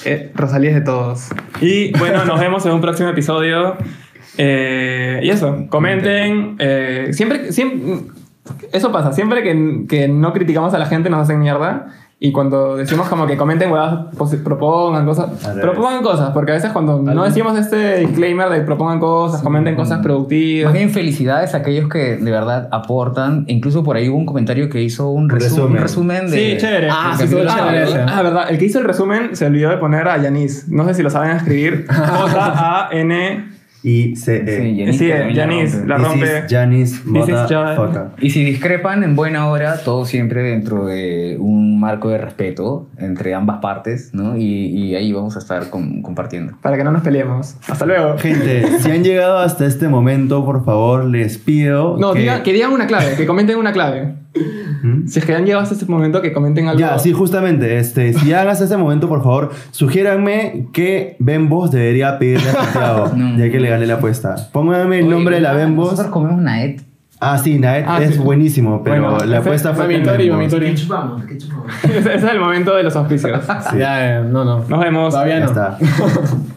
Eh, 0.07 0.33
Rosalía 0.35 0.69
es 0.69 0.75
de 0.77 0.81
todos. 0.83 1.31
Y 1.63 1.97
bueno, 1.99 2.27
nos 2.27 2.39
vemos 2.39 2.67
en 2.67 2.73
un 2.73 2.83
próximo 2.83 3.09
episodio. 3.09 3.75
Eh, 4.37 5.21
y 5.23 5.31
eso, 5.31 5.65
comenten. 5.71 6.57
eh, 6.59 7.09
siempre, 7.13 7.53
siempre. 7.53 8.03
Eso 8.71 8.93
pasa, 8.93 9.15
siempre 9.15 9.43
que, 9.43 9.87
que 9.89 10.07
no 10.09 10.35
criticamos 10.35 10.75
a 10.75 10.79
la 10.79 10.85
gente 10.85 11.09
nos 11.09 11.23
hacen 11.23 11.39
mierda. 11.39 11.87
Y 12.25 12.33
cuando 12.33 12.77
decimos 12.77 13.07
como 13.11 13.27
que 13.27 13.37
comenten, 13.37 13.71
huevadas, 13.71 14.07
pues, 14.17 14.35
propongan 14.37 15.05
cosas. 15.05 15.29
Propongan 15.61 16.03
cosas, 16.03 16.31
porque 16.31 16.53
a 16.53 16.55
veces 16.55 16.73
cuando 16.73 16.99
no 17.03 17.23
decimos 17.23 17.59
este 17.59 17.99
disclaimer 17.99 18.49
de 18.49 18.63
propongan 18.63 18.99
cosas, 18.99 19.43
comenten 19.43 19.77
cosas 19.77 20.01
productivas. 20.01 20.73
Más 20.73 20.73
bien 20.73 20.89
felicidades 20.89 21.53
a 21.53 21.59
aquellos 21.59 21.91
que 21.91 22.17
de 22.17 22.31
verdad 22.31 22.71
aportan. 22.73 23.45
Incluso 23.47 23.85
por 23.85 23.97
ahí 23.97 24.09
hubo 24.09 24.17
un 24.17 24.25
comentario 24.25 24.71
que 24.71 24.81
hizo 24.83 25.11
un, 25.11 25.29
resu- 25.29 25.35
resumen. 25.43 25.73
un 25.73 25.77
resumen 25.77 26.31
de... 26.31 26.37
Sí, 26.53 26.57
chévere. 26.57 26.89
Ah, 26.91 27.15
sí, 27.19 27.29
chévere 27.29 27.83
ese. 27.83 28.01
Ah, 28.09 28.23
verdad. 28.23 28.47
El 28.49 28.57
que 28.57 28.65
hizo 28.65 28.79
el 28.79 28.87
resumen 28.87 29.37
se 29.37 29.45
olvidó 29.45 29.69
de 29.69 29.77
poner 29.77 30.09
a 30.09 30.17
Yanis. 30.17 30.67
No 30.71 30.87
sé 30.87 30.95
si 30.95 31.03
lo 31.03 31.11
saben 31.11 31.33
escribir. 31.33 31.85
J-A-N. 31.95 33.54
Y 33.87 34.17
se 34.17 34.39
Sí, 34.39 34.81
e. 34.81 34.93
Sí, 34.95 35.09
la 35.09 35.31
Yanis, 35.31 35.75
rompe. 35.85 36.27
la. 37.45 38.15
Y 38.19 38.31
si 38.31 38.43
discrepan 38.43 39.05
en 39.05 39.15
buena 39.15 39.49
hora, 39.49 39.77
todo 39.85 40.07
siempre 40.07 40.43
dentro 40.43 40.87
de 40.87 41.37
un 41.39 41.79
marco 41.79 42.09
de 42.09 42.17
respeto 42.17 42.89
entre 42.97 43.35
ambas 43.35 43.59
partes, 43.61 44.11
¿no? 44.15 44.39
Y, 44.39 44.43
y 44.45 44.95
ahí 44.95 45.13
vamos 45.13 45.37
a 45.37 45.39
estar 45.39 45.69
com- 45.69 46.01
compartiendo. 46.01 46.55
Para 46.63 46.79
que 46.79 46.85
no 46.85 46.93
nos 46.93 47.03
peleemos. 47.03 47.57
Hasta 47.69 47.85
luego. 47.85 48.17
Gente, 48.17 48.67
si 48.81 48.91
han 48.91 49.05
llegado 49.05 49.39
hasta 49.39 49.67
este 49.67 49.87
momento, 49.89 50.47
por 50.47 50.65
favor, 50.65 51.05
les 51.05 51.37
pido 51.37 51.99
No, 51.99 52.15
que... 52.15 52.21
digan- 52.21 52.43
que 52.43 52.55
digan 52.55 52.73
una 52.73 52.87
clave, 52.87 53.17
que 53.19 53.27
comenten 53.27 53.59
una 53.59 53.73
clave. 53.73 54.15
¿Mm? 54.83 55.07
Si 55.07 55.21
es 55.21 55.25
que 55.25 55.33
han 55.35 55.45
llegado 55.45 55.63
hasta 55.63 55.75
este 55.75 55.87
momento, 55.87 56.21
que 56.21 56.33
comenten 56.33 56.67
algo. 56.67 56.81
Ya, 56.81 56.99
sí, 56.99 57.13
justamente. 57.13 57.79
Este, 57.79 58.13
si 58.15 58.27
llegan 58.27 58.49
hasta 58.49 58.65
este 58.65 58.77
momento, 58.77 59.09
por 59.09 59.23
favor, 59.23 59.51
sugiéranme 59.71 60.67
qué 60.73 61.17
Bembos 61.21 61.71
debería 61.71 62.19
pedirle 62.19 62.51
a 62.51 62.53
Santiago, 62.53 63.11
No. 63.17 63.39
ya 63.39 63.49
que 63.51 63.61
le 63.61 63.74
gané 63.75 63.87
la 63.87 63.95
apuesta. 63.95 64.37
Pónganme 64.53 65.01
el 65.01 65.09
nombre 65.11 65.37
de 65.37 65.41
la 65.43 65.53
Bembos. 65.53 65.91
Nosotros 65.93 66.13
comemos 66.13 66.41
Naet. 66.41 66.83
Ah, 67.21 67.39
sí, 67.39 67.59
Naet 67.59 67.85
Ah, 67.89 68.03
es 68.03 68.15
sí. 68.17 68.21
buenísimo, 68.21 68.83
pero 68.83 69.11
Bueno, 69.11 69.25
la 69.25 69.39
apuesta 69.39 69.73
fue 69.73 69.85
Mamitori, 69.87 70.31
mamitori. 70.31 70.67
¿Qué 70.67 70.75
chupamos? 70.75 71.25
¿Qué 71.25 71.39
chupamos? 71.39 71.67
Ese 71.85 72.15
es 72.15 72.23
el 72.25 72.41
momento 72.41 72.75
de 72.75 72.83
los 72.83 72.95
auspicios. 72.97 73.41
Ya, 73.79 74.19
eh, 74.19 74.25
no, 74.25 74.45
no. 74.45 74.65
Nos 74.69 74.81
vemos. 74.81 75.11
Todavía 75.15 75.39
Ya 75.39 75.45
no. 75.45 75.47
está. 75.47 75.79